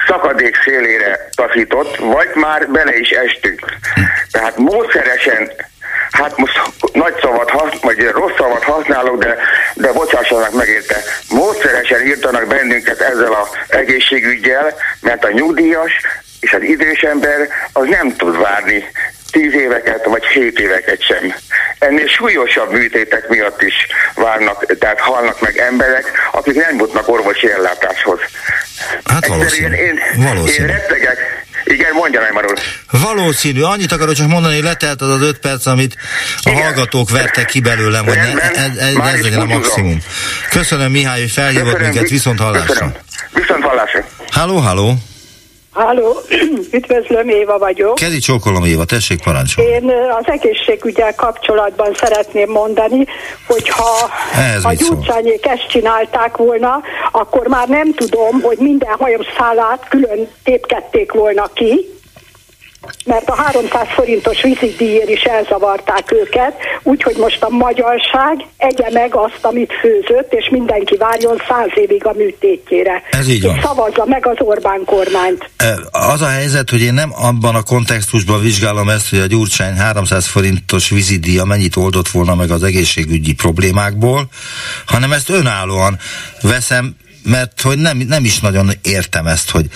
szakadék 0.07 0.57
szélére 0.65 1.29
taszított, 1.35 1.97
vagy 1.97 2.29
már 2.35 2.71
bele 2.71 2.97
is 2.97 3.11
estünk. 3.11 3.61
Tehát 4.31 4.57
módszeresen 4.57 5.51
hát 6.11 6.37
most 6.37 6.61
nagy 6.93 7.15
szavat, 7.21 7.53
vagy 7.83 8.03
rossz 8.03 8.37
szavat 8.37 8.63
használok, 8.63 9.19
de, 9.19 9.39
de 9.75 9.93
bocsássanak 9.93 10.53
meg 10.53 10.69
érte. 10.69 10.97
Módszeresen 11.29 12.07
írtanak 12.07 12.47
bennünket 12.47 13.01
ezzel 13.01 13.33
a 13.33 13.49
egészségügyel, 13.69 14.75
mert 15.01 15.25
a 15.25 15.31
nyugdíjas 15.31 15.93
és 16.45 16.53
az 16.53 16.63
idős 16.63 17.01
ember 17.01 17.49
az 17.73 17.87
nem 17.89 18.17
tud 18.17 18.39
várni 18.39 18.85
tíz 19.31 19.53
éveket 19.53 20.05
vagy 20.05 20.25
hét 20.25 20.59
éveket 20.59 21.03
sem. 21.03 21.35
Ennél 21.79 22.09
súlyosabb 22.09 22.73
műtétek 22.73 23.29
miatt 23.29 23.63
is 23.63 23.75
várnak, 24.15 24.79
tehát 24.79 25.01
halnak 25.01 25.41
meg 25.41 25.57
emberek, 25.59 26.13
akik 26.33 26.55
nem 26.55 26.79
jutnak 26.79 27.09
orvosi 27.09 27.51
ellátáshoz. 27.51 28.19
Hát 29.05 29.27
valószínű. 29.27 29.75
Én, 29.75 30.01
valószínű. 30.17 30.67
én 30.67 30.75
rettegek, 30.75 31.19
igen, 31.65 31.93
mondja 31.93 32.21
meg 32.21 32.33
Marul. 32.33 32.55
Valószínű. 32.91 33.63
Annyit 33.63 33.93
akarok 33.93 34.15
csak 34.15 34.29
mondani, 34.29 34.55
hogy 34.55 34.65
letelt 34.65 35.01
az 35.01 35.09
az 35.09 35.21
öt 35.21 35.39
perc, 35.39 35.67
amit 35.67 35.97
a 36.43 36.51
Igen. 36.51 36.63
hallgatók 36.63 37.11
vertek 37.11 37.47
ki 37.47 37.61
belőlem, 37.61 38.05
hogy 38.05 38.17
ne, 38.17 38.41
ez, 38.41 38.77
ez, 38.77 38.95
ez 38.95 39.23
legyen 39.23 39.41
a 39.41 39.45
maximum. 39.45 39.99
Köszönöm 40.51 40.91
Mihály, 40.91 41.21
hogy 41.21 41.31
felhívott 41.31 41.65
Köszönöm, 41.65 41.89
minket, 41.91 42.11
viszont 42.11 42.39
hallásra. 42.39 42.67
Köszönöm. 42.67 42.93
Viszont 43.33 43.65
hallásra. 43.65 44.05
Halló, 44.31 44.57
halló. 44.57 44.95
Halló, 45.75 46.21
üdvözlöm, 46.77 47.29
Éva 47.29 47.59
vagyok. 47.59 47.95
Kedi 47.95 48.19
csókolom, 48.19 48.65
Éva, 48.65 48.85
tessék 48.85 49.23
parancsolni. 49.23 49.71
Én 49.71 49.91
az 50.19 50.25
egészségügyel 50.27 51.15
kapcsolatban 51.15 51.95
szeretném 51.95 52.51
mondani, 52.51 53.07
hogy 53.47 53.69
ha 53.69 54.11
a 54.63 54.73
gyurcsányék 54.73 55.47
ezt 55.47 55.67
csinálták 55.69 56.37
volna, 56.37 56.83
akkor 57.13 57.47
már 57.47 57.69
nem 57.69 57.95
tudom, 57.95 58.41
hogy 58.41 58.59
minden 58.59 58.95
hajószálát 58.99 59.89
külön 59.89 60.29
tépkedték 60.43 61.13
volna 61.13 61.51
ki, 61.55 61.95
mert 63.05 63.29
a 63.29 63.35
300 63.35 63.87
forintos 63.89 64.43
vízidíjért 64.43 65.09
is 65.09 65.23
elzavarták 65.23 66.13
őket, 66.13 66.55
úgyhogy 66.83 67.17
most 67.17 67.43
a 67.43 67.49
magyarság 67.49 68.47
egye 68.57 68.91
meg 68.91 69.15
azt, 69.15 69.39
amit 69.41 69.73
főzött, 69.81 70.33
és 70.33 70.49
mindenki 70.51 70.97
várjon 70.97 71.43
száz 71.49 71.69
évig 71.75 72.07
a 72.07 72.13
műtétjére. 72.17 73.03
Ez 73.11 73.29
így 73.29 73.43
van. 73.43 73.57
És 73.57 73.63
szavazza 73.63 74.05
meg 74.07 74.27
az 74.27 74.37
Orbán 74.39 74.83
kormányt. 74.85 75.51
Az 75.91 76.23
a 76.23 76.29
helyzet, 76.29 76.71
hogy 76.71 76.83
én 76.83 76.95
nem 76.95 77.13
abban 77.17 77.55
a 77.55 77.63
kontextusban 77.63 78.41
vizsgálom 78.41 78.89
ezt, 78.89 79.11
hogy 79.11 79.19
a 79.19 79.27
Gyurcsány 79.27 79.77
300 79.77 80.27
forintos 80.27 80.89
vízidíja 80.89 81.45
mennyit 81.45 81.77
oldott 81.77 82.09
volna 82.09 82.35
meg 82.35 82.51
az 82.51 82.63
egészségügyi 82.63 83.35
problémákból, 83.35 84.29
hanem 84.87 85.13
ezt 85.13 85.29
önállóan 85.31 85.99
veszem 86.43 86.97
mert 87.25 87.61
hogy 87.61 87.79
nem, 87.79 87.99
nem 88.09 88.25
is 88.25 88.41
nagyon 88.41 88.71
értem 88.83 89.27
ezt, 89.27 89.51
hogy 89.51 89.67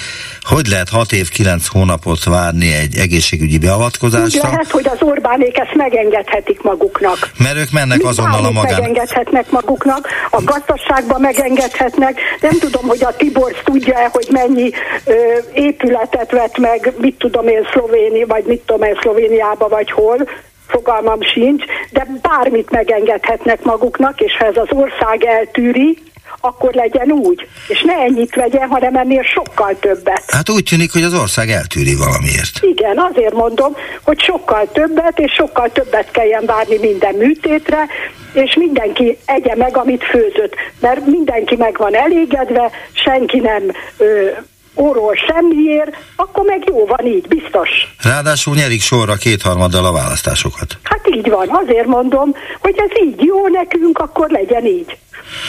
hogy 0.42 0.66
lehet 0.66 0.88
6 0.88 1.12
év 1.12 1.28
9 1.28 1.66
hónapot 1.66 2.24
várni 2.24 2.72
egy 2.74 2.96
egészségügyi 2.96 3.59
beavatkozásra. 3.59 4.40
Úgy 4.40 4.51
lehet, 4.51 4.70
hogy 4.70 4.86
az 4.86 4.99
Orbánék 5.01 5.59
ezt 5.59 5.74
megengedhetik 5.74 6.62
maguknak. 6.62 7.30
Mert 7.38 7.57
ők 7.57 7.70
mennek 7.70 7.99
Mi 7.99 8.05
azonnal 8.05 8.44
a 8.44 8.51
magán. 8.51 8.80
megengedhetnek 8.80 9.51
maguknak, 9.51 10.09
a 10.30 10.42
gazdaságban 10.42 11.20
megengedhetnek. 11.20 12.20
Nem 12.40 12.59
tudom, 12.59 12.86
hogy 12.86 13.05
a 13.05 13.16
Tibor 13.16 13.53
tudja 13.64 13.96
hogy 14.12 14.28
mennyi 14.30 14.70
ö, 15.05 15.14
épületet 15.55 16.30
vett 16.30 16.59
meg, 16.59 16.92
mit 16.99 17.18
tudom 17.18 17.49
én, 17.49 17.68
Szlovéni, 17.72 18.24
vagy 18.24 18.44
mit 18.44 18.61
tudom 18.61 18.88
én, 18.88 18.99
Szlovéniába, 19.01 19.68
vagy 19.68 19.90
hol, 19.90 20.28
fogalmam 20.66 21.22
sincs, 21.22 21.64
de 21.90 22.07
bármit 22.22 22.70
megengedhetnek 22.70 23.62
maguknak, 23.62 24.20
és 24.20 24.36
ha 24.38 24.44
ez 24.44 24.57
az 24.57 24.68
ország 24.70 25.24
eltűri, 25.24 25.99
akkor 26.41 26.72
legyen 26.72 27.11
úgy. 27.11 27.49
És 27.68 27.82
ne 27.82 27.95
ennyit 27.95 28.34
vegyen, 28.34 28.68
hanem 28.68 28.97
ennél 28.97 29.22
sokkal 29.22 29.76
többet. 29.80 30.22
Hát 30.26 30.51
úgy 30.51 30.64
tűnik, 30.64 30.93
hogy 30.93 31.03
az 31.03 31.14
ország 31.14 31.51
eltűri 31.51 31.95
valamiért. 31.95 32.59
Igen, 32.61 32.99
azért 32.99 33.34
mondom, 33.34 33.76
hogy 34.03 34.20
sokkal 34.20 34.68
többet, 34.72 35.18
és 35.18 35.32
sokkal 35.32 35.72
többet 35.72 36.11
kelljen 36.11 36.45
várni 36.47 36.76
minden 36.78 37.14
műtétre, 37.14 37.86
és 38.32 38.55
mindenki 38.55 39.18
egye 39.24 39.57
meg, 39.57 39.76
amit 39.76 40.05
főzött. 40.05 40.55
Mert 40.80 41.07
mindenki 41.07 41.57
meg 41.57 41.76
van 41.76 41.95
elégedve, 41.95 42.70
senki 42.93 43.39
nem 43.39 43.62
ö, 43.97 44.28
orról 44.74 45.14
semmiért, 45.14 45.97
akkor 46.16 46.45
meg 46.45 46.62
jó 46.66 46.86
van 46.86 47.07
így, 47.07 47.26
biztos. 47.28 47.68
Ráadásul 48.03 48.55
nyerik 48.55 48.80
sorra 48.80 49.14
kétharmaddal 49.14 49.84
a 49.84 49.93
választásokat. 49.93 50.78
Hát 50.82 51.09
így 51.16 51.28
van, 51.30 51.49
azért 51.64 51.86
mondom, 51.86 52.34
hogy 52.61 52.74
ez 52.76 53.03
így 53.03 53.22
jó 53.22 53.47
nekünk, 53.47 53.99
akkor 53.99 54.30
legyen 54.30 54.66
így. 54.66 54.99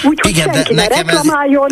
Úgyhogy 0.04 0.32
Igen, 0.32 0.52
de 0.52 0.66
nekem 0.74 1.08
ez, 1.08 1.22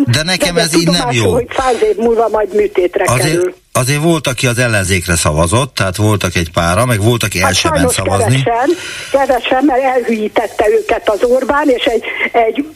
de 0.06 0.22
nekem 0.22 0.56
ez 0.56 0.74
így 0.74 0.88
nem 0.90 1.10
jó. 1.10 1.32
hogy 1.32 1.46
száz 1.56 1.82
év 1.82 1.96
múlva 1.96 2.28
majd 2.28 2.54
műtétre 2.54 3.04
azért, 3.06 3.22
kerül. 3.22 3.54
Azért 3.72 4.02
volt, 4.02 4.26
aki 4.26 4.46
az 4.46 4.58
ellenzékre 4.58 5.16
szavazott, 5.16 5.74
tehát 5.74 5.96
voltak 5.96 6.34
egy 6.34 6.50
pára, 6.50 6.84
meg 6.84 7.02
volt, 7.02 7.22
aki 7.22 7.40
el 7.40 7.52
sem 7.52 7.72
ment 7.72 7.90
szavazni. 7.90 8.42
Kevesen, 8.42 8.76
kevesen, 9.10 9.64
mert 9.64 9.82
elhűítette 9.82 10.68
őket 10.68 11.08
az 11.08 11.22
Orbán, 11.22 11.68
és 11.68 11.84
egy, 11.84 12.04
egy 12.32 12.66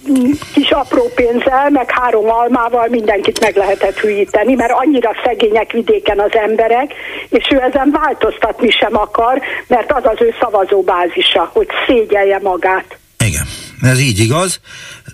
kis 0.53 0.70
apró 0.70 1.11
pénzzel, 1.14 1.70
meg 1.70 1.91
három 1.91 2.31
almával 2.31 2.87
mindenkit 2.91 3.41
meg 3.41 3.57
lehetett 3.57 3.99
hűíteni, 3.99 4.55
mert 4.55 4.73
annyira 4.73 5.11
szegények 5.25 5.73
vidéken 5.73 6.18
az 6.18 6.33
emberek, 6.33 6.93
és 7.29 7.49
ő 7.51 7.61
ezen 7.61 7.91
változtatni 8.03 8.70
sem 8.70 8.97
akar, 8.97 9.41
mert 9.66 9.93
az 9.93 10.03
az 10.05 10.20
ő 10.20 10.35
szavazóbázisa, 10.41 11.51
hogy 11.53 11.66
szégyelje 11.87 12.39
magát. 12.43 12.97
Igen, 13.25 13.47
ez 13.81 13.99
így 13.99 14.18
igaz 14.18 14.61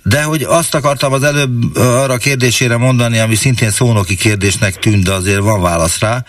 De 0.09 0.23
hogy 0.23 0.43
azt 0.43 0.75
akartam 0.75 1.13
az 1.13 1.23
előbb 1.23 1.77
arra 1.77 2.17
kérdésére 2.17 2.77
mondani, 2.77 3.19
ami 3.19 3.35
szintén 3.35 3.71
szónoki 3.71 4.17
kérdésnek 4.17 4.75
tűnt, 4.75 5.05
de 5.05 5.13
azért 5.13 5.41
van 5.41 5.63
válasz 5.63 5.99
rá, 6.01 6.25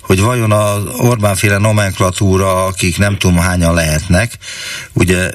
hogy 0.00 0.20
vajon 0.20 0.52
az 0.52 0.82
Orbán 0.98 1.34
féle 1.34 1.58
nomenklatúra, 1.58 2.64
akik 2.64 2.98
nem 2.98 3.16
tudom 3.18 3.36
hányan 3.36 3.74
lehetnek, 3.74 4.32
ugye 4.92 5.30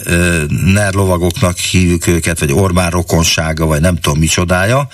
NER 0.74 0.94
lovagoknak 0.94 1.58
hívjuk 1.58 2.08
őket, 2.08 2.40
vagy 2.40 2.52
Orbán 2.52 2.90
rokonsága, 2.90 3.66
vagy 3.66 3.82
nem 3.82 3.96
tudom 3.96 4.20
micsodája, 4.20 4.88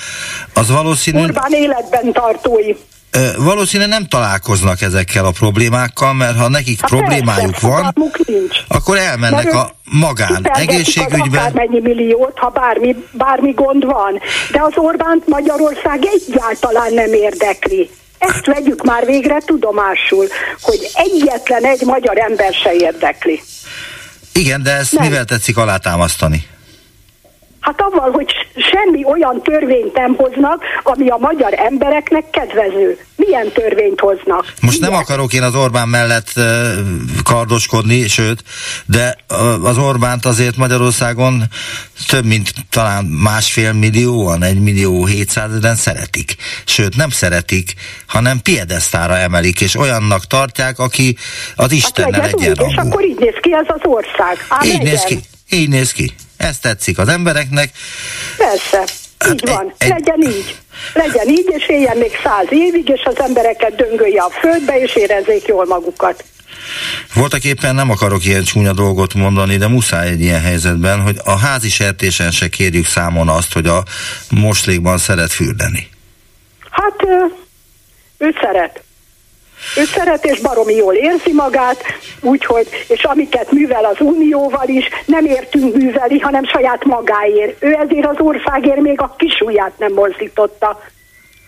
az 0.53 0.69
valószínű... 0.69 1.21
Orbán 1.21 1.53
életben 1.53 2.11
tartói 2.13 2.73
valószínűleg 3.37 3.91
nem 3.91 4.07
találkoznak 4.07 4.81
ezekkel 4.81 5.25
a 5.25 5.31
problémákkal, 5.31 6.13
mert 6.13 6.37
ha 6.37 6.49
nekik 6.49 6.79
hát 6.81 6.89
problémájuk 6.89 7.51
persze, 7.51 7.67
van, 7.67 7.95
akkor 8.67 8.97
elmennek 8.97 9.43
mert 9.43 9.55
a 9.55 9.75
magán 9.83 10.49
egészségügyben. 10.53 11.41
Akármennyi 11.41 11.79
milliót, 11.79 12.37
ha 12.37 12.49
bármi, 12.49 12.95
bármi 13.11 13.51
gond 13.51 13.85
van. 13.85 14.19
De 14.51 14.61
az 14.61 14.73
Orbánt 14.75 15.27
Magyarország 15.27 15.99
egyáltalán 16.05 16.93
nem 16.93 17.13
érdekli. 17.13 17.89
Ezt 18.17 18.45
vegyük 18.45 18.83
már 18.83 19.05
végre 19.05 19.37
tudomásul, 19.45 20.27
hogy 20.61 20.89
egyetlen 20.93 21.65
egy 21.65 21.81
magyar 21.81 22.17
ember 22.17 22.53
se 22.53 22.73
érdekli. 22.73 23.41
Igen, 24.33 24.63
de 24.63 24.71
ezt 24.71 24.91
nem. 24.91 25.07
mivel 25.07 25.25
tetszik 25.25 25.57
alátámasztani? 25.57 26.47
Hát 27.61 27.81
avval, 27.81 28.11
hogy 28.11 28.31
semmi 28.71 29.05
olyan 29.05 29.41
törvényt 29.41 29.93
nem 29.93 30.15
hoznak, 30.15 30.63
ami 30.83 31.09
a 31.09 31.17
magyar 31.19 31.53
embereknek 31.53 32.29
kedvező. 32.29 32.97
Milyen 33.15 33.51
törvényt 33.51 33.99
hoznak? 33.99 34.53
Most 34.61 34.79
Milyen? 34.79 34.91
nem 34.91 35.01
akarok 35.01 35.33
én 35.33 35.41
az 35.41 35.55
Orbán 35.55 35.87
mellett 35.87 36.31
kardoskodni, 37.23 38.07
sőt, 38.07 38.43
de 38.85 39.17
az 39.63 39.77
Orbánt 39.77 40.25
azért 40.25 40.57
Magyarországon 40.57 41.43
több 42.07 42.25
mint 42.25 42.53
talán 42.69 43.05
másfél 43.05 43.73
millióan, 43.73 44.43
egy 44.43 44.59
millió 44.61 45.05
hétszázezren 45.05 45.75
szeretik. 45.75 46.35
Sőt, 46.65 46.95
nem 46.95 47.09
szeretik, 47.09 47.73
hanem 48.07 48.39
piedesztára 48.41 49.17
emelik, 49.17 49.61
és 49.61 49.75
olyannak 49.75 50.25
tartják, 50.25 50.79
aki 50.79 51.17
az 51.55 51.71
Istennel 51.71 52.21
hát 52.21 52.33
egyenrangú. 52.33 52.71
És 52.71 52.77
akkor 52.77 53.05
így 53.05 53.19
néz 53.19 53.35
ki 53.41 53.53
ez 53.53 53.65
az 53.67 53.81
ország. 53.83 54.45
Á, 54.49 54.65
így 54.65 54.81
néz 54.81 55.03
ki. 55.03 55.19
Így 55.51 55.69
néz 55.69 55.91
ki. 55.91 56.11
Ez 56.37 56.59
tetszik 56.59 56.97
az 56.97 57.07
embereknek. 57.07 57.71
Persze, 58.37 58.93
hát 59.19 59.33
így 59.33 59.49
van. 59.49 59.73
Egy, 59.77 59.89
Legyen 59.89 60.21
így. 60.21 60.55
Legyen 60.93 61.27
így, 61.27 61.53
és 61.57 61.69
éljen 61.69 61.97
még 61.97 62.11
száz 62.23 62.45
évig, 62.49 62.89
és 62.89 63.01
az 63.03 63.19
embereket 63.19 63.75
döngölje 63.75 64.21
a 64.21 64.29
földbe, 64.29 64.79
és 64.79 64.95
érezzék 64.95 65.45
jól 65.45 65.65
magukat. 65.65 66.23
Voltak 67.13 67.43
éppen 67.43 67.75
nem 67.75 67.89
akarok 67.89 68.25
ilyen 68.25 68.43
csúnya 68.43 68.73
dolgot 68.73 69.13
mondani, 69.13 69.57
de 69.57 69.67
muszáj 69.67 70.07
egy 70.07 70.21
ilyen 70.21 70.41
helyzetben, 70.41 71.01
hogy 71.01 71.19
a 71.23 71.37
házi 71.37 71.69
sertésen 71.69 72.31
se 72.31 72.49
kérjük 72.49 72.85
számon 72.85 73.29
azt, 73.29 73.53
hogy 73.53 73.67
a 73.67 73.83
moslékban 74.29 74.97
szeret 74.97 75.31
fürdeni. 75.31 75.89
Hát 76.69 76.95
ő 78.17 78.33
szeret. 78.41 78.83
Ő 79.77 79.83
szeret 79.83 80.25
és 80.25 80.39
baromi 80.39 80.75
jól 80.75 80.93
érzi 80.93 81.33
magát, 81.33 81.83
úgyhogy, 82.21 82.67
és 82.87 83.03
amiket 83.03 83.51
művel 83.51 83.85
az 83.85 83.99
Unióval 83.99 84.67
is, 84.67 84.89
nem 85.05 85.25
értünk 85.25 85.75
műveli, 85.75 86.19
hanem 86.19 86.45
saját 86.45 86.85
magáért. 86.85 87.63
Ő 87.63 87.73
ezért 87.73 88.07
az 88.07 88.19
országért 88.19 88.81
még 88.81 89.01
a 89.01 89.15
kisujját 89.17 89.77
nem 89.77 89.93
mozdította. 89.93 90.79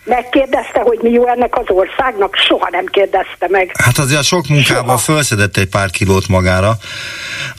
Megkérdezte, 0.04 0.80
hogy 0.80 0.98
mi 1.02 1.10
jó 1.10 1.28
ennek 1.28 1.58
az 1.58 1.64
országnak? 1.68 2.36
Soha 2.36 2.68
nem 2.70 2.84
kérdezte 2.84 3.46
meg. 3.48 3.70
Hát 3.84 3.98
azért 3.98 4.20
a 4.20 4.22
sok 4.22 4.48
munkával 4.48 4.98
felszedett 4.98 5.56
egy 5.56 5.68
pár 5.68 5.90
kilót 5.90 6.28
magára, 6.28 6.76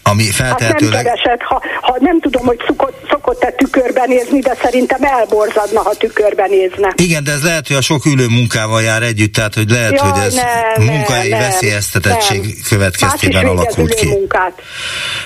ami 0.03 0.23
feltehetőleg... 0.23 0.95
Hát 0.95 1.03
nem 1.03 1.13
keresett, 1.13 1.41
ha, 1.41 1.61
ha 1.81 1.95
nem 1.99 2.19
tudom, 2.19 2.45
hogy 2.45 2.63
szokott, 2.67 3.05
szokott-e 3.09 3.51
tükörben 3.51 4.09
nézni, 4.09 4.39
de 4.39 4.57
szerintem 4.63 5.03
elborzadna, 5.03 5.81
ha 5.81 5.93
tükörben 5.93 6.49
nézne. 6.49 6.93
Igen, 6.95 7.23
de 7.23 7.31
ez 7.31 7.43
lehet, 7.43 7.67
hogy 7.67 7.75
a 7.75 7.81
sok 7.81 8.05
ülő 8.05 8.27
munkával 8.27 8.81
jár 8.81 9.01
együtt, 9.01 9.33
tehát 9.33 9.53
hogy 9.53 9.69
lehet, 9.69 9.91
ja, 9.91 10.03
hogy 10.03 10.23
ez 10.23 10.33
nem, 10.33 10.85
munkahelyi 10.85 11.29
nem, 11.29 11.39
veszélyeztetettség 11.39 12.41
nem. 12.41 12.51
következtében 12.69 13.45
alakult 13.45 13.93
ki. 13.93 14.07
Munkát. 14.07 14.61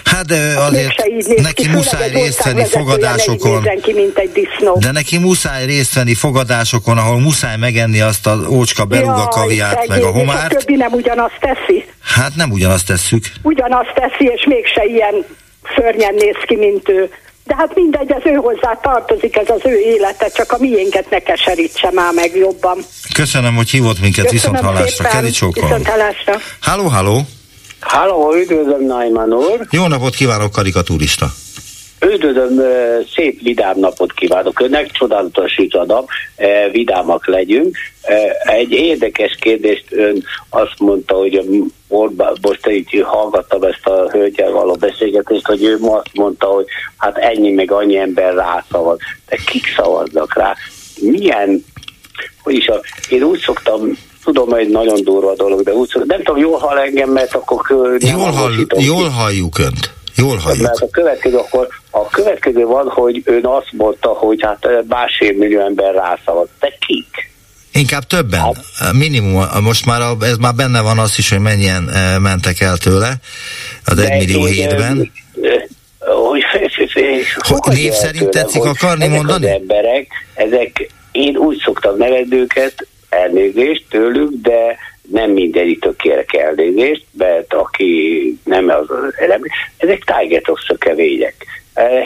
Hát 0.06 0.26
de 0.26 0.54
azért 0.58 1.04
neki 1.42 1.64
ki, 1.64 1.70
muszáj 1.70 2.10
részt 2.10 2.44
venni 2.44 2.66
fogadásokon. 2.66 3.70
Ki, 3.82 3.94
mint 3.94 4.18
egy 4.18 4.32
disznó. 4.32 4.78
De 4.80 4.92
neki 4.92 5.18
muszáj 5.18 5.66
részt 5.66 5.94
venni 5.94 6.14
fogadásokon, 6.14 6.98
ahol 7.10 7.22
muszáj 7.22 7.58
megenni 7.58 8.02
azt 8.02 8.28
a 8.28 8.38
ócska 8.50 8.86
beruga 8.86 9.28
kaviát, 9.28 9.88
meg 9.88 10.04
a 10.04 10.12
homárt. 10.12 10.52
És 10.52 10.56
a 10.56 10.60
többi 10.60 10.76
nem 10.76 10.92
ugyanazt 10.92 11.38
teszi. 11.40 11.86
Hát 12.04 12.36
nem 12.36 12.52
ugyanazt 12.52 12.86
tesszük. 12.86 13.26
Ugyanazt 13.42 13.94
teszi, 13.94 14.32
és 14.36 14.46
mégse 14.46 14.84
ilyen 14.86 15.26
szörnyen 15.76 16.14
néz 16.14 16.38
ki, 16.46 16.56
mint 16.56 16.90
ő. 16.90 17.10
De 17.44 17.56
hát 17.56 17.76
mindegy, 17.76 18.12
az 18.12 18.22
ő 18.26 18.34
hozzá 18.34 18.80
tartozik, 18.82 19.36
ez 19.36 19.50
az 19.50 19.62
ő 19.64 19.80
élete, 19.80 20.30
csak 20.30 20.52
a 20.52 20.58
miénket 20.60 21.10
ne 21.10 21.20
keserítse 21.20 21.92
már 21.92 22.14
meg 22.14 22.36
jobban. 22.36 22.78
Köszönöm, 23.14 23.56
hogy 23.56 23.70
hívott 23.70 24.00
minket 24.00 24.30
Köszönöm 24.30 24.54
viszont 24.54 24.76
hallásra. 24.76 25.10
Keri 25.10 25.28
Viszont 25.28 25.88
hallásra. 25.88 26.34
Halló, 26.62 26.88
halló. 26.88 27.22
Halló, 27.80 28.34
üdvözlöm 28.36 28.86
Naiman 28.86 29.34
úr. 29.34 29.68
Jó 29.70 29.88
napot 29.88 30.16
kívánok, 30.16 30.52
karikaturista. 30.52 31.32
Üdvözlöm, 32.02 32.62
szép 33.16 33.42
vidám 33.42 33.80
napot 33.80 34.14
kívánok 34.14 34.60
önnek, 34.60 34.92
csodálatos 34.92 35.52
süt 35.52 35.74
a 35.74 35.86
nap, 35.86 36.10
vidámak 36.72 37.28
legyünk. 37.28 37.78
Egy 38.44 38.72
érdekes 38.72 39.38
kérdést 39.40 39.86
ön 39.90 40.24
azt 40.50 40.80
mondta, 40.80 41.16
hogy 41.16 41.46
Orbán, 41.88 42.38
most 42.42 42.68
így 42.68 43.04
hallgattam 43.06 43.64
ezt 43.64 43.86
a 43.86 44.10
hölgyel 44.12 44.52
való 44.52 44.74
beszélgetést, 44.74 45.46
hogy 45.46 45.64
ő 45.64 45.78
ma 45.80 45.96
azt 45.96 46.14
mondta, 46.14 46.48
hogy 46.48 46.66
hát 46.98 47.18
ennyi 47.18 47.52
meg 47.52 47.72
annyi 47.72 47.98
ember 47.98 48.34
rászavaz. 48.34 48.98
De 49.28 49.38
kik 49.46 49.66
szavaznak 49.76 50.38
rá? 50.38 50.56
Milyen, 51.02 51.66
hogy 52.44 52.54
is 52.54 52.68
a, 52.68 52.82
én 53.10 53.24
úgy 53.24 53.40
szoktam 53.40 53.98
tudom, 54.24 54.50
hogy 54.50 54.70
nagyon 54.70 55.04
durva 55.04 55.36
dolog, 55.36 55.64
de 55.64 55.74
úgy 55.74 55.88
szoktam, 55.88 56.08
nem 56.08 56.24
tudom, 56.24 56.42
jól 56.42 56.58
hall 56.58 56.78
engem, 56.78 57.10
mert 57.10 57.36
akkor 57.36 57.62
jól, 58.00 58.32
hall, 58.32 58.52
jól 58.78 59.10
halljuk 59.10 59.58
önt. 59.58 59.98
Jól 60.20 60.38
halljuk. 60.38 60.64
Mert 60.64 60.82
a 60.82 60.90
következő, 60.92 61.38
akkor 61.38 61.68
a 61.92 62.08
következő 62.08 62.66
van, 62.66 62.88
hogy 62.88 63.22
ön 63.26 63.46
azt 63.46 63.70
mondta, 63.72 64.10
hogy 64.10 64.40
hát 64.42 64.68
másfél 64.88 65.34
millió 65.34 65.60
ember 65.60 65.94
rászavaz. 65.94 66.48
De 66.60 66.74
kik? 66.88 67.30
Inkább 67.72 68.04
többen. 68.04 68.40
Hát, 68.40 68.94
Minimum. 68.94 69.44
Most 69.62 69.86
már 69.86 70.02
a, 70.02 70.16
ez 70.22 70.38
már 70.38 70.54
benne 70.56 70.82
van 70.82 71.00
az 71.00 71.14
is, 71.18 71.30
hogy 71.30 71.40
mennyien 71.40 71.90
e, 71.90 72.20
mentek 72.20 72.60
el 72.60 72.78
tőle 72.78 73.14
az 73.86 74.00
egy 74.00 74.18
millió 74.18 74.46
hétben. 74.46 74.98
Hogy, 76.00 76.44
hogy 77.48 77.74
név 77.74 77.92
szerint 77.92 78.30
tetszik 78.30 78.64
akarni 78.64 79.04
ezek 79.04 79.16
mondani? 79.16 79.46
Az 79.46 79.52
emberek, 79.52 80.08
ezek, 80.34 80.92
én 81.12 81.38
úgy 81.38 81.62
szoktam 81.66 81.98
nevezni 81.98 82.36
őket, 82.36 82.88
elnézést 83.10 83.86
tőlük, 83.90 84.32
de 84.42 84.78
nem 85.12 85.32
mindegyiktől 85.32 85.96
kérek 85.96 86.34
elnézést, 86.34 87.06
mert 87.18 87.54
aki 87.54 88.38
nem 88.44 88.70
az, 88.70 88.88
ezek 89.78 90.04
tájgetosszökevények 90.04 91.46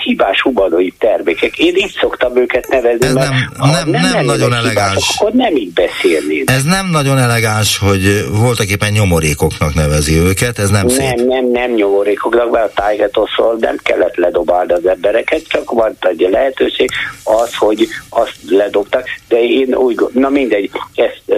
hibás 0.03 0.41
humanoid 0.41 0.93
termékek. 0.99 1.57
Én 1.57 1.75
így 1.75 1.95
szoktam 1.99 2.37
őket 2.37 2.67
nevezni, 2.67 3.05
Ez 3.05 3.13
mert 3.13 3.29
nem, 3.29 3.69
nem, 3.71 3.89
nem, 3.89 4.01
nem 4.01 4.25
nagyon 4.25 4.53
elegáns. 4.53 5.15
Akkor 5.17 5.31
nem 5.31 5.55
így 5.55 5.73
beszélni. 5.73 6.43
Ez 6.45 6.63
nem 6.63 6.89
nagyon 6.91 7.17
elegáns, 7.17 7.77
hogy 7.77 8.25
voltak 8.31 8.67
éppen 8.67 8.91
nyomorékoknak 8.91 9.73
nevezi 9.73 10.15
őket, 10.17 10.59
ez 10.59 10.69
nem, 10.69 10.85
nem 10.85 10.95
szép. 10.95 11.15
Nem, 11.15 11.25
nem, 11.27 11.51
nem 11.51 11.71
nyomorékoknak, 11.71 12.51
mert 12.51 12.65
a 12.65 12.81
tájgetosszal 12.81 13.57
nem 13.59 13.77
kellett 13.83 14.15
ledobálni 14.15 14.73
az 14.73 14.85
embereket, 14.85 15.47
csak 15.47 15.71
van 15.71 15.97
egy 15.99 16.27
lehetőség 16.31 16.89
az, 17.23 17.55
hogy 17.55 17.87
azt 18.09 18.35
ledobtak, 18.49 19.05
de 19.27 19.43
én 19.43 19.75
úgy 19.75 19.99
na 20.13 20.29
mindegy, 20.29 20.69
ezt 20.95 21.21
uh, 21.25 21.37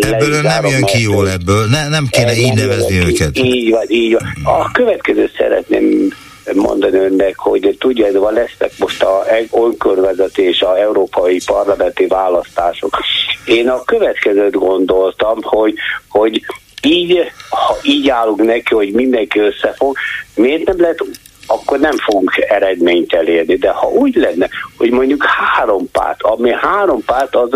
Ebből 0.00 0.40
nem 0.40 0.66
jön 0.66 0.82
ki 0.82 1.02
jól 1.02 1.30
ebből, 1.30 1.66
ne, 1.66 1.88
nem 1.88 2.06
kéne 2.10 2.36
így 2.36 2.54
nevezni 2.54 2.98
őket. 2.98 3.38
Így 3.38 3.70
van, 3.70 3.84
így 3.88 4.12
van. 4.12 4.54
A 4.54 4.70
következő 4.72 5.30
szeretném 5.36 6.12
mondani 6.54 6.96
önnek, 6.96 7.38
hogy 7.38 7.76
tudja, 7.78 8.06
lesznek 8.30 8.72
most 8.78 9.02
a 9.02 9.24
önkormányzati 9.52 10.42
és 10.42 10.62
a 10.62 10.78
európai 10.78 11.40
parlamenti 11.46 12.06
választások. 12.06 12.98
Én 13.44 13.68
a 13.68 13.84
következőt 13.84 14.54
gondoltam, 14.54 15.38
hogy, 15.42 15.74
hogy 16.08 16.44
így, 16.82 17.32
ha 17.50 17.76
így 17.82 18.08
állunk 18.08 18.42
neki, 18.42 18.74
hogy 18.74 18.92
mindenki 18.92 19.38
összefog, 19.38 19.96
miért 20.34 20.66
nem 20.66 20.80
lehet 20.80 21.04
akkor 21.50 21.78
nem 21.78 21.96
fogunk 21.96 22.36
eredményt 22.48 23.12
elérni. 23.12 23.56
De 23.56 23.70
ha 23.70 23.88
úgy 23.88 24.14
lenne, 24.14 24.48
hogy 24.78 24.90
mondjuk 24.90 25.24
három 25.24 25.90
párt, 25.90 26.22
ami 26.22 26.52
három 26.52 27.04
párt 27.04 27.34
az 27.34 27.50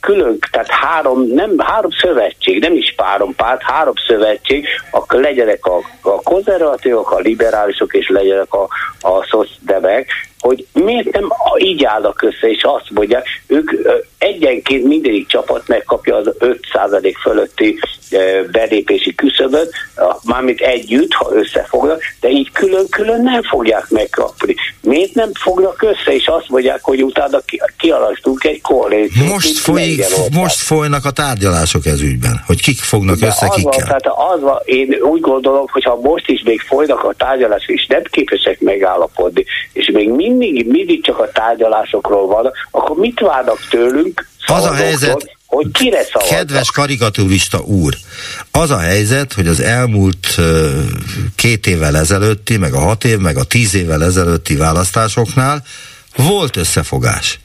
külön, 0.00 0.38
tehát 0.50 0.68
három, 0.68 1.22
nem, 1.22 1.58
három 1.58 1.90
szövetség, 1.90 2.60
nem 2.60 2.74
is 2.74 2.94
három 2.96 3.34
párt, 3.34 3.62
három 3.62 3.94
szövetség, 4.06 4.66
akkor 4.90 5.20
legyenek 5.20 5.66
a, 5.66 5.76
a 6.00 6.22
konzervatívok, 6.22 7.10
a 7.10 7.18
liberálisok, 7.18 7.94
és 7.94 8.08
legyenek 8.08 8.54
a, 8.54 8.68
a 9.00 9.26
szocdevek, 9.30 10.06
hogy 10.38 10.66
miért 10.72 11.10
nem 11.10 11.32
így 11.58 11.84
állnak 11.84 12.22
össze, 12.22 12.48
és 12.50 12.62
azt 12.62 12.90
mondják, 12.90 13.26
ők 13.46 13.70
egyenként 14.18 14.84
mindegyik 14.84 15.26
csapat 15.26 15.68
megkapja 15.68 16.16
az 16.16 16.30
5% 16.38 17.12
fölötti 17.22 17.78
belépési 18.50 19.14
küszöböt, 19.14 19.74
mármint 20.24 20.60
együtt, 20.60 21.12
ha 21.12 21.30
összefognak, 21.32 22.00
de 22.20 22.28
így 22.28 22.52
külön-külön 22.52 23.22
nem 23.22 23.42
fogják 23.42 23.88
megkapni. 23.88 24.54
Miért 24.80 25.14
nem 25.14 25.30
fognak 25.34 25.82
össze, 25.82 26.14
és 26.14 26.26
azt 26.26 26.48
mondják, 26.48 26.80
hogy 26.82 27.02
utána 27.02 27.38
kialakítunk 27.78 28.44
egy 28.44 28.60
koalíciót. 28.60 29.28
Most, 29.28 29.58
folyik, 29.58 30.04
most 30.32 30.58
folynak 30.58 31.04
a 31.04 31.10
tárgyalások 31.10 31.86
ez 31.86 32.00
ügyben, 32.00 32.42
hogy 32.46 32.62
kik 32.62 32.78
fognak 32.78 33.16
de 33.16 33.26
össze, 33.26 33.46
az 33.46 33.54
kikkel. 33.54 33.72
Van, 33.72 33.86
tehát 33.86 34.18
az 34.34 34.40
van, 34.40 34.58
én 34.64 34.96
úgy 35.00 35.20
gondolom, 35.20 35.64
hogy 35.72 35.84
ha 35.84 35.98
most 36.02 36.28
is 36.28 36.42
még 36.44 36.60
folynak 36.60 37.04
a 37.04 37.14
tárgyalások, 37.16 37.68
és 37.68 37.86
nem 37.86 38.02
képesek 38.10 38.60
megállapodni, 38.60 39.44
és 39.72 39.90
még 39.92 40.08
mindig, 40.36 40.68
mindig 40.68 41.04
csak 41.04 41.18
a 41.18 41.30
tárgyalásokról 41.32 42.26
van, 42.26 42.50
akkor 42.70 42.96
mit 42.96 43.20
várnak 43.20 43.58
tőlünk? 43.70 44.28
Az 44.46 44.64
a 44.64 44.74
helyzet, 44.74 45.36
hogy 45.46 45.70
kire 45.72 46.02
szavaznak. 46.02 46.38
Kedves 46.38 46.70
karikaturista 46.70 47.60
úr, 47.60 47.94
az 48.50 48.70
a 48.70 48.78
helyzet, 48.78 49.32
hogy 49.32 49.46
az 49.46 49.60
elmúlt 49.60 50.26
uh, 50.38 50.44
két 51.34 51.66
évvel 51.66 51.96
ezelőtti, 51.96 52.56
meg 52.56 52.72
a 52.72 52.78
hat 52.78 53.04
év, 53.04 53.18
meg 53.18 53.36
a 53.36 53.44
tíz 53.44 53.74
évvel 53.74 54.04
ezelőtti 54.04 54.56
választásoknál 54.56 55.62
volt 56.16 56.56
összefogás. 56.56 57.40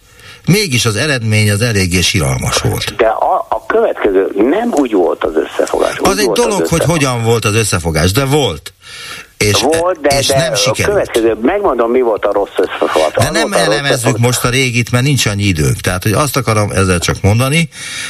Mégis 0.47 0.85
az 0.85 0.95
eredmény 0.95 1.51
az 1.51 1.61
eléggé 1.61 2.01
siralmas 2.01 2.57
volt. 2.57 2.95
De 2.95 3.07
a, 3.07 3.45
a 3.49 3.65
következő 3.65 4.31
nem 4.35 4.73
úgy 4.75 4.93
volt 4.93 5.23
az 5.23 5.35
összefogás. 5.35 5.97
Az 6.01 6.17
egy 6.17 6.29
dolog, 6.29 6.67
hogy 6.67 6.83
hogyan 6.83 7.23
volt 7.23 7.45
az 7.45 7.55
összefogás, 7.55 8.11
de 8.11 8.25
volt. 8.25 8.73
És, 9.37 9.61
volt, 9.61 10.01
de, 10.01 10.19
és 10.19 10.27
de 10.27 10.37
nem 10.37 10.53
a 10.65 10.71
következő, 10.83 11.37
megmondom, 11.41 11.91
mi 11.91 12.01
volt 12.01 12.25
a 12.25 12.31
rossz 12.31 12.57
összefogás. 12.57 13.11
De 13.13 13.31
nem 13.31 13.53
elemezzük 13.53 14.17
most 14.17 14.43
a 14.43 14.49
régit, 14.49 14.91
mert 14.91 15.03
nincs 15.03 15.25
annyi 15.25 15.43
időnk. 15.43 15.79
Tehát, 15.79 16.03
hogy 16.03 16.11
azt 16.11 16.37
akarom 16.37 16.71
ezzel 16.71 16.99
csak 16.99 17.21
mondani, 17.21 17.69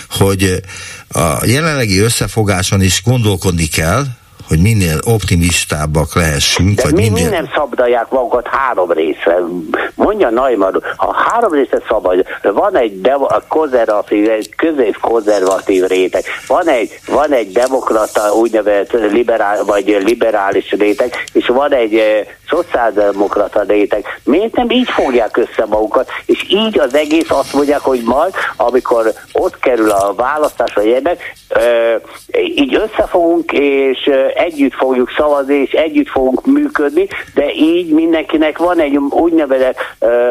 hogy 0.09 0.61
a 1.09 1.45
jelenlegi 1.45 1.99
összefogáson 1.99 2.81
is 2.81 3.01
gondolkodni 3.03 3.65
kell, 3.65 4.03
hogy 4.47 4.59
minél 4.61 4.99
optimistábbak 5.05 6.15
lehessünk. 6.15 6.75
De 6.75 6.83
vagy 6.83 6.93
mi, 6.93 7.09
minél... 7.09 7.29
mi 7.29 7.35
nem 7.35 7.49
szabdalják 7.55 8.09
magukat 8.09 8.47
három 8.47 8.91
részre? 8.91 9.37
Mondja 9.95 10.29
Naimar, 10.29 10.81
ha 10.95 11.13
három 11.13 11.51
részre 11.51 11.81
szabad, 11.87 12.25
van 12.41 12.77
egy 12.77 13.01
demo, 13.01 13.27
konzervatív, 13.47 14.29
egy 14.29 14.55
közép-konzervatív 14.55 15.85
réteg, 15.85 16.23
van 16.47 16.67
egy, 16.67 16.99
van 17.07 17.31
egy 17.31 17.51
demokrata, 17.51 18.33
úgynevezett 18.33 19.11
liberál, 19.11 19.63
vagy 19.63 19.97
liberális 20.05 20.71
réteg, 20.71 21.13
és 21.33 21.47
van 21.47 21.73
egy 21.73 21.95
e, 21.95 22.25
szociáldemokrata 22.49 23.61
réteg. 23.61 24.05
Miért 24.23 24.55
nem 24.55 24.69
így 24.69 24.89
fogják 24.89 25.37
össze 25.37 25.65
magukat? 25.65 26.09
És 26.25 26.45
így 26.49 26.79
az 26.79 26.95
egész 26.95 27.29
azt 27.29 27.53
mondják, 27.53 27.79
hogy 27.79 28.01
majd, 28.05 28.33
amikor 28.57 29.13
ott 29.31 29.59
kerül 29.59 29.89
a 29.89 30.13
választás, 30.13 30.73
vagy 30.73 30.91
ebben, 30.91 31.17
e, 31.49 31.61
így 32.55 32.75
összefogunk, 32.75 33.51
és 33.51 34.09
együtt 34.35 34.73
fogjuk 34.73 35.11
szavazni, 35.17 35.55
és 35.55 35.71
együtt 35.71 36.09
fogunk 36.09 36.45
működni, 36.45 37.07
de 37.33 37.53
így 37.53 37.89
mindenkinek 37.89 38.57
van 38.57 38.79
egy 38.79 38.97
úgynevezett, 39.09 39.77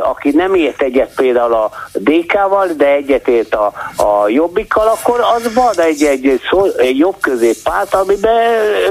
aki 0.03 0.31
nem 0.31 0.55
ért 0.55 0.83
egyet 0.83 1.15
például 1.17 1.53
a 1.53 1.71
DK-val, 1.93 2.69
de 2.77 2.87
egyetért 2.87 3.55
a, 3.55 3.73
a 3.97 4.29
Jobbikkal, 4.29 4.87
akkor 4.87 5.21
az 5.37 5.55
van 5.55 5.81
egy, 5.81 6.03
egy, 6.03 6.41
szó, 6.51 6.65
egy 6.77 6.99
jobb 6.99 7.17
párt, 7.63 7.95
amiben 7.95 8.41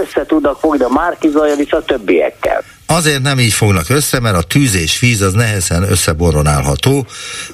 össze 0.01 0.25
tudnak 0.25 0.59
fogni 0.59 0.83
a 0.83 0.89
Márkizajon 0.89 1.59
és 1.59 1.71
a 1.71 1.83
többiekkel. 1.83 2.63
Azért 2.85 3.21
nem 3.21 3.39
így 3.39 3.53
fognak 3.53 3.89
össze, 3.89 4.19
mert 4.19 4.35
a 4.35 4.41
tűz 4.41 4.75
és 4.75 4.99
víz 4.99 5.21
az 5.21 5.33
nehezen 5.33 5.83
összeboronálható. 5.91 7.05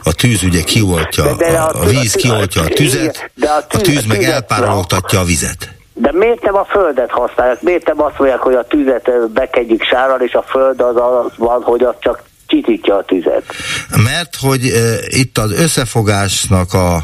A 0.03 0.13
tűz 0.13 0.43
ugye 0.43 0.63
kioltja, 0.63 1.35
de, 1.35 1.51
de 1.51 1.57
a, 1.57 1.69
a, 1.69 1.81
a 1.81 1.85
víz 1.85 2.13
kioltja 2.13 2.61
a 2.61 2.67
tüzet, 2.67 3.31
de 3.35 3.49
a 3.49 3.67
tűz, 3.67 3.81
a 3.81 3.83
tűz 3.83 4.05
meg 4.05 4.23
elpárologtatja 4.23 5.19
a 5.19 5.23
vizet. 5.23 5.76
De 5.99 6.11
miért 6.11 6.41
nem 6.41 6.55
a 6.55 6.65
földet 6.65 7.11
használják? 7.11 7.61
Miért 7.61 7.85
nem 7.87 8.01
azt 8.01 8.17
mondják, 8.19 8.39
hogy 8.39 8.53
a 8.53 8.67
tüzet 8.67 9.11
bekedjük 9.33 9.83
sárral, 9.83 10.21
és 10.21 10.33
a 10.33 10.41
föld 10.41 10.81
az, 10.81 10.95
az 10.95 11.31
van, 11.37 11.61
hogy 11.61 11.83
az 11.83 11.95
csak 11.99 12.23
csitítja 12.47 12.95
a 12.95 13.03
tüzet? 13.03 13.43
Mert 14.03 14.35
hogy 14.35 14.65
e, 14.65 14.97
itt 15.07 15.37
az 15.37 15.51
összefogásnak 15.51 16.73
a 16.73 16.97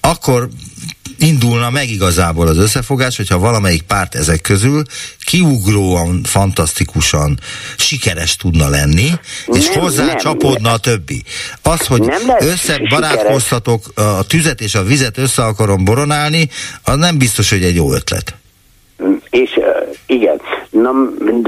akkor 0.00 0.48
indulna 1.22 1.70
meg 1.70 1.88
igazából 1.88 2.46
az 2.46 2.58
összefogás, 2.58 3.16
hogyha 3.16 3.38
valamelyik 3.38 3.82
párt 3.82 4.14
ezek 4.14 4.40
közül 4.40 4.82
kiugróan, 5.24 6.20
fantasztikusan 6.24 7.38
sikeres 7.76 8.36
tudna 8.36 8.68
lenni, 8.68 9.10
és 9.46 9.68
nem, 9.68 9.80
hozzá 9.80 10.04
nem, 10.04 10.64
a 10.64 10.76
többi. 10.76 11.22
Az, 11.62 11.86
hogy 11.86 12.12
összebarátkoztatok 12.38 13.84
a 13.94 14.26
tüzet 14.26 14.60
és 14.60 14.74
a 14.74 14.82
vizet 14.82 15.18
össze 15.18 15.44
akarom 15.44 15.84
boronálni, 15.84 16.48
az 16.82 16.96
nem 16.96 17.18
biztos, 17.18 17.50
hogy 17.50 17.64
egy 17.64 17.74
jó 17.74 17.92
ötlet. 17.92 18.34
És 19.30 19.50
igen, 20.06 20.40
na, 20.72 20.92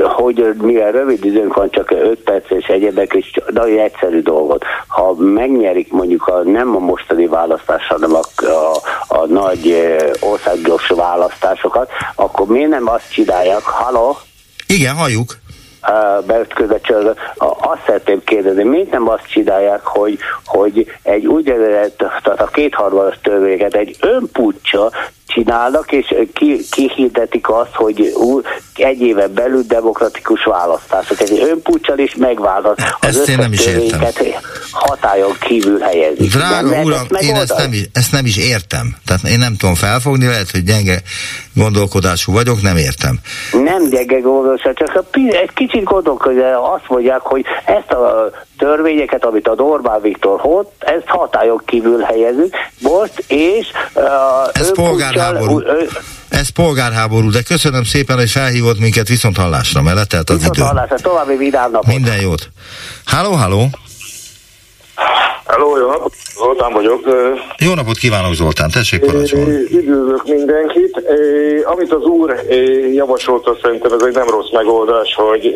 hogy 0.02 0.54
mivel 0.62 0.92
rövid 0.92 1.24
időnk 1.24 1.54
van, 1.54 1.70
csak 1.70 1.90
5 1.90 2.18
perc 2.18 2.50
és 2.50 2.66
egyebek, 2.66 3.12
és 3.14 3.40
nagyon 3.52 3.78
egyszerű 3.78 4.20
dolgot. 4.20 4.64
Ha 4.86 5.14
megnyerik 5.14 5.92
mondjuk 5.92 6.26
a, 6.26 6.42
nem 6.42 6.76
a 6.76 6.78
mostani 6.78 7.26
választás, 7.26 7.86
hanem 7.86 8.14
a, 8.14 8.20
a, 8.44 8.76
a 9.08 9.26
nagy 9.26 9.86
országos 10.20 10.88
választásokat, 10.88 11.90
akkor 12.14 12.46
miért 12.46 12.70
nem 12.70 12.88
azt 12.88 13.12
csinálják, 13.12 13.62
haló? 13.62 14.16
Igen, 14.66 14.94
halljuk 14.94 15.42
beütközött 16.26 16.86
azt 17.60 17.82
szeretném 17.86 18.24
kérdezni, 18.24 18.62
miért 18.62 18.90
nem 18.90 19.08
azt 19.08 19.26
csinálják, 19.26 19.84
hogy, 19.84 20.18
hogy 20.44 20.92
egy 21.02 21.26
úgynevezett, 21.26 21.96
tehát 21.96 22.40
a 22.40 22.46
kétharmados 22.46 23.14
törvényeket 23.22 23.74
egy 23.74 23.96
önpucsa 24.00 24.90
csinálnak, 25.26 25.92
és 25.92 26.14
ki, 26.32 26.60
kihirdetik 26.70 27.50
azt, 27.50 27.74
hogy 27.74 28.12
egy 28.74 29.00
éve 29.00 29.28
belül 29.28 29.62
demokratikus 29.68 30.44
választások. 30.44 31.20
Egy 31.20 31.46
önpucsal 31.50 31.98
is 31.98 32.14
megválaszt 32.14 32.80
az 33.00 33.16
Ezt 33.16 33.28
én 33.28 33.36
nem 33.38 33.52
is 33.52 33.66
értem. 33.66 34.00
Hatályon 34.74 35.36
kívül 35.40 35.78
helyezik. 35.78 36.30
Drága 36.30 36.68
nem 36.68 36.82
uram, 36.82 37.06
ezt 37.10 37.22
én 37.22 37.34
ezt 37.34 37.56
nem, 37.56 37.72
is, 37.72 37.88
ezt 37.92 38.12
nem 38.12 38.26
is 38.26 38.36
értem. 38.36 38.96
Tehát 39.06 39.22
én 39.22 39.38
nem 39.38 39.56
tudom 39.56 39.74
felfogni, 39.74 40.26
lehet, 40.26 40.50
hogy 40.50 40.64
gyenge 40.64 41.02
gondolkodású 41.54 42.32
vagyok, 42.32 42.62
nem 42.62 42.76
értem. 42.76 43.18
Nem 43.52 43.88
gyenge 43.88 44.18
gondolkodású, 44.18 44.72
csak 44.72 45.06
egy 45.14 45.50
kicsit 45.54 45.82
gondolkodni, 45.82 46.40
azt 46.74 46.88
mondják, 46.88 47.20
hogy 47.20 47.44
ezt 47.64 47.90
a 47.90 48.30
törvényeket, 48.58 49.24
amit 49.24 49.48
a 49.48 49.52
Orbán 49.52 50.00
Viktor 50.00 50.40
hott, 50.40 50.72
ezt 50.78 51.06
hatályon 51.06 51.62
kívül 51.64 52.00
helyezünk 52.00 52.54
most, 52.80 53.24
és 53.26 53.66
uh, 53.94 54.04
ez 54.52 54.72
polgárháború. 54.72 55.60
Ő, 55.60 55.88
ez 56.28 56.48
polgárháború, 56.48 57.30
de 57.30 57.42
köszönöm 57.42 57.84
szépen, 57.84 58.16
hogy 58.16 58.30
felhívott 58.30 58.78
minket 58.78 59.08
viszont 59.08 59.36
hallásra, 59.36 59.82
mert 59.82 59.96
letelt 59.96 60.30
az 60.30 60.36
viszont 60.36 60.56
idő. 60.56 60.66
hallásra, 60.66 60.96
további 60.96 61.36
vidám 61.36 61.70
napot. 61.70 61.86
Minden 61.86 62.20
jót. 62.20 62.48
Háló, 63.04 63.32
háló. 63.32 63.68
Halló, 65.44 65.78
jó 65.78 65.86
napot, 65.86 66.12
Zoltán 66.36 66.72
vagyok. 66.72 67.08
Jó 67.58 67.74
napot 67.74 67.96
kívánok, 67.96 68.34
Zoltán, 68.34 68.70
tessék 68.70 69.00
parancsolni. 69.00 69.52
Üdvözlök 69.52 70.24
mindenkit. 70.26 71.02
Amit 71.64 71.92
az 71.92 72.02
úr 72.02 72.34
javasolta, 72.92 73.56
szerintem 73.62 73.92
ez 73.92 74.02
egy 74.06 74.14
nem 74.14 74.28
rossz 74.28 74.50
megoldás, 74.52 75.14
hogy 75.14 75.54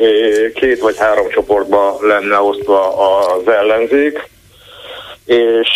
két 0.54 0.80
vagy 0.80 0.96
három 0.98 1.28
csoportba 1.28 1.98
lenne 2.00 2.40
osztva 2.40 2.96
az 2.96 3.48
ellenzék. 3.48 4.28
És 5.24 5.74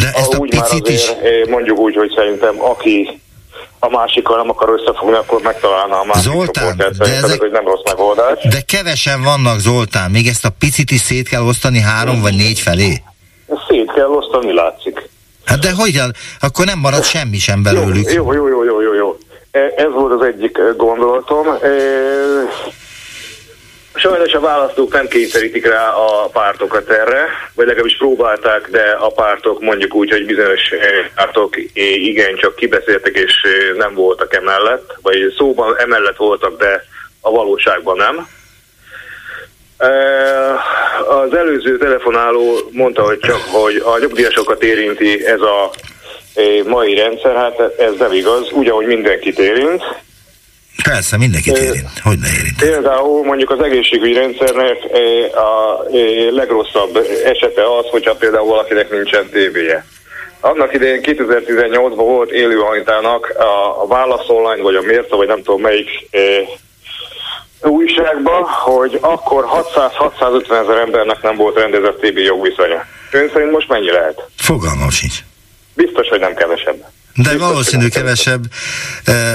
De 0.00 0.10
ezt 0.14 0.34
a 0.34 0.38
úgy 0.38 0.54
már 0.54 0.64
azért 0.64 0.88
is... 0.88 1.12
mondjuk 1.48 1.78
úgy, 1.78 1.96
hogy 1.96 2.12
szerintem 2.16 2.62
aki 2.62 3.20
a 3.78 3.88
másikkal 3.88 4.36
nem 4.36 4.50
akar 4.50 4.68
összefogni, 4.68 5.16
akkor 5.16 5.40
megtalálna 5.42 6.00
a 6.00 6.04
másik 6.04 6.32
Zoltán. 6.32 6.76
De 6.76 7.04
ez 7.04 7.30
egy 7.30 7.50
nem 7.50 7.64
rossz 7.64 7.82
megoldás. 7.84 8.42
De 8.48 8.60
kevesen 8.60 9.22
vannak, 9.22 9.58
Zoltán. 9.58 10.10
Még 10.10 10.26
ezt 10.26 10.44
a 10.44 10.50
picit 10.58 10.90
is 10.90 11.00
szét 11.00 11.28
kell 11.28 11.42
osztani 11.42 11.80
három 11.80 12.20
vagy 12.20 12.36
négy 12.36 12.58
felé? 12.58 13.02
Szét 13.68 13.92
kell 13.92 14.08
osztani, 14.08 14.54
látszik. 14.54 15.08
Hát 15.44 15.58
de 15.58 15.72
hogyan? 15.72 16.12
Akkor 16.40 16.64
nem 16.64 16.78
marad 16.78 17.04
semmi 17.04 17.38
sem 17.38 17.62
belőlük. 17.62 18.12
Jó, 18.12 18.32
jó, 18.32 18.48
jó, 18.48 18.64
jó, 18.64 18.80
jó, 18.80 18.94
jó. 18.94 19.16
Ez 19.76 19.92
volt 19.92 20.20
az 20.20 20.26
egyik 20.26 20.58
gondolatom. 20.76 21.46
Sajnos 23.98 24.32
a 24.32 24.40
választók 24.40 24.92
nem 24.92 25.08
kényszerítik 25.08 25.66
rá 25.66 25.88
a 25.88 26.28
pártokat 26.32 26.90
erre, 26.90 27.28
vagy 27.54 27.66
legalábbis 27.66 27.96
próbálták, 27.96 28.68
de 28.70 28.96
a 29.00 29.08
pártok 29.08 29.60
mondjuk 29.60 29.94
úgy, 29.94 30.10
hogy 30.10 30.26
bizonyos 30.26 30.60
pártok 31.14 31.56
igen 31.94 32.36
csak 32.36 32.56
kibeszéltek 32.56 33.16
és 33.16 33.32
nem 33.76 33.94
voltak 33.94 34.34
emellett, 34.34 34.94
vagy 35.02 35.34
szóban 35.36 35.78
emellett 35.78 36.16
voltak, 36.16 36.58
de 36.58 36.84
a 37.20 37.30
valóságban 37.30 37.96
nem. 37.96 38.28
Az 41.08 41.34
előző 41.34 41.78
telefonáló 41.78 42.56
mondta, 42.70 43.02
hogy 43.02 43.18
csak, 43.18 43.40
hogy 43.52 43.82
a 43.84 43.98
nyugdíjasokat 43.98 44.62
érinti 44.62 45.26
ez 45.26 45.40
a 45.40 45.70
mai 46.64 46.94
rendszer, 46.94 47.36
hát 47.36 47.60
ez 47.78 47.92
nem 47.98 48.12
igaz, 48.12 48.50
úgy, 48.50 48.68
ahogy 48.68 48.86
mindenkit 48.86 49.38
érint. 49.38 49.82
Persze, 50.82 51.16
mindenkit 51.16 51.56
érint. 51.58 51.98
Hogy 52.02 52.18
ne 52.18 52.28
érint? 52.38 52.56
Például 52.58 53.24
mondjuk 53.24 53.50
az 53.50 53.60
egészségügyi 53.60 54.12
rendszernek 54.12 54.76
a 55.34 55.82
legrosszabb 56.30 56.96
esete 57.24 57.76
az, 57.78 57.84
hogyha 57.90 58.14
például 58.14 58.46
valakinek 58.46 58.90
nincsen 58.90 59.28
tévéje. 59.30 59.86
annak 60.40 60.74
idején 60.74 61.00
2018-ban 61.02 61.92
volt 61.94 62.30
élő 62.30 62.58
hajtának 62.58 63.34
a, 63.82 63.86
Válasz 63.86 64.28
Online, 64.28 64.62
vagy 64.62 64.74
a 64.74 64.82
Mérta, 64.82 65.16
vagy 65.16 65.26
nem 65.26 65.42
tudom 65.42 65.60
melyik 65.60 65.88
újságban, 67.62 68.42
hogy 68.42 68.98
akkor 69.00 69.44
600-650 69.44 70.62
ezer 70.62 70.76
embernek 70.76 71.22
nem 71.22 71.36
volt 71.36 71.56
rendezett 71.56 72.00
TB 72.00 72.18
jogviszonya. 72.18 72.84
Ön 73.10 73.30
szerint 73.32 73.52
most 73.52 73.68
mennyi 73.68 73.90
lehet? 73.90 74.28
Fogalmam 74.36 74.90
sincs. 74.90 75.18
Biztos, 75.74 76.08
hogy 76.08 76.20
nem 76.20 76.34
kevesebb. 76.34 76.84
De 77.16 77.30
Biztos, 77.30 77.48
valószínű 77.48 77.88
kevesebb. 77.88 78.42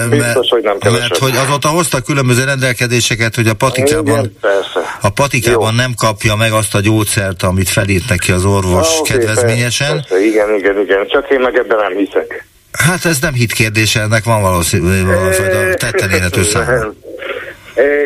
Biztos, 0.09 0.17
mert, 0.19 0.49
hogy 0.49 0.63
nem 0.63 0.77
kevesebb. 0.79 1.09
Mert 1.09 1.17
hogy 1.17 1.35
azóta 1.35 1.67
hoztak 1.67 2.03
különböző 2.03 2.43
rendelkezéseket, 2.43 3.35
hogy 3.35 3.47
a 3.47 3.53
patikában, 3.53 4.03
Igen, 4.03 4.63
a 5.01 5.09
patikában 5.09 5.75
nem 5.75 5.93
kapja 5.97 6.35
meg 6.35 6.51
azt 6.51 6.75
a 6.75 6.79
gyógyszert, 6.79 7.43
amit 7.43 7.69
felírt 7.69 8.09
neki 8.09 8.31
az 8.31 8.45
orvos 8.45 8.99
okay, 8.99 9.17
kedvezményesen. 9.17 9.91
Persze, 9.91 10.07
persze, 10.09 10.25
igen, 10.25 10.55
igen, 10.55 10.79
igen. 10.79 11.07
Csak 11.07 11.29
én 11.29 11.39
meg 11.39 11.55
ebben 11.55 11.77
nem 11.77 11.97
hiszek. 11.97 12.45
Hát 12.71 13.05
ez 13.05 13.19
nem 13.19 13.33
hit 13.33 13.53
kérdése, 13.53 14.01
ennek 14.01 14.23
van 14.23 14.41
valószínű, 14.41 15.05
valószínű 15.05 15.73
tetten 15.73 16.09
érhető 16.09 16.43
szám. 16.43 16.93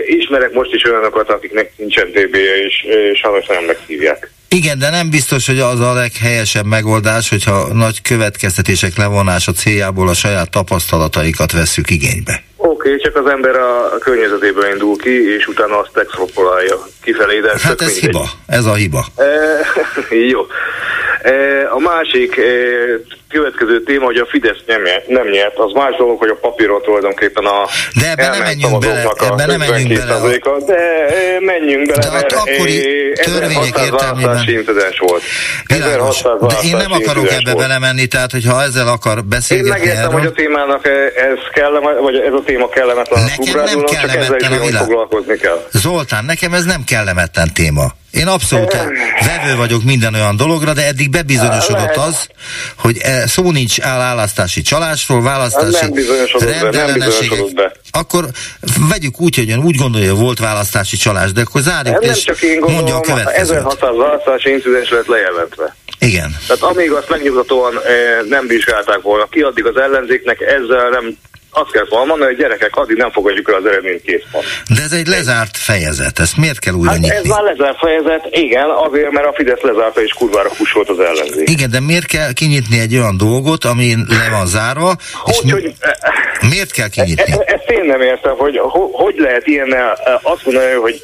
Ismerek 0.06 0.54
most 0.54 0.74
is 0.74 0.84
olyanokat, 0.84 1.30
akiknek 1.30 1.72
nincsen 1.76 2.12
TB-je, 2.12 2.66
és 2.66 2.86
sajnos 3.22 3.46
nem 3.46 3.64
megszívják. 3.64 4.32
Igen, 4.56 4.80
de 4.80 4.90
nem 4.90 5.10
biztos, 5.10 5.48
hogy 5.48 5.60
az 5.60 5.80
a 5.80 5.94
leghelyesebb 5.94 6.66
megoldás, 6.66 7.30
hogyha 7.30 7.74
nagy 7.74 8.02
következtetések 8.02 8.98
levonása 8.98 9.52
céljából 9.52 10.08
a 10.08 10.14
saját 10.14 10.50
tapasztalataikat 10.50 11.52
vesszük 11.52 11.90
igénybe. 11.90 12.44
Oké, 12.58 12.68
okay, 12.68 12.98
csak 12.98 13.16
az 13.16 13.32
ember 13.32 13.56
a 13.56 13.98
környezetéből 14.00 14.72
indul 14.72 14.98
ki, 14.98 15.36
és 15.38 15.48
utána 15.48 15.80
azt 15.80 15.98
extrapolálja 15.98 16.88
kifelé. 17.02 17.40
De 17.40 17.50
hát 17.62 17.82
ez 17.82 17.88
mindegy. 17.88 18.00
hiba, 18.00 18.30
ez 18.48 18.66
a 18.66 18.74
hiba. 18.74 19.06
E, 19.16 19.26
jó. 20.34 20.42
A 21.76 21.80
másik 21.80 22.40
következő 23.30 23.84
téma, 23.84 24.06
hogy 24.06 24.18
a 24.18 24.26
Fidesz 24.26 24.62
nem, 24.66 24.82
nem 25.08 25.28
nyert, 25.28 25.58
az 25.58 25.72
más 25.74 25.96
dolog, 25.98 26.20
hogy 26.20 26.30
a 26.30 26.38
papíron 26.42 26.82
tulajdonképpen 26.82 27.46
a 27.46 27.68
De 28.02 28.10
ebben 28.10 28.30
nem 28.30 28.40
menjünk 28.40 28.80
bele, 28.80 29.12
ebben 29.20 29.48
nem 29.48 29.60
menjünk 29.60 30.06
bele. 30.06 30.38
De 30.66 30.80
menjünk 31.40 31.88
bele, 31.88 32.02
de 32.02 32.12
mert 32.12 32.34
akkori 32.34 33.12
törvények 33.24 33.78
értelmében 33.86 34.38
incidens 34.48 35.00
volt. 35.00 35.22
Világos, 35.68 36.22
de 36.22 36.56
én 36.64 36.76
nem 36.76 36.92
akarok 36.92 37.32
ebbe 37.32 37.52
volt. 37.52 37.68
belemenni, 37.68 38.06
tehát 38.06 38.32
hogyha 38.32 38.62
ezzel 38.62 38.88
akar 38.88 39.24
beszélgetni 39.24 39.70
Én 39.70 39.78
megértem, 39.78 40.04
erről, 40.04 40.20
hogy 40.20 40.28
a 40.28 40.32
témának 40.32 40.88
ez 41.16 41.40
kellene, 41.54 42.00
vagy 42.00 42.16
ez 42.16 42.34
a 42.34 42.44
téma 42.46 42.70
kellemetlen 42.70 43.24
nekem 43.24 43.64
nem 43.64 43.84
kellemetlen 43.84 44.52
a 44.52 44.66
világ. 44.66 44.82
foglalkozni 44.82 45.38
kell. 45.38 45.68
Zoltán, 45.72 46.26
nekem 46.26 46.54
ez 46.54 46.66
nem 46.66 46.84
kellemetlen 46.84 47.54
téma. 47.54 47.94
Én 48.16 48.28
abszolút 48.28 48.78
vevő 49.26 49.56
vagyok 49.58 49.84
minden 49.84 50.14
olyan 50.14 50.36
dologra, 50.36 50.74
de 50.74 50.86
eddig 50.86 51.10
bebizonyosodott 51.10 51.96
az, 51.96 52.28
hogy 52.78 52.98
e, 53.02 53.28
szó 53.28 53.52
nincs 53.52 53.82
választási 53.82 54.62
csalásról, 54.62 55.22
választási 55.22 56.08
rendellenességek. 56.62 57.40
Akkor 57.92 58.26
vegyük 58.90 59.20
úgy, 59.22 59.36
hogy 59.36 59.52
ön 59.52 59.60
úgy 59.60 59.76
gondolja, 59.76 60.12
hogy 60.12 60.20
volt 60.20 60.40
választási 60.40 60.98
csalás, 60.98 61.32
de 61.32 61.42
akkor 61.42 61.62
zárjuk 61.62 62.04
és 62.06 62.24
csak 62.24 62.42
én 62.42 62.60
gondolom, 62.60 62.76
mondja 62.76 62.96
a 62.96 63.00
következőt. 63.00 63.58
1600 63.58 63.96
választási 63.98 64.50
incidens 64.50 64.90
lett 64.90 65.08
lejelentve. 65.08 65.76
Igen. 66.00 66.36
Tehát 66.48 66.62
amíg 66.64 66.92
azt 66.92 67.10
megnyugtatóan 67.10 67.74
e, 67.76 67.90
nem 68.30 68.48
vizsgálták 68.48 69.02
volna 69.02 69.26
ki, 69.26 69.42
addig 69.42 69.66
az 69.66 69.78
ellenzéknek 69.78 70.42
ezzel 70.42 70.90
nem 70.90 71.18
azt 71.56 71.72
kell 71.72 71.86
mondani, 71.90 72.24
hogy 72.24 72.38
gyerekek, 72.38 72.76
addig 72.76 72.98
nem 72.98 73.12
fogadjuk 73.12 73.50
el 73.50 73.56
az 73.56 73.66
eredményt 73.66 74.02
kész 74.02 74.24
pont. 74.32 74.46
De 74.76 74.82
ez 74.82 74.92
egy 74.92 75.08
lezárt 75.08 75.58
fejezet, 75.58 76.20
ezt 76.20 76.38
miért 76.38 76.60
kell 76.60 76.74
újra 76.74 76.92
hát 76.92 77.00
nyitni? 77.00 77.18
Ez 77.18 77.26
már 77.26 77.44
lezárt 77.44 77.78
fejezet, 77.78 78.28
igen, 78.30 78.70
azért, 78.70 79.12
mert 79.12 79.28
a 79.28 79.34
Fidesz 79.34 79.62
lezárta 79.62 80.02
és 80.02 80.14
kurvára 80.14 80.50
kussolt 80.58 80.90
az 80.90 81.00
ellenzék. 81.00 81.50
Igen, 81.50 81.70
de 81.70 81.80
miért 81.80 82.06
kell 82.06 82.34
kinyitni 82.34 82.80
egy 82.80 82.96
olyan 82.98 83.18
dolgot, 83.18 83.64
ami 83.64 83.96
le 84.08 84.30
van 84.32 84.48
zárva, 84.48 84.96
hogy, 85.14 85.36
és 85.46 85.52
hogy, 85.52 85.74
miért 86.50 86.72
kell 86.72 86.90
kinyitni? 86.90 87.32
E- 87.32 87.44
e- 87.46 87.54
ezt 87.56 87.70
én 87.70 87.86
nem 87.86 88.02
értem, 88.02 88.36
hogy 88.38 88.60
hogy 88.92 89.16
lehet 89.18 89.48
ilyen 89.48 89.76
azt 90.22 90.46
mondani, 90.46 90.74
hogy 90.74 91.02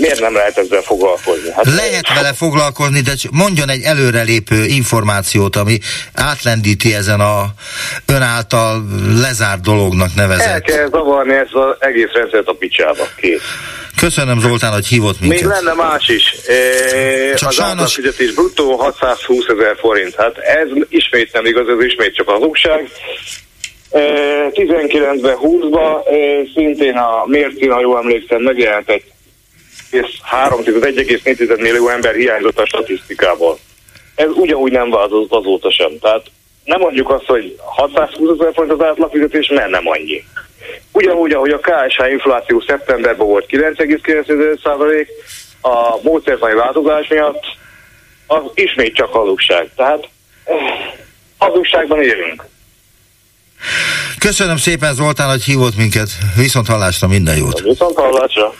miért 0.00 0.20
nem 0.20 0.34
lehet 0.34 0.58
ezzel 0.58 0.80
foglalkozni? 0.80 1.50
Hát 1.50 1.64
lehet 1.64 2.14
vele 2.14 2.32
foglalkozni, 2.32 3.00
de 3.00 3.12
mondjon 3.30 3.68
egy 3.68 3.82
előrelépő 3.82 4.64
információt, 4.64 5.56
ami 5.56 5.78
átlendíti 6.14 6.94
ezen 6.94 7.20
a 7.20 7.44
ön 8.06 8.22
által 8.22 8.84
lezárt 9.20 9.60
dolognak 9.60 10.14
nevezett. 10.14 10.46
El 10.46 10.60
kell 10.60 10.88
zavarni 10.90 11.34
ezt 11.34 11.52
az 11.52 11.76
egész 11.78 12.12
rendszert 12.12 12.46
a 12.46 12.52
picsába. 12.52 13.06
Kész. 13.16 13.42
Köszönöm 14.00 14.40
Zoltán, 14.40 14.72
hogy 14.72 14.86
hívott 14.86 15.20
minket. 15.20 15.40
Még 15.40 15.48
lenne 15.48 15.72
más 15.72 16.08
is. 16.08 16.34
E, 16.46 17.34
Csak 17.34 17.48
az 17.48 17.54
sajnos... 17.54 17.94
fizetés 17.94 18.32
bruttó 18.32 18.76
620 18.76 19.44
ezer 19.48 19.76
forint. 19.78 20.14
Hát 20.14 20.38
ez 20.38 20.68
ismét 20.88 21.32
nem 21.32 21.44
igaz, 21.44 21.68
ez 21.68 21.84
ismét 21.84 22.14
csak 22.14 22.28
hazugság. 22.28 22.90
19-ben, 24.50 25.36
20-ban 25.42 26.02
szintén 26.54 26.96
a 26.96 27.24
Mércén, 27.26 27.70
ha 27.72 27.80
jól 27.80 27.98
emlékszem, 27.98 28.42
megjelent 28.42 28.88
egy 28.88 29.04
1,4 30.02 31.60
millió 31.60 31.88
ember 31.88 32.14
hiányzott 32.14 32.58
a 32.58 32.66
statisztikából. 32.66 33.58
Ez 34.14 34.28
ugyanúgy 34.34 34.72
nem 34.72 34.90
változott 34.90 35.32
azóta 35.32 35.72
sem. 35.72 35.98
Tehát 35.98 36.26
nem 36.64 36.80
mondjuk 36.80 37.10
azt, 37.10 37.26
hogy 37.26 37.56
620 37.58 38.40
ezer 38.40 38.52
forint 38.54 38.80
az 38.80 38.86
átlagfizetés, 38.86 39.48
mert 39.48 39.70
nem 39.70 39.88
annyi. 39.88 40.24
Ugyanúgy, 40.92 41.32
ahogy 41.32 41.50
a 41.50 41.58
KSH 41.58 42.10
infláció 42.10 42.60
szeptemberben 42.60 43.26
volt 43.26 43.46
9,9%, 43.48 45.06
a 45.60 45.98
módszertani 46.02 46.54
változás 46.54 47.08
miatt 47.08 47.44
az 48.26 48.42
ismét 48.54 48.94
csak 48.94 49.12
hazugság. 49.12 49.70
Tehát 49.76 50.08
eh, 50.44 50.56
hazugságban 51.38 52.02
élünk. 52.02 52.44
Köszönöm 54.18 54.56
szépen 54.56 54.94
Zoltán, 54.94 55.28
hogy 55.28 55.42
hívott 55.42 55.76
minket. 55.76 56.08
Viszont 56.36 56.66
hallásra 56.66 57.08
minden 57.08 57.36
jót. 57.36 57.60
Viszont 57.60 57.96
hallásra. 57.96 58.54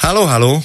Halló, 0.00 0.24
halló! 0.24 0.64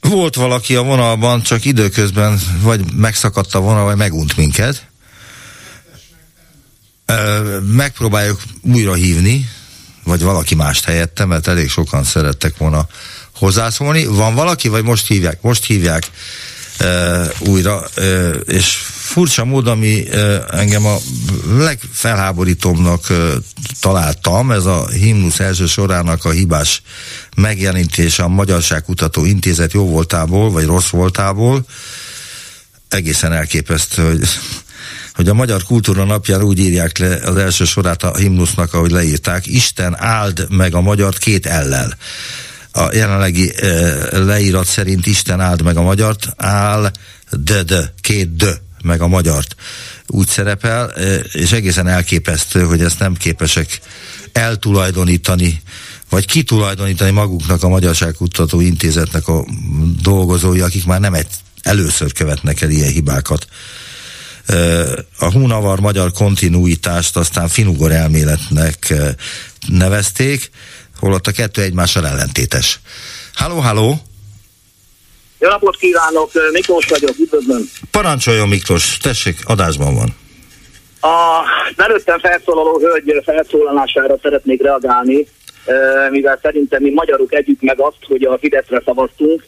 Volt 0.00 0.34
valaki 0.34 0.76
a 0.76 0.82
vonalban, 0.82 1.42
csak 1.42 1.64
időközben 1.64 2.40
vagy 2.60 2.92
megszakadt 2.94 3.54
a 3.54 3.60
vonal, 3.60 3.84
vagy 3.84 3.96
megunt 3.96 4.36
minket. 4.36 4.86
Megpróbáljuk 7.62 8.40
újra 8.62 8.94
hívni, 8.94 9.48
vagy 10.04 10.22
valaki 10.22 10.54
mást 10.54 10.84
helyette, 10.84 11.24
mert 11.24 11.46
elég 11.46 11.68
sokan 11.68 12.04
szerettek 12.04 12.56
volna 12.56 12.86
hozzászólni. 13.34 14.04
Van 14.04 14.34
valaki, 14.34 14.68
vagy 14.68 14.84
most 14.84 15.06
hívják? 15.06 15.42
Most 15.42 15.64
hívják 15.64 16.10
újra, 17.38 17.84
és 18.46 18.74
furcsa 18.90 19.44
mód, 19.44 19.66
ami 19.66 20.04
engem 20.50 20.86
a 20.86 20.96
legfelháborítóbbnak 21.58 23.06
találtam, 23.80 24.50
ez 24.50 24.64
a 24.64 24.88
himnusz 24.88 25.40
első 25.40 25.66
sorának 25.66 26.24
a 26.24 26.30
hibás 26.30 26.82
megjelenítése 27.36 28.22
a 28.22 28.28
Magyarságkutató 28.28 29.24
Intézet 29.24 29.72
jó 29.72 29.88
voltából, 29.88 30.50
vagy 30.50 30.64
rossz 30.64 30.88
voltából, 30.88 31.64
egészen 32.88 33.32
elképesztő, 33.32 34.08
hogy 34.08 34.28
hogy 35.14 35.28
a 35.28 35.34
Magyar 35.34 35.62
Kultúra 35.62 36.04
napján 36.04 36.42
úgy 36.42 36.58
írják 36.58 36.98
le 36.98 37.18
az 37.24 37.36
első 37.36 37.64
sorát 37.64 38.02
a 38.02 38.16
himnusznak, 38.16 38.74
ahogy 38.74 38.90
leírták, 38.90 39.46
Isten 39.46 39.96
áld 39.98 40.46
meg 40.48 40.74
a 40.74 40.80
magyart 40.80 41.18
két 41.18 41.46
ellel 41.46 41.96
a 42.72 42.94
jelenlegi 42.94 43.52
leírat 44.10 44.66
szerint 44.66 45.06
Isten 45.06 45.40
áld 45.40 45.62
meg 45.62 45.76
a 45.76 45.82
magyart, 45.82 46.34
áll, 46.36 46.90
de, 47.30 47.62
de, 47.62 47.92
két 48.00 48.36
de 48.36 48.60
meg 48.82 49.00
a 49.00 49.06
magyart 49.06 49.56
úgy 50.06 50.28
szerepel, 50.28 50.84
és 51.32 51.52
egészen 51.52 51.86
elképesztő, 51.86 52.62
hogy 52.62 52.82
ezt 52.82 52.98
nem 52.98 53.14
képesek 53.14 53.80
eltulajdonítani, 54.32 55.62
vagy 56.08 56.26
kitulajdonítani 56.26 57.10
maguknak 57.10 57.62
a 57.62 57.68
Magyarságkutató 57.68 58.60
Intézetnek 58.60 59.28
a 59.28 59.44
dolgozói, 60.02 60.60
akik 60.60 60.86
már 60.86 61.00
nem 61.00 61.14
egy 61.14 61.26
először 61.62 62.12
követnek 62.12 62.60
el 62.60 62.70
ilyen 62.70 62.92
hibákat. 62.92 63.46
A 65.18 65.30
Hunavar 65.32 65.80
magyar 65.80 66.12
kontinuitást 66.12 67.16
aztán 67.16 67.48
finugor 67.48 67.92
elméletnek 67.92 68.94
nevezték, 69.68 70.50
holott 71.02 71.26
a 71.26 71.32
kettő 71.32 71.62
egymással 71.62 72.06
ellentétes. 72.06 72.80
Halló, 73.34 73.58
halló! 73.58 73.94
Jó 75.38 75.48
napot 75.48 75.76
kívánok, 75.76 76.30
Miklós 76.52 76.86
vagyok, 76.86 77.18
üdvözlöm. 77.18 77.70
Parancsoljon 77.90 78.48
Miklós, 78.48 78.96
tessék, 78.96 79.36
adásban 79.44 79.94
van. 79.94 80.14
A 81.00 81.44
előttem 81.76 82.18
felszólaló 82.18 82.78
hölgy 82.78 83.22
felszólalására 83.24 84.18
szeretnék 84.22 84.62
reagálni, 84.62 85.26
mivel 86.10 86.38
szerintem 86.42 86.82
mi 86.82 86.90
magyarok 86.90 87.34
együtt 87.34 87.62
meg 87.62 87.80
azt, 87.80 87.98
hogy 88.06 88.22
a 88.22 88.38
Fideszre 88.38 88.82
szavaztunk. 88.84 89.44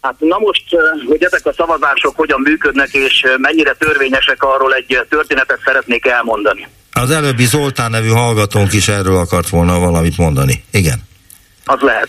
Hát 0.00 0.14
na 0.18 0.38
most, 0.38 0.64
hogy 1.06 1.24
ezek 1.24 1.46
a 1.46 1.52
szavazások 1.52 2.16
hogyan 2.16 2.40
működnek 2.40 2.92
és 2.92 3.26
mennyire 3.36 3.72
törvényesek, 3.72 4.42
arról 4.42 4.74
egy 4.74 5.06
történetet 5.08 5.60
szeretnék 5.64 6.06
elmondani. 6.06 6.68
Az 6.92 7.10
előbbi 7.10 7.44
Zoltán 7.44 7.90
nevű 7.90 8.08
hallgatónk 8.08 8.72
is 8.72 8.88
erről 8.88 9.16
akart 9.16 9.48
volna 9.48 9.78
valamit 9.78 10.16
mondani. 10.16 10.64
Igen. 10.72 11.08
Az 11.64 11.80
lehet. 11.80 12.08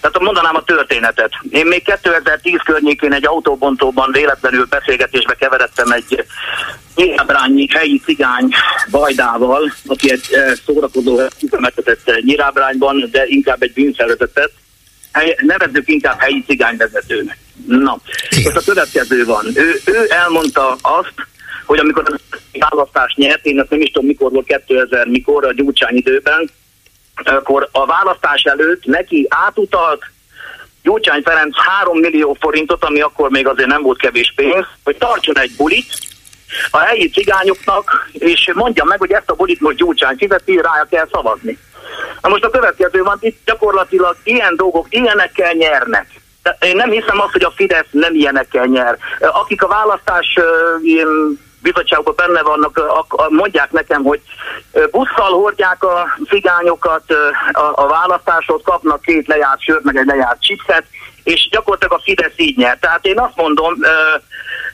Tehát 0.00 0.20
mondanám 0.20 0.56
a 0.56 0.62
történetet. 0.64 1.30
Én 1.50 1.66
még 1.66 1.82
2010 2.02 2.58
környékén 2.64 3.12
egy 3.12 3.26
autóbontóban 3.26 4.10
véletlenül 4.12 4.64
beszélgetésbe 4.64 5.34
keveredtem 5.34 5.90
egy 5.90 6.24
nyirábrányi 6.94 7.66
helyi 7.70 8.00
cigány 8.04 8.48
Bajdával, 8.90 9.72
aki 9.86 10.10
egy 10.10 10.26
szórakozó 10.66 11.20
üzemeltetett 11.42 12.10
nyirábrányban, 12.20 13.08
de 13.10 13.24
inkább 13.26 13.62
egy 13.62 13.72
bűnszervezetet. 13.72 14.52
Nevezzük 15.36 15.88
inkább 15.88 16.20
helyi 16.20 16.44
cigányvezetőnek. 16.46 17.38
Na, 17.66 17.98
most 18.44 18.56
a 18.56 18.60
következő 18.64 19.24
van. 19.24 19.46
Ő, 19.54 19.80
ő 19.84 20.06
elmondta 20.08 20.76
azt, 20.80 21.14
hogy 21.64 21.78
amikor 21.78 22.04
a 22.52 22.68
választást 22.68 23.16
nyert, 23.16 23.46
én 23.46 23.60
ezt 23.60 23.70
nem 23.70 23.80
is 23.80 23.90
tudom 23.90 24.08
mikor 24.08 24.30
volt, 24.30 24.46
2000 24.46 25.06
mikor, 25.06 25.44
a 25.44 25.52
Gyurcsány 25.52 25.96
időben, 25.96 26.50
akkor 27.14 27.68
a 27.72 27.86
választás 27.86 28.42
előtt 28.42 28.84
neki 28.84 29.26
átutalt 29.28 30.02
Gyurcsány 30.82 31.22
Ferenc 31.22 31.56
3 31.56 31.98
millió 31.98 32.36
forintot, 32.40 32.84
ami 32.84 33.00
akkor 33.00 33.30
még 33.30 33.46
azért 33.46 33.68
nem 33.68 33.82
volt 33.82 33.98
kevés 33.98 34.32
pénz, 34.36 34.66
hogy 34.84 34.96
tartson 34.96 35.38
egy 35.38 35.52
bulit 35.56 35.98
a 36.70 36.78
helyi 36.78 37.08
cigányoknak, 37.08 38.08
és 38.12 38.50
mondja 38.54 38.84
meg, 38.84 38.98
hogy 38.98 39.12
ezt 39.12 39.30
a 39.30 39.34
bulit 39.34 39.60
most 39.60 39.76
Gyurcsány 39.76 40.16
fizeti, 40.16 40.56
rá 40.56 40.86
kell 40.90 41.08
szavazni. 41.12 41.58
Na 42.20 42.28
most 42.28 42.44
a 42.44 42.50
következő 42.50 43.02
van, 43.02 43.16
itt 43.20 43.38
gyakorlatilag 43.44 44.16
ilyen 44.22 44.56
dolgok, 44.56 44.86
ilyenekkel 44.88 45.52
nyernek. 45.52 46.06
Én 46.60 46.76
nem 46.76 46.90
hiszem 46.90 47.20
azt, 47.20 47.32
hogy 47.32 47.44
a 47.44 47.52
Fidesz 47.56 47.86
nem 47.90 48.14
ilyenekkel 48.14 48.64
nyer. 48.64 48.98
Akik 49.20 49.62
a 49.62 49.68
választás 49.68 50.38
ilyen 50.82 51.38
bizottságokban 51.62 52.14
benne 52.26 52.42
vannak, 52.42 52.80
mondják 53.28 53.70
nekem, 53.70 54.02
hogy 54.02 54.20
busszal 54.90 55.32
hordják 55.32 55.84
a 55.84 56.18
cigányokat 56.28 57.14
a, 57.52 57.86
választásot, 57.86 58.62
kapnak 58.62 59.00
két 59.00 59.26
lejárt 59.26 59.60
sört, 59.60 59.84
meg 59.84 59.96
egy 59.96 60.06
lejárt 60.06 60.42
chipset, 60.42 60.84
és 61.22 61.48
gyakorlatilag 61.50 61.92
a 61.92 62.02
Fidesz 62.02 62.32
így 62.36 62.56
nyer. 62.56 62.78
Tehát 62.80 63.06
én 63.06 63.18
azt 63.18 63.36
mondom, 63.36 63.74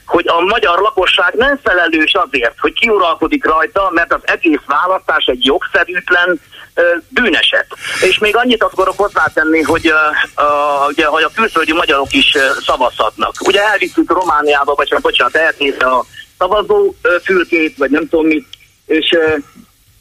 hogy 0.05 0.27
a 0.27 0.39
magyar 0.39 0.79
lakosság 0.79 1.33
nem 1.33 1.59
felelős 1.63 2.13
azért, 2.13 2.59
hogy 2.59 2.73
kiuralkodik 2.73 3.45
rajta, 3.45 3.89
mert 3.93 4.13
az 4.13 4.21
egész 4.23 4.63
választás 4.65 5.25
egy 5.25 5.45
jogszerűtlen 5.45 6.39
bűneset. 7.09 7.67
És 8.01 8.17
még 8.17 8.35
annyit 8.35 8.63
akarok 8.63 8.97
hozzátenni, 8.97 9.61
hogy, 9.61 9.91
uh, 9.91 10.87
ugye, 10.87 11.05
hogy 11.05 11.23
a 11.23 11.31
külföldi 11.35 11.73
magyarok 11.73 12.13
is 12.13 12.37
szavazhatnak. 12.65 13.33
Ugye 13.39 13.61
elvittük 13.61 14.11
Romániába, 14.11 14.73
vagy 14.75 14.87
csak 14.87 15.01
bocsánat, 15.01 15.35
eltézve 15.35 15.85
a 15.85 16.05
szavazó 16.37 16.93
fülkét, 17.23 17.77
vagy 17.77 17.89
nem 17.89 18.09
tudom 18.09 18.25
mit, 18.25 18.47
és 18.85 19.17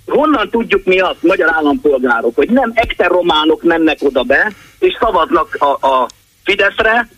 honnan 0.06 0.50
tudjuk 0.50 0.84
mi 0.84 1.00
azt, 1.00 1.22
magyar 1.22 1.50
állampolgárok, 1.54 2.34
hogy 2.34 2.50
nem 2.50 2.72
románok 2.96 3.62
mennek 3.62 3.98
oda 4.00 4.22
be, 4.22 4.52
és 4.78 4.96
szavaznak 5.00 5.56
a, 5.58 5.86
a 5.86 6.08
Fideszre. 6.44 7.08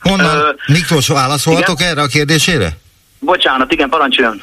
Honnan? 0.00 0.36
Uh, 0.36 0.54
Miklós, 0.66 1.08
válaszolhatok 1.08 1.80
igen? 1.80 1.90
erre 1.90 2.02
a 2.02 2.06
kérdésére? 2.06 2.81
Bocsánat, 3.24 3.72
igen, 3.72 3.88
parancsoljon. 3.88 4.40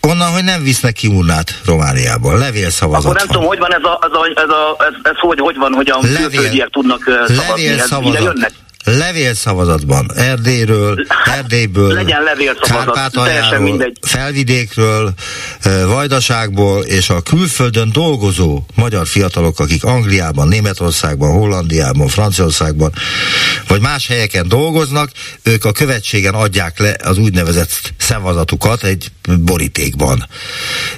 Onnan, 0.00 0.32
hogy 0.32 0.44
nem 0.44 0.62
visznek 0.62 0.92
ki 0.92 1.06
urnát 1.06 1.60
Romániából, 1.64 2.38
levélszavazat 2.38 3.04
Akkor 3.04 3.16
nem 3.16 3.26
van. 3.26 3.36
tudom, 3.36 3.48
hogy 3.48 3.58
van 3.58 3.74
ez 3.74 3.82
a, 3.82 3.98
ez, 4.02 4.10
a, 4.12 4.40
ez, 4.42 4.48
a, 4.48 4.76
ez, 4.88 4.94
ez 5.02 5.18
hogy, 5.18 5.38
hogy 5.40 5.56
van, 5.56 5.72
hogy 5.72 5.90
a 5.90 5.98
Levél, 6.02 6.68
tudnak 6.68 7.02
szavazni. 7.04 7.36
Levélszavazat. 7.48 8.36
Ez 8.44 8.52
levélszavazatban 8.96 10.10
Erdélyről, 10.16 11.06
Erdélyből, 11.24 11.92
Legyen 11.92 12.22
Kárpátaljáról, 12.60 13.92
Felvidékről, 14.00 15.12
Vajdaságból 15.86 16.82
és 16.82 17.10
a 17.10 17.20
külföldön 17.20 17.90
dolgozó 17.92 18.60
magyar 18.74 19.06
fiatalok, 19.06 19.60
akik 19.60 19.84
Angliában, 19.84 20.48
Németországban, 20.48 21.30
Hollandiában, 21.30 22.08
Franciaországban 22.08 22.92
vagy 23.68 23.80
más 23.80 24.06
helyeken 24.06 24.48
dolgoznak, 24.48 25.10
ők 25.42 25.64
a 25.64 25.72
követségen 25.72 26.34
adják 26.34 26.78
le 26.78 26.96
az 27.04 27.18
úgynevezett 27.18 27.70
szavazatukat 27.96 28.82
egy 28.82 29.06
borítékban. 29.40 30.26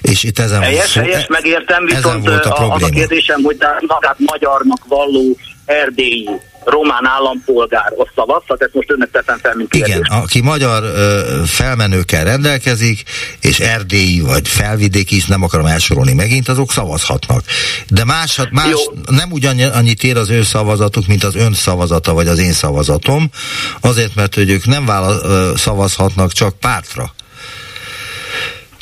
És 0.03 0.23
itt 0.23 0.39
ezen 0.39 0.61
helyes, 0.61 0.95
volt, 0.95 1.07
helyes, 1.07 1.27
megértem, 1.27 1.85
viszont 1.85 2.29
volt 2.29 2.45
a, 2.45 2.73
a, 2.73 2.75
a 2.75 2.89
kérdésem, 2.89 3.43
hogy 3.43 3.57
magát 3.87 4.17
magyarnak 4.19 4.81
valló 4.89 5.37
erdélyi 5.65 6.29
román 6.65 7.07
állampolgár 7.07 7.93
a 7.99 8.11
szavazhat, 8.15 8.63
ezt 8.63 8.75
most 8.75 8.91
önnek 8.91 9.11
tettem 9.11 9.39
fel, 9.39 9.55
mint 9.55 9.71
kérdés. 9.71 9.95
Igen, 9.95 10.03
aki 10.03 10.41
magyar 10.41 10.83
ö, 10.83 11.21
felmenőkkel 11.47 12.25
rendelkezik, 12.25 13.03
és 13.41 13.59
erdélyi 13.59 14.21
vagy 14.21 14.49
felvidéki 14.49 15.17
is, 15.17 15.27
nem 15.27 15.43
akarom 15.43 15.67
elsorolni 15.67 16.13
megint, 16.13 16.49
azok 16.49 16.71
szavazhatnak. 16.71 17.43
De 17.89 18.05
más, 18.05 18.41
más 18.51 18.69
Jó. 18.71 19.15
nem 19.17 19.33
ugyanannyit 19.33 20.03
ér 20.03 20.17
az 20.17 20.31
ő 20.31 20.43
szavazatuk, 20.43 21.07
mint 21.07 21.25
az 21.25 21.35
ön 21.35 21.53
szavazata, 21.53 22.13
vagy 22.13 22.29
az 22.29 22.39
én 22.39 22.53
szavazatom, 22.53 23.31
azért, 23.81 24.15
mert 24.15 24.35
hogy 24.35 24.51
ők 24.51 24.67
nem 24.67 24.87
vála, 24.87 25.19
ö, 25.23 25.53
szavazhatnak 25.57 26.33
csak 26.33 26.59
pártra. 26.59 27.13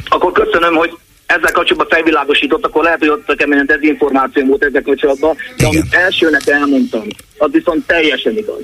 Akkor 0.09 0.33
köszönöm, 0.33 0.75
hogy 0.75 0.99
ezzel 1.29 1.53
kapcsolatban 1.53 1.87
felvilágosított, 1.89 2.65
akkor 2.65 2.83
lehet, 2.83 2.99
hogy 2.99 3.09
ott 3.09 3.37
keményen 3.37 3.67
dezinformáció 3.67 4.47
volt 4.47 4.65
ezzel 4.65 4.83
kapcsolatban, 4.83 5.35
de 5.35 5.67
Igen. 5.67 5.69
amit 5.69 5.95
elsőnek 5.95 6.47
elmondtam, 6.47 7.07
az 7.39 7.51
viszont 7.53 7.87
teljesen 7.87 8.37
igaz. 8.37 8.61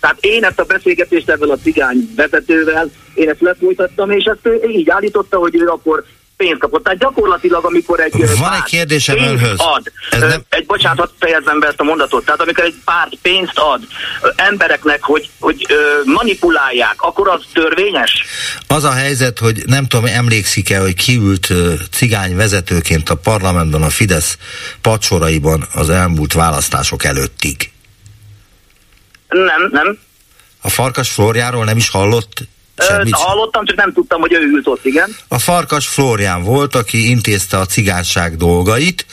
Tehát 0.00 0.16
én 0.20 0.44
ezt 0.44 0.60
a 0.60 0.64
beszélgetést 0.64 1.30
ezzel 1.30 1.50
a 1.50 1.56
cigány 1.56 2.12
vezetővel, 2.16 2.90
én 3.14 3.28
ezt 3.28 3.40
lefolytattam, 3.40 4.10
és 4.10 4.24
ezt 4.24 4.48
így 4.68 4.90
állította, 4.90 5.38
hogy 5.38 5.56
ő 5.56 5.66
akkor 5.66 6.04
pénzt 6.36 6.60
kapott. 6.60 6.82
Tehát 6.82 6.98
gyakorlatilag, 6.98 7.64
amikor 7.64 8.00
egy 8.00 8.36
Van 8.38 8.52
egy 8.52 8.62
kérdésem 8.62 9.18
önhöz. 9.18 9.58
ad, 9.58 9.92
Ez 10.10 10.20
nem... 10.20 10.42
egy 10.48 10.66
bocsánat, 10.66 11.12
fejezzem 11.18 11.60
be 11.60 11.66
ezt 11.66 11.80
a 11.80 11.84
mondatot, 11.84 12.24
tehát 12.24 12.40
amikor 12.40 12.64
egy 12.64 12.74
párt 12.84 13.14
pénzt 13.22 13.58
ad 13.58 13.82
embereknek, 14.36 15.02
hogy, 15.02 15.30
hogy 15.38 15.66
manipulálják, 16.04 16.94
akkor 16.96 17.28
az 17.28 17.42
törvényes? 17.52 18.24
Az 18.66 18.84
a 18.84 18.92
helyzet, 18.92 19.38
hogy 19.38 19.62
nem 19.66 19.86
tudom, 19.86 20.04
emlékszik-e, 20.06 20.80
hogy 20.80 20.94
kiült 20.94 21.52
cigány 21.90 22.36
vezetőként 22.36 23.08
a 23.08 23.14
parlamentben 23.16 23.82
a 23.82 23.90
Fidesz 23.90 24.38
pacsoraiban 24.80 25.66
az 25.74 25.90
elmúlt 25.90 26.32
választások 26.32 27.04
előttig. 27.04 27.70
Nem, 29.28 29.68
nem. 29.70 29.98
A 30.60 30.68
Farkas 30.68 31.10
Flóriáról 31.10 31.64
nem 31.64 31.76
is 31.76 31.88
hallott 31.88 32.48
Semmit 32.76 33.14
Hallottam, 33.14 33.64
csak 33.64 33.76
nem 33.76 33.92
tudtam, 33.92 34.20
hogy 34.20 34.32
ő 34.32 34.38
ült 34.38 34.66
ott, 34.66 34.84
igen. 34.84 35.16
A 35.28 35.38
Farkas 35.38 35.86
Flórián 35.86 36.42
volt, 36.42 36.74
aki 36.74 37.08
intézte 37.10 37.58
a 37.58 37.66
cigányság 37.66 38.36
dolgait. 38.36 39.06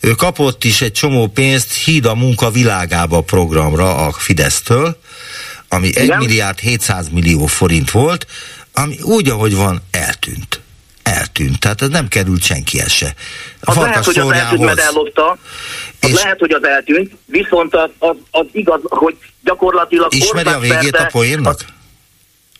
Ő 0.00 0.10
kapott 0.10 0.64
is 0.64 0.80
egy 0.80 0.92
csomó 0.92 1.26
pénzt 1.26 1.72
Híd 1.72 2.06
a 2.06 2.14
munka 2.14 2.50
világába 2.50 3.20
programra 3.20 3.96
a 4.06 4.12
Fidesztől, 4.12 4.96
ami 5.68 5.86
igen? 5.86 6.10
1 6.10 6.18
milliárd 6.18 6.58
700 6.58 7.08
millió 7.08 7.46
forint 7.46 7.90
volt, 7.90 8.26
ami 8.72 8.96
úgy, 9.02 9.28
ahogy 9.28 9.56
van, 9.56 9.82
eltűnt. 9.90 10.60
Eltűnt. 11.02 11.60
Tehát 11.60 11.82
ez 11.82 11.88
nem 11.88 12.08
került 12.08 12.42
senkihez 12.42 12.92
se. 12.92 13.14
A 13.60 13.70
az 13.70 13.76
lehet, 13.76 14.04
hogy 14.04 14.18
az 14.18 14.30
eltűnt, 14.30 14.64
mert 14.64 14.78
ellopta. 14.78 15.30
Az 16.00 16.08
és 16.08 16.22
lehet, 16.22 16.38
hogy 16.38 16.50
az 16.52 16.64
eltűnt, 16.64 17.12
viszont 17.24 17.74
az, 17.74 17.90
az, 17.98 18.16
az 18.30 18.46
igaz, 18.52 18.80
hogy 18.84 19.16
gyakorlatilag... 19.44 20.14
Ismeri 20.14 20.48
a 20.48 20.58
végét 20.58 20.96
a 20.96 21.06
poénnak? 21.12 21.54
Az, 21.54 21.64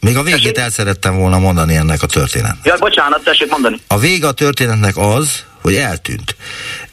még 0.01 0.17
a 0.17 0.23
végét 0.23 0.59
el 0.59 0.71
szerettem 0.71 1.17
volna 1.17 1.39
mondani 1.39 1.75
ennek 1.75 2.03
a 2.03 2.07
történetnek. 2.07 2.67
Ja, 2.67 2.77
bocsánat, 2.79 3.25
tessék 3.25 3.51
mondani. 3.51 3.81
A 3.87 3.99
vége 3.99 4.27
a 4.27 4.33
történetnek 4.33 4.97
az, 4.97 5.45
hogy 5.61 5.75
eltűnt. 5.75 6.37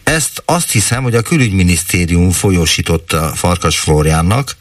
Ezt 0.03 0.41
azt 0.45 0.71
hiszem, 0.71 1.03
hogy 1.03 1.15
a 1.15 1.21
külügyminisztérium 1.21 2.31
folyósította 2.31 3.31
Farkas 3.35 3.79
Flóriánnak, 3.79 4.55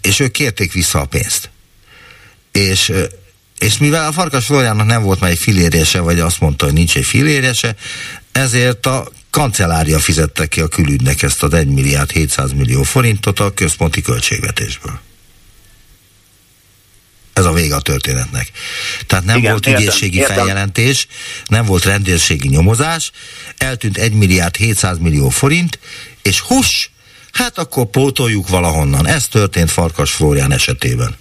és 0.00 0.20
ők 0.20 0.30
kérték 0.30 0.72
vissza 0.72 1.00
a 1.00 1.04
pénzt. 1.04 1.50
És, 2.52 2.92
és 3.58 3.78
mivel 3.78 4.06
a 4.06 4.12
Farkas 4.12 4.44
Flóriánnak 4.44 4.86
nem 4.86 5.02
volt 5.02 5.20
már 5.20 5.30
egy 5.30 5.38
filérése, 5.38 6.00
vagy 6.00 6.20
azt 6.20 6.40
mondta, 6.40 6.64
hogy 6.64 6.74
nincs 6.74 6.96
egy 6.96 7.04
filérése, 7.04 7.74
ezért 8.32 8.86
a 8.86 9.08
kancellária 9.30 9.98
fizette 9.98 10.46
ki 10.46 10.60
a 10.60 10.68
külügynek 10.68 11.22
ezt 11.22 11.42
az 11.42 11.54
1 11.54 11.66
milliárd 11.66 12.10
700 12.10 12.52
millió 12.52 12.82
forintot 12.82 13.40
a 13.40 13.54
központi 13.54 14.02
költségvetésből. 14.02 15.00
Ez 17.34 17.44
a 17.44 17.52
vége 17.52 17.74
a 17.74 17.80
történetnek. 17.80 18.50
Tehát 19.06 19.24
nem 19.24 19.36
Igen, 19.36 19.50
volt 19.50 19.66
értem, 19.66 19.82
ügyészségi 19.82 20.18
értem. 20.18 20.36
feljelentés, 20.36 21.06
nem 21.46 21.64
volt 21.64 21.84
rendőrségi 21.84 22.48
nyomozás, 22.48 23.10
eltűnt 23.58 23.98
1 23.98 24.12
milliárd 24.12 24.56
700 24.56 24.98
millió 24.98 25.28
forint, 25.28 25.78
és 26.22 26.40
hús, 26.40 26.90
hát 27.32 27.58
akkor 27.58 27.86
pótoljuk 27.86 28.48
valahonnan. 28.48 29.06
Ez 29.06 29.28
történt 29.28 29.70
Farkas 29.70 30.10
Flórián 30.12 30.52
esetében. 30.52 31.16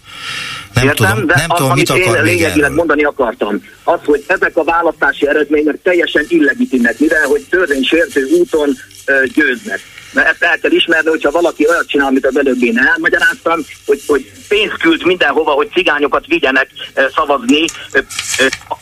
Nem 0.73 0.85
Értem, 0.85 1.07
tudom, 1.09 1.27
de 1.27 1.35
nem 1.35 1.49
az, 1.49 1.57
tudom, 1.57 1.71
amit 1.71 1.89
mit 1.89 2.01
akar 2.01 2.17
én 2.17 2.23
lényegileg 2.23 2.71
mondani 2.71 3.03
akartam, 3.03 3.63
az, 3.83 3.99
hogy 4.05 4.23
ezek 4.27 4.57
a 4.57 4.63
választási 4.63 5.27
eredmények 5.27 5.79
teljesen 5.83 6.25
illegitimek, 6.27 6.99
mivel 6.99 7.25
hogy 7.25 7.45
törvénysértő 7.49 8.23
úton 8.39 8.77
ö, 9.05 9.23
győznek. 9.33 9.79
Mert 10.13 10.43
el 10.43 10.59
kell 10.59 10.71
ismerni, 10.71 11.09
hogyha 11.09 11.31
valaki 11.31 11.67
olyat 11.69 11.87
csinál, 11.87 12.07
amit 12.07 12.25
az 12.25 12.37
előbb 12.37 12.63
én 12.63 12.77
elmagyaráztam, 12.77 13.59
hogy, 13.85 14.01
hogy 14.07 14.31
pénzt 14.47 14.77
küld 14.77 15.05
mindenhova, 15.05 15.51
hogy 15.51 15.69
cigányokat 15.71 16.25
vigyenek 16.25 16.69
szavazni, 17.15 17.65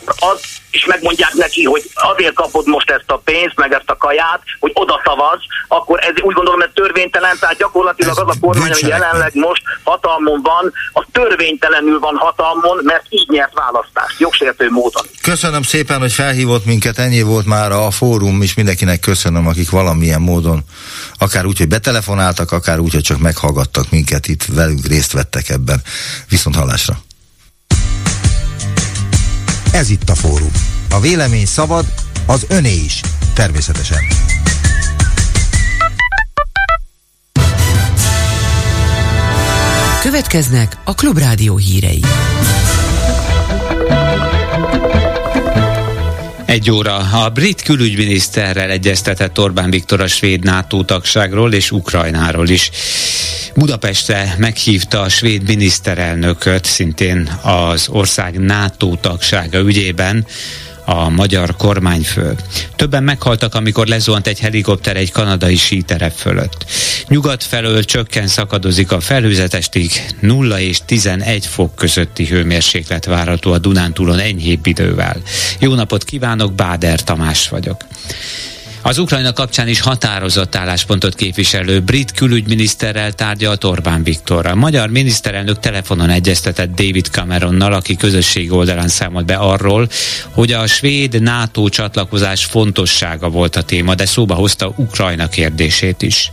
az 0.04 0.61
és 0.72 0.86
megmondják 0.86 1.34
neki, 1.34 1.64
hogy 1.64 1.90
azért 1.94 2.34
kapod 2.34 2.68
most 2.68 2.90
ezt 2.90 3.12
a 3.12 3.18
pénzt, 3.18 3.56
meg 3.56 3.74
ezt 3.74 3.90
a 3.90 3.98
kaját, 3.98 4.42
hogy 4.60 4.72
oda 4.74 5.02
szavaz, 5.04 5.40
akkor 5.68 6.00
ez 6.00 6.22
úgy 6.22 6.34
gondolom, 6.34 6.62
ez 6.62 6.70
törvénytelen, 6.74 7.38
tehát 7.40 7.58
gyakorlatilag 7.58 8.12
ez 8.12 8.18
az 8.18 8.36
a 8.36 8.40
kormány, 8.40 8.72
ami 8.72 8.88
jelenleg 8.88 9.32
most 9.34 9.62
hatalmon 9.84 10.42
van, 10.42 10.74
az 10.94 11.04
törvénytelenül 11.12 12.00
van 12.00 12.16
hatalmon, 12.16 12.80
mert 12.84 13.06
így 13.10 13.30
nyert 13.30 13.54
választást, 13.54 14.20
jogsértő 14.20 14.70
módon. 14.70 15.06
Köszönöm 15.22 15.64
szépen, 15.64 16.00
hogy 16.00 16.12
felhívott 16.12 16.66
minket, 16.66 16.98
ennyi 16.98 17.22
volt 17.22 17.46
már 17.46 17.72
a 17.72 17.92
fórum, 17.92 18.42
és 18.42 18.54
mindenkinek 18.54 19.00
köszönöm, 19.00 19.48
akik 19.48 19.70
valamilyen 19.70 20.22
módon, 20.22 20.64
akár 21.18 21.46
úgy, 21.46 21.58
hogy 21.58 21.68
betelefonáltak, 21.68 22.52
akár 22.52 22.80
úgy, 22.80 22.94
hogy 22.94 23.04
csak 23.04 23.20
meghallgattak 23.20 23.90
minket 23.90 24.28
itt, 24.28 24.46
velünk 24.46 24.88
részt 24.88 25.12
vettek 25.12 25.50
ebben. 25.50 25.82
Viszont 26.30 26.56
hallásra! 26.56 26.94
Ez 29.72 29.90
itt 29.90 30.10
a 30.10 30.16
fórum. 30.16 30.52
A 30.90 31.00
vélemény 31.00 31.46
szabad, 31.46 31.86
az 32.26 32.46
öné 32.50 32.74
is. 32.74 33.02
Természetesen. 33.34 33.98
Következnek 40.02 40.78
a 40.84 40.94
Klubrádió 40.94 41.58
hírei. 41.58 42.04
Egy 46.46 46.72
óra. 46.72 46.96
A 46.96 47.30
brit 47.30 47.62
külügyminiszterrel 47.62 48.70
egyeztetett 48.70 49.40
Orbán 49.40 49.70
Viktor 49.70 50.02
a 50.02 50.08
svéd 50.08 50.44
NATO 50.44 50.84
tagságról 50.84 51.54
és 51.54 51.72
Ukrajnáról 51.72 52.50
is. 52.50 52.72
Budapestre 53.56 54.36
meghívta 54.38 55.02
a 55.02 55.10
svéd 55.10 55.44
miniszterelnököt, 55.44 56.66
szintén 56.66 57.30
az 57.42 57.88
ország 57.90 58.40
NATO 58.40 58.96
tagsága 58.96 59.60
ügyében, 59.60 60.26
a 60.86 61.10
magyar 61.10 61.56
kormányfő. 61.56 62.36
Többen 62.76 63.04
meghaltak, 63.04 63.56
amikor 63.56 63.88
lezuhant 63.88 64.28
egy 64.28 64.40
helikopter 64.40 64.96
egy 64.96 65.12
kanadai 65.12 65.56
síterep 65.56 66.14
fölött. 66.16 66.66
Nyugat 67.08 67.44
felől 67.44 67.84
csökken 67.84 68.28
szakadozik 68.28 68.92
a 68.92 69.00
felhőzetestig, 69.00 69.92
0 70.20 70.60
és 70.60 70.80
11 70.86 71.46
fok 71.46 71.76
közötti 71.76 72.26
hőmérséklet 72.26 73.06
várható 73.06 73.52
a 73.52 73.58
Dunántúlon 73.58 74.20
enyhébb 74.20 74.66
idővel. 74.66 75.22
Jó 75.60 75.74
napot 75.74 76.04
kívánok, 76.04 76.54
Báder 76.54 77.04
Tamás 77.04 77.50
vagyok. 77.50 77.86
Az 78.84 78.98
Ukrajna 78.98 79.34
kapcsán 79.34 79.68
is 79.68 79.80
határozott 79.80 80.56
álláspontot 80.56 81.16
képviselő 81.16 81.80
brit 81.80 82.12
külügyminiszterrel 82.12 83.12
tárgyalt 83.12 83.64
Orbán 83.64 84.04
Viktor. 84.04 84.46
A 84.46 84.56
magyar 84.56 84.90
miniszterelnök 84.90 85.60
telefonon 85.60 86.10
egyeztetett 86.10 86.76
David 86.76 87.06
Cameronnal, 87.06 87.74
aki 87.74 87.96
közösség 87.96 88.52
oldalán 88.52 88.88
számolt 88.88 89.26
be 89.26 89.36
arról, 89.36 89.90
hogy 90.30 90.52
a 90.52 90.68
svéd 90.68 91.22
NATO 91.22 91.70
csatlakozás 91.70 92.46
fontossága 92.46 93.30
volt 93.30 93.56
a 93.56 93.62
téma, 93.62 93.96
de 93.96 94.06
szóba 94.06 94.34
hozta 94.34 94.74
Ukrajna 94.76 95.28
kérdését 95.28 96.02
is. 96.02 96.32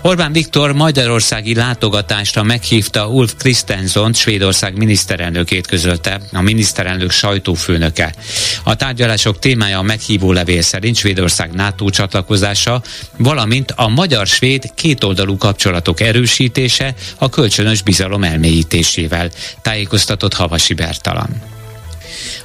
Orbán 0.00 0.32
Viktor 0.32 0.72
magyarországi 0.72 1.54
látogatásra 1.54 2.42
meghívta 2.42 3.08
Ulf 3.08 3.34
Kristensen, 3.38 4.12
Svédország 4.12 4.76
miniszterelnökét 4.76 5.66
közölte, 5.66 6.20
a 6.32 6.40
miniszterelnök 6.40 7.10
sajtófőnöke. 7.10 8.14
A 8.62 8.74
tárgyalások 8.74 9.38
témája 9.38 9.78
a 9.78 9.82
meghívó 9.82 10.32
levél 10.32 10.62
szerint 10.62 10.96
Svédország 10.96 11.52
NATO 11.52 11.72
NATO 11.74 11.90
csatlakozása, 11.90 12.82
valamint 13.16 13.70
a 13.70 13.88
magyar-svéd 13.88 14.74
kétoldalú 14.74 15.36
kapcsolatok 15.36 16.00
erősítése 16.00 16.94
a 17.18 17.28
kölcsönös 17.28 17.82
bizalom 17.82 18.24
elmélyítésével, 18.24 19.30
tájékoztatott 19.62 20.34
Havasi 20.34 20.74
Bertalan. 20.74 21.53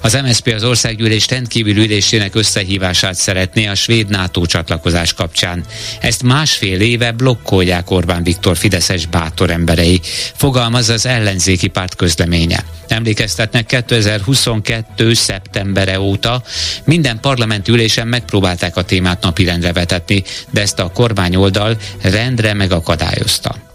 Az 0.01 0.13
MSZP 0.23 0.53
az 0.55 0.63
országgyűlés 0.63 1.27
rendkívül 1.27 1.77
ülésének 1.77 2.35
összehívását 2.35 3.15
szeretné 3.15 3.67
a 3.67 3.75
svéd 3.75 4.09
NATO 4.09 4.45
csatlakozás 4.45 5.13
kapcsán. 5.13 5.63
Ezt 6.01 6.23
másfél 6.23 6.81
éve 6.81 7.11
blokkolják 7.11 7.91
Orbán 7.91 8.23
Viktor 8.23 8.57
Fideszes 8.57 9.05
bátor 9.05 9.49
emberei, 9.49 10.01
fogalmaz 10.35 10.89
az 10.89 11.05
ellenzéki 11.05 11.67
párt 11.67 11.95
közleménye. 11.95 12.63
Emlékeztetnek 12.87 13.65
2022. 13.65 15.13
szeptembere 15.13 15.99
óta 15.99 16.43
minden 16.83 17.19
parlamenti 17.19 17.71
ülésen 17.71 18.07
megpróbálták 18.07 18.77
a 18.77 18.83
témát 18.83 19.23
napirendre 19.23 19.73
vetetni, 19.73 20.23
de 20.49 20.61
ezt 20.61 20.79
a 20.79 20.91
kormányoldal 20.91 21.77
rendre 22.01 22.53
megakadályozta. 22.53 23.68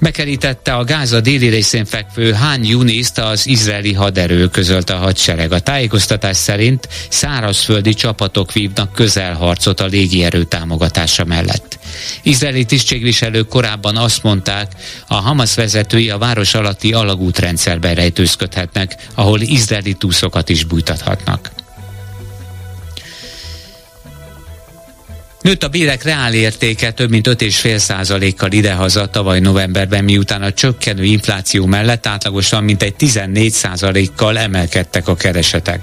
Bekerítette 0.00 0.74
a 0.74 0.84
Gáza 0.84 1.20
déli 1.20 1.48
részén 1.48 1.84
fekvő 1.84 2.32
Hán 2.32 2.64
Yuniszt 2.64 3.18
az 3.18 3.46
izraeli 3.46 3.92
haderő 3.92 4.48
közölt 4.48 4.90
a 4.90 4.96
hadsereg. 4.96 5.52
A 5.52 5.60
tájékoztatás 5.60 6.36
szerint 6.36 6.88
szárazföldi 7.08 7.94
csapatok 7.94 8.52
vívnak 8.52 8.92
közelharcot 8.92 9.80
a 9.80 9.86
légierő 9.86 10.44
támogatása 10.44 11.24
mellett. 11.24 11.78
Izraeli 12.22 12.64
tisztségviselők 12.64 13.48
korábban 13.48 13.96
azt 13.96 14.22
mondták, 14.22 14.72
a 15.06 15.14
Hamas 15.14 15.54
vezetői 15.54 16.10
a 16.10 16.18
város 16.18 16.54
alatti 16.54 16.92
alagútrendszerben 16.92 17.94
rejtőzködhetnek, 17.94 18.96
ahol 19.14 19.40
izraeli 19.40 19.94
túszokat 19.94 20.48
is 20.48 20.64
bújtathatnak. 20.64 21.57
Nőtt 25.42 25.62
a 25.62 25.68
bérek 25.68 26.02
reál 26.02 26.34
értéke 26.34 26.90
több 26.90 27.10
mint 27.10 27.28
5,5 27.28 27.76
százalékkal 27.76 28.52
idehaza 28.52 29.06
tavaly 29.06 29.40
novemberben, 29.40 30.04
miután 30.04 30.42
a 30.42 30.52
csökkenő 30.52 31.04
infláció 31.04 31.66
mellett 31.66 32.06
átlagosan 32.06 32.64
mintegy 32.64 32.94
14 32.94 33.52
százalékkal 33.52 34.38
emelkedtek 34.38 35.08
a 35.08 35.16
keresetek. 35.16 35.80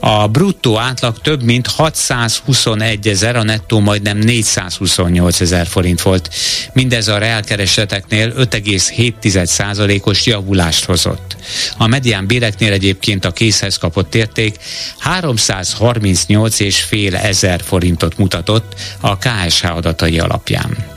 A 0.00 0.28
bruttó 0.28 0.78
átlag 0.78 1.20
több 1.20 1.42
mint 1.42 1.66
621 1.66 3.08
ezer, 3.08 3.36
a 3.36 3.42
nettó 3.42 3.80
majdnem 3.80 4.18
428 4.18 5.40
ezer 5.40 5.66
forint 5.66 6.02
volt. 6.02 6.34
Mindez 6.72 7.08
a 7.08 7.18
reálkereseteknél 7.18 8.32
5,7 8.36 9.44
százalékos 9.44 10.26
javulást 10.26 10.84
hozott. 10.84 11.36
A 11.76 11.86
medián 11.86 12.26
béreknél 12.26 12.72
egyébként 12.72 13.24
a 13.24 13.32
készhez 13.32 13.76
kapott 13.76 14.14
érték 14.14 14.56
338 14.98 16.60
és 16.60 16.82
fél 16.82 17.16
ezer 17.16 17.60
forintot 17.64 18.18
mutatott 18.18 18.76
a 19.00 19.18
KSH 19.18 19.76
adatai 19.76 20.18
alapján. 20.18 20.96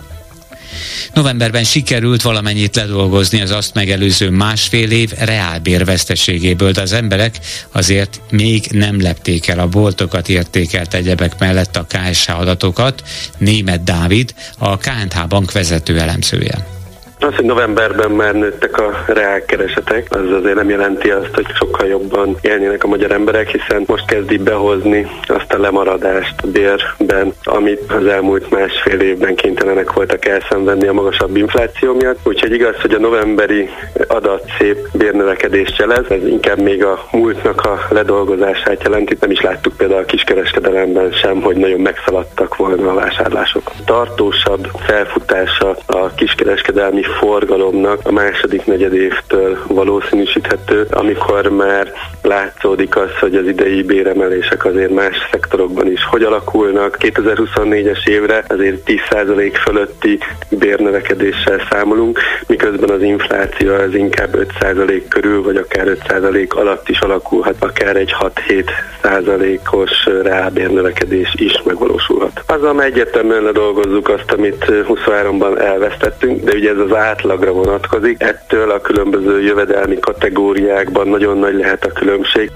Novemberben 1.14 1.64
sikerült 1.64 2.22
valamennyit 2.22 2.76
ledolgozni 2.76 3.42
az 3.42 3.52
azt 3.52 3.74
megelőző 3.74 4.30
másfél 4.30 4.92
év 4.92 5.12
reálbérveszteségéből, 5.18 6.72
de 6.72 6.82
az 6.82 6.92
emberek 6.92 7.40
azért 7.72 8.22
még 8.30 8.66
nem 8.72 9.02
lepték 9.02 9.48
el 9.48 9.60
a 9.60 9.68
boltokat 9.68 10.30
értékelt 10.30 10.94
egyebek 10.94 11.40
mellett 11.40 11.76
a 11.76 11.86
KSH 11.88 12.40
adatokat. 12.40 13.04
Német 13.38 13.84
Dávid, 13.84 14.34
a 14.58 14.78
KNH 14.78 15.28
bank 15.28 15.52
vezető 15.52 16.00
elemzője. 16.00 16.81
Az, 17.24 17.36
hogy 17.36 17.46
novemberben 17.46 18.12
már 18.12 18.34
nőttek 18.34 18.78
a 18.78 19.04
reálkeresetek, 19.08 20.08
az 20.10 20.32
azért 20.32 20.56
nem 20.56 20.70
jelenti 20.70 21.10
azt, 21.10 21.34
hogy 21.34 21.46
sokkal 21.54 21.88
jobban 21.88 22.38
élnének 22.42 22.84
a 22.84 22.88
magyar 22.88 23.12
emberek, 23.12 23.50
hiszen 23.50 23.84
most 23.86 24.06
kezdi 24.06 24.38
behozni 24.38 25.08
azt 25.28 25.54
a 25.54 25.60
lemaradást 25.60 26.36
a 26.44 26.48
bérben, 26.48 27.34
amit 27.44 27.92
az 27.92 28.06
elmúlt 28.06 28.50
másfél 28.50 29.00
évben 29.00 29.36
kénytelenek 29.36 29.94
voltak 29.94 30.26
elszenvedni 30.26 30.88
a 30.88 30.94
magasabb 30.94 31.36
infláció 31.36 31.94
miatt. 31.94 32.20
Úgyhogy 32.24 32.52
igaz, 32.52 32.76
hogy 32.82 32.94
a 32.94 33.00
novemberi 33.00 33.70
adat 34.08 34.44
szép 34.60 34.78
bérnövekedést 34.94 35.78
jelez, 35.78 36.06
ez 36.10 36.28
inkább 36.28 36.60
még 36.60 36.84
a 36.84 37.06
múltnak 37.12 37.62
a 37.62 37.80
ledolgozását 37.90 38.84
jelenti. 38.84 39.18
Nem 39.20 39.32
is 39.32 39.42
láttuk 39.42 39.78
például 39.78 40.02
a 40.02 40.06
kiskereskedelemben 40.06 41.12
sem, 41.12 41.42
hogy 41.42 41.56
nagyon 41.56 41.80
megszaladtak 41.80 42.56
volna 42.56 42.92
a 42.92 42.94
vásárlások. 42.94 43.72
Tartósabb 43.86 44.68
felfutása 44.86 45.78
a 45.86 46.14
kiskereskedelmi 46.16 47.04
forgalomnak 47.20 48.00
a 48.04 48.12
második 48.12 48.66
negyedévtől 48.66 49.58
valószínűsíthető, 49.68 50.88
amikor 50.90 51.50
már 51.50 51.94
látszódik 52.22 52.96
az, 52.96 53.10
hogy 53.20 53.36
az 53.36 53.48
idei 53.48 53.84
béremelések 53.84 54.66
azért 54.66 54.94
más 54.94 55.16
szektorokban 55.32 55.92
is 55.92 56.04
hogy 56.04 56.24
alakulnak. 56.24 56.98
2024-es 57.00 58.08
évre 58.08 58.44
azért 58.48 58.82
10% 58.86 59.54
fölötti 59.64 60.20
bérnövekedéssel 60.50 61.68
számolunk, 61.70 62.20
miközben 62.48 62.90
az 62.90 63.02
infláció 63.02 63.74
az 63.74 63.96
inkább 63.96 64.48
5% 64.60 65.02
körül, 65.10 65.44
vagy 65.44 65.56
akár 65.56 65.98
5% 66.08 66.50
alatt 66.50 66.90
is 66.90 67.00
alakulhat, 67.00 67.56
akár 67.60 67.96
egy 67.96 68.16
6-7%-os 68.20 70.06
reálbérnövekedés 70.22 71.34
is 71.36 71.62
megvalósulhat. 71.64 72.21
Azzal 72.52 72.84
egyértelműen 72.84 73.44
ledolgozzuk 73.44 74.10
azt, 74.10 74.32
amit 74.32 74.66
23-ban 74.68 75.60
elvesztettünk, 75.60 76.44
de 76.44 76.56
ugye 76.56 76.70
ez 76.70 76.78
az 76.78 76.94
átlagra 76.94 77.52
vonatkozik. 77.52 78.22
Ettől 78.22 78.72
a 78.72 78.82
különböző 78.82 79.42
jövedelmi 79.42 80.00
kategóriákban 80.00 81.08
nagyon 81.08 81.38
nagy 81.38 81.56
lehet 81.56 81.86
a 81.86 81.92
különbség. 81.92 82.52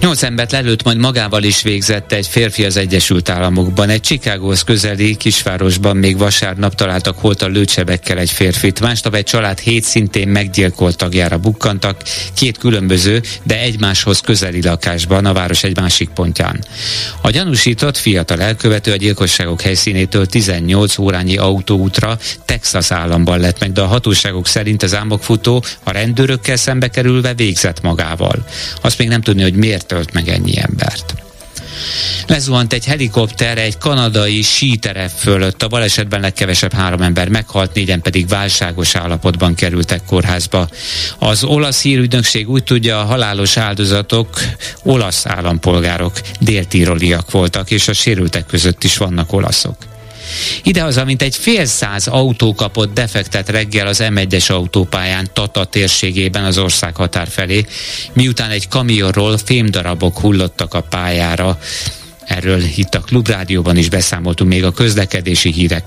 Nyolc 0.00 0.22
embert 0.22 0.52
lelőtt, 0.52 0.82
majd 0.82 0.96
magával 0.96 1.42
is 1.42 1.62
végzett 1.62 2.12
egy 2.12 2.26
férfi 2.26 2.64
az 2.64 2.76
Egyesült 2.76 3.28
Államokban. 3.28 3.88
Egy 3.88 4.00
Chicagóhoz 4.00 4.62
közeli 4.62 5.16
kisvárosban 5.16 5.96
még 5.96 6.18
vasárnap 6.18 6.74
találtak 6.74 7.16
a 7.22 7.46
lőcsebekkel 7.46 8.18
egy 8.18 8.30
férfit. 8.30 8.80
Másnap 8.80 9.14
egy 9.14 9.24
család 9.24 9.58
hét 9.58 9.84
szintén 9.84 10.28
meggyilkolt 10.28 10.96
tagjára 10.96 11.38
bukkantak, 11.38 12.02
két 12.34 12.58
különböző, 12.58 13.22
de 13.42 13.60
egymáshoz 13.60 14.20
közeli 14.20 14.62
lakásban, 14.62 15.26
a 15.26 15.32
város 15.32 15.62
egy 15.62 15.76
másik 15.76 16.08
pontján. 16.08 16.64
A 17.20 17.30
gyanúsított 17.30 17.96
fiatal 17.96 18.40
elkövető 18.40 18.92
a 18.92 18.96
gyilkosságok 18.96 19.60
helyszínétől 19.60 20.26
18 20.26 20.98
órányi 20.98 21.36
autóútra 21.36 22.18
Texas 22.44 22.90
államban 22.90 23.40
lett 23.40 23.60
meg, 23.60 23.72
de 23.72 23.80
a 23.80 23.86
hatóságok 23.86 24.46
szerint 24.46 24.82
az 24.82 24.94
álmokfutó 24.94 25.64
a 25.82 25.90
rendőrökkel 25.90 26.56
szembe 26.56 26.88
kerülve 26.88 27.34
végzett 27.34 27.82
magával. 27.82 28.46
Azt 28.80 28.98
még 28.98 29.08
nem 29.08 29.20
tudni, 29.20 29.42
hogy 29.42 29.54
miért 29.54 29.87
tölt 29.88 30.12
meg 30.12 30.28
ennyi 30.28 30.58
embert. 30.58 31.14
Lezuhant 32.26 32.72
egy 32.72 32.84
helikopter 32.84 33.58
egy 33.58 33.78
kanadai 33.78 34.42
síterep 34.42 35.10
fölött. 35.16 35.62
A 35.62 35.68
balesetben 35.68 36.20
legkevesebb 36.20 36.72
három 36.72 37.02
ember 37.02 37.28
meghalt, 37.28 37.74
négyen 37.74 38.02
pedig 38.02 38.28
válságos 38.28 38.94
állapotban 38.94 39.54
kerültek 39.54 40.04
kórházba. 40.04 40.68
Az 41.18 41.44
olasz 41.44 41.82
hírügynökség 41.82 42.48
úgy 42.48 42.64
tudja, 42.64 43.00
a 43.00 43.04
halálos 43.04 43.56
áldozatok 43.56 44.40
olasz 44.82 45.26
állampolgárok, 45.26 46.20
déltíroliak 46.40 47.30
voltak, 47.30 47.70
és 47.70 47.88
a 47.88 47.92
sérültek 47.92 48.46
között 48.46 48.84
is 48.84 48.96
vannak 48.96 49.32
olaszok. 49.32 49.76
Idehaza, 50.62 51.04
mint 51.04 51.22
egy 51.22 51.36
fél 51.36 51.64
száz 51.64 52.06
autó 52.06 52.54
kapott 52.54 52.94
defektet 52.94 53.48
reggel 53.48 53.86
az 53.86 54.02
M1-es 54.02 54.50
autópályán 54.50 55.30
Tata 55.32 55.64
térségében 55.64 56.44
az 56.44 56.58
ország 56.58 56.96
határ 56.96 57.28
felé, 57.28 57.66
miután 58.12 58.50
egy 58.50 58.68
kamionról 58.68 59.38
fémdarabok 59.38 60.18
hullottak 60.18 60.74
a 60.74 60.80
pályára. 60.80 61.58
Erről 62.24 62.62
itt 62.76 62.94
a 62.94 63.00
Klubrádióban 63.00 63.76
is 63.76 63.88
beszámoltunk 63.88 64.50
még 64.50 64.64
a 64.64 64.72
közlekedési 64.72 65.52
hírek 65.52 65.84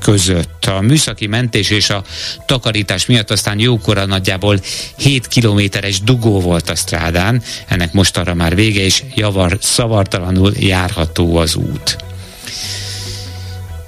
között. 0.00 0.64
A 0.64 0.80
műszaki 0.80 1.26
mentés 1.26 1.70
és 1.70 1.90
a 1.90 2.04
takarítás 2.46 3.06
miatt 3.06 3.30
aztán 3.30 3.58
jókora 3.58 4.06
nagyjából 4.06 4.60
7 4.96 5.26
kilométeres 5.26 6.00
dugó 6.00 6.40
volt 6.40 6.70
a 6.70 6.74
strádán, 6.74 7.42
ennek 7.66 7.92
most 7.92 8.16
arra 8.16 8.34
már 8.34 8.54
vége, 8.54 8.80
és 8.80 9.02
javar 9.14 9.58
szavartalanul 9.60 10.52
járható 10.58 11.36
az 11.36 11.54
út. 11.54 11.96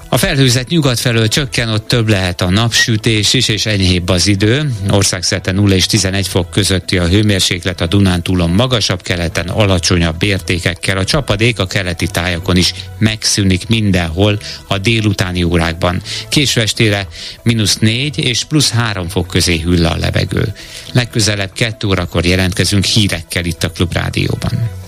A 0.09 0.17
felhőzet 0.17 0.69
nyugat 0.69 0.99
felől 0.99 1.29
csökken, 1.29 1.69
ott 1.69 1.89
több 1.89 2.09
lehet 2.09 2.41
a 2.41 2.51
napsütés 2.51 3.35
is, 3.35 3.49
és 3.49 3.67
enyhébb 3.67 4.09
az 4.09 4.27
idő. 4.27 4.73
Országszerte 4.91 5.53
0 5.53 5.75
és 5.75 5.87
11 5.87 6.29
fok 6.29 6.51
közötti 6.51 6.99
a 6.99 7.09
hőmérséklet, 7.09 7.81
a 7.81 7.87
Dunántúlon 7.87 8.51
magasabb, 8.51 9.03
keleten 9.03 9.49
alacsonyabb 9.49 10.23
értékekkel. 10.23 10.97
A 10.97 11.05
csapadék 11.05 11.59
a 11.59 11.67
keleti 11.67 12.07
tájakon 12.07 12.57
is 12.57 12.75
megszűnik 12.99 13.69
mindenhol 13.69 14.39
a 14.67 14.79
délutáni 14.79 15.43
órákban. 15.43 16.03
Késő 16.29 16.61
estére 16.61 17.09
mínusz 17.43 17.77
4 17.77 18.19
és 18.19 18.45
plusz 18.45 18.71
3 18.71 19.09
fok 19.09 19.27
közé 19.27 19.59
hüll 19.59 19.87
a 19.87 19.97
levegő. 19.97 20.53
Legközelebb 20.93 21.53
2 21.53 21.87
órakor 21.87 22.25
jelentkezünk 22.25 22.85
hírekkel 22.85 23.45
itt 23.45 23.63
a 23.63 23.71
Klubrádióban. 23.71 24.85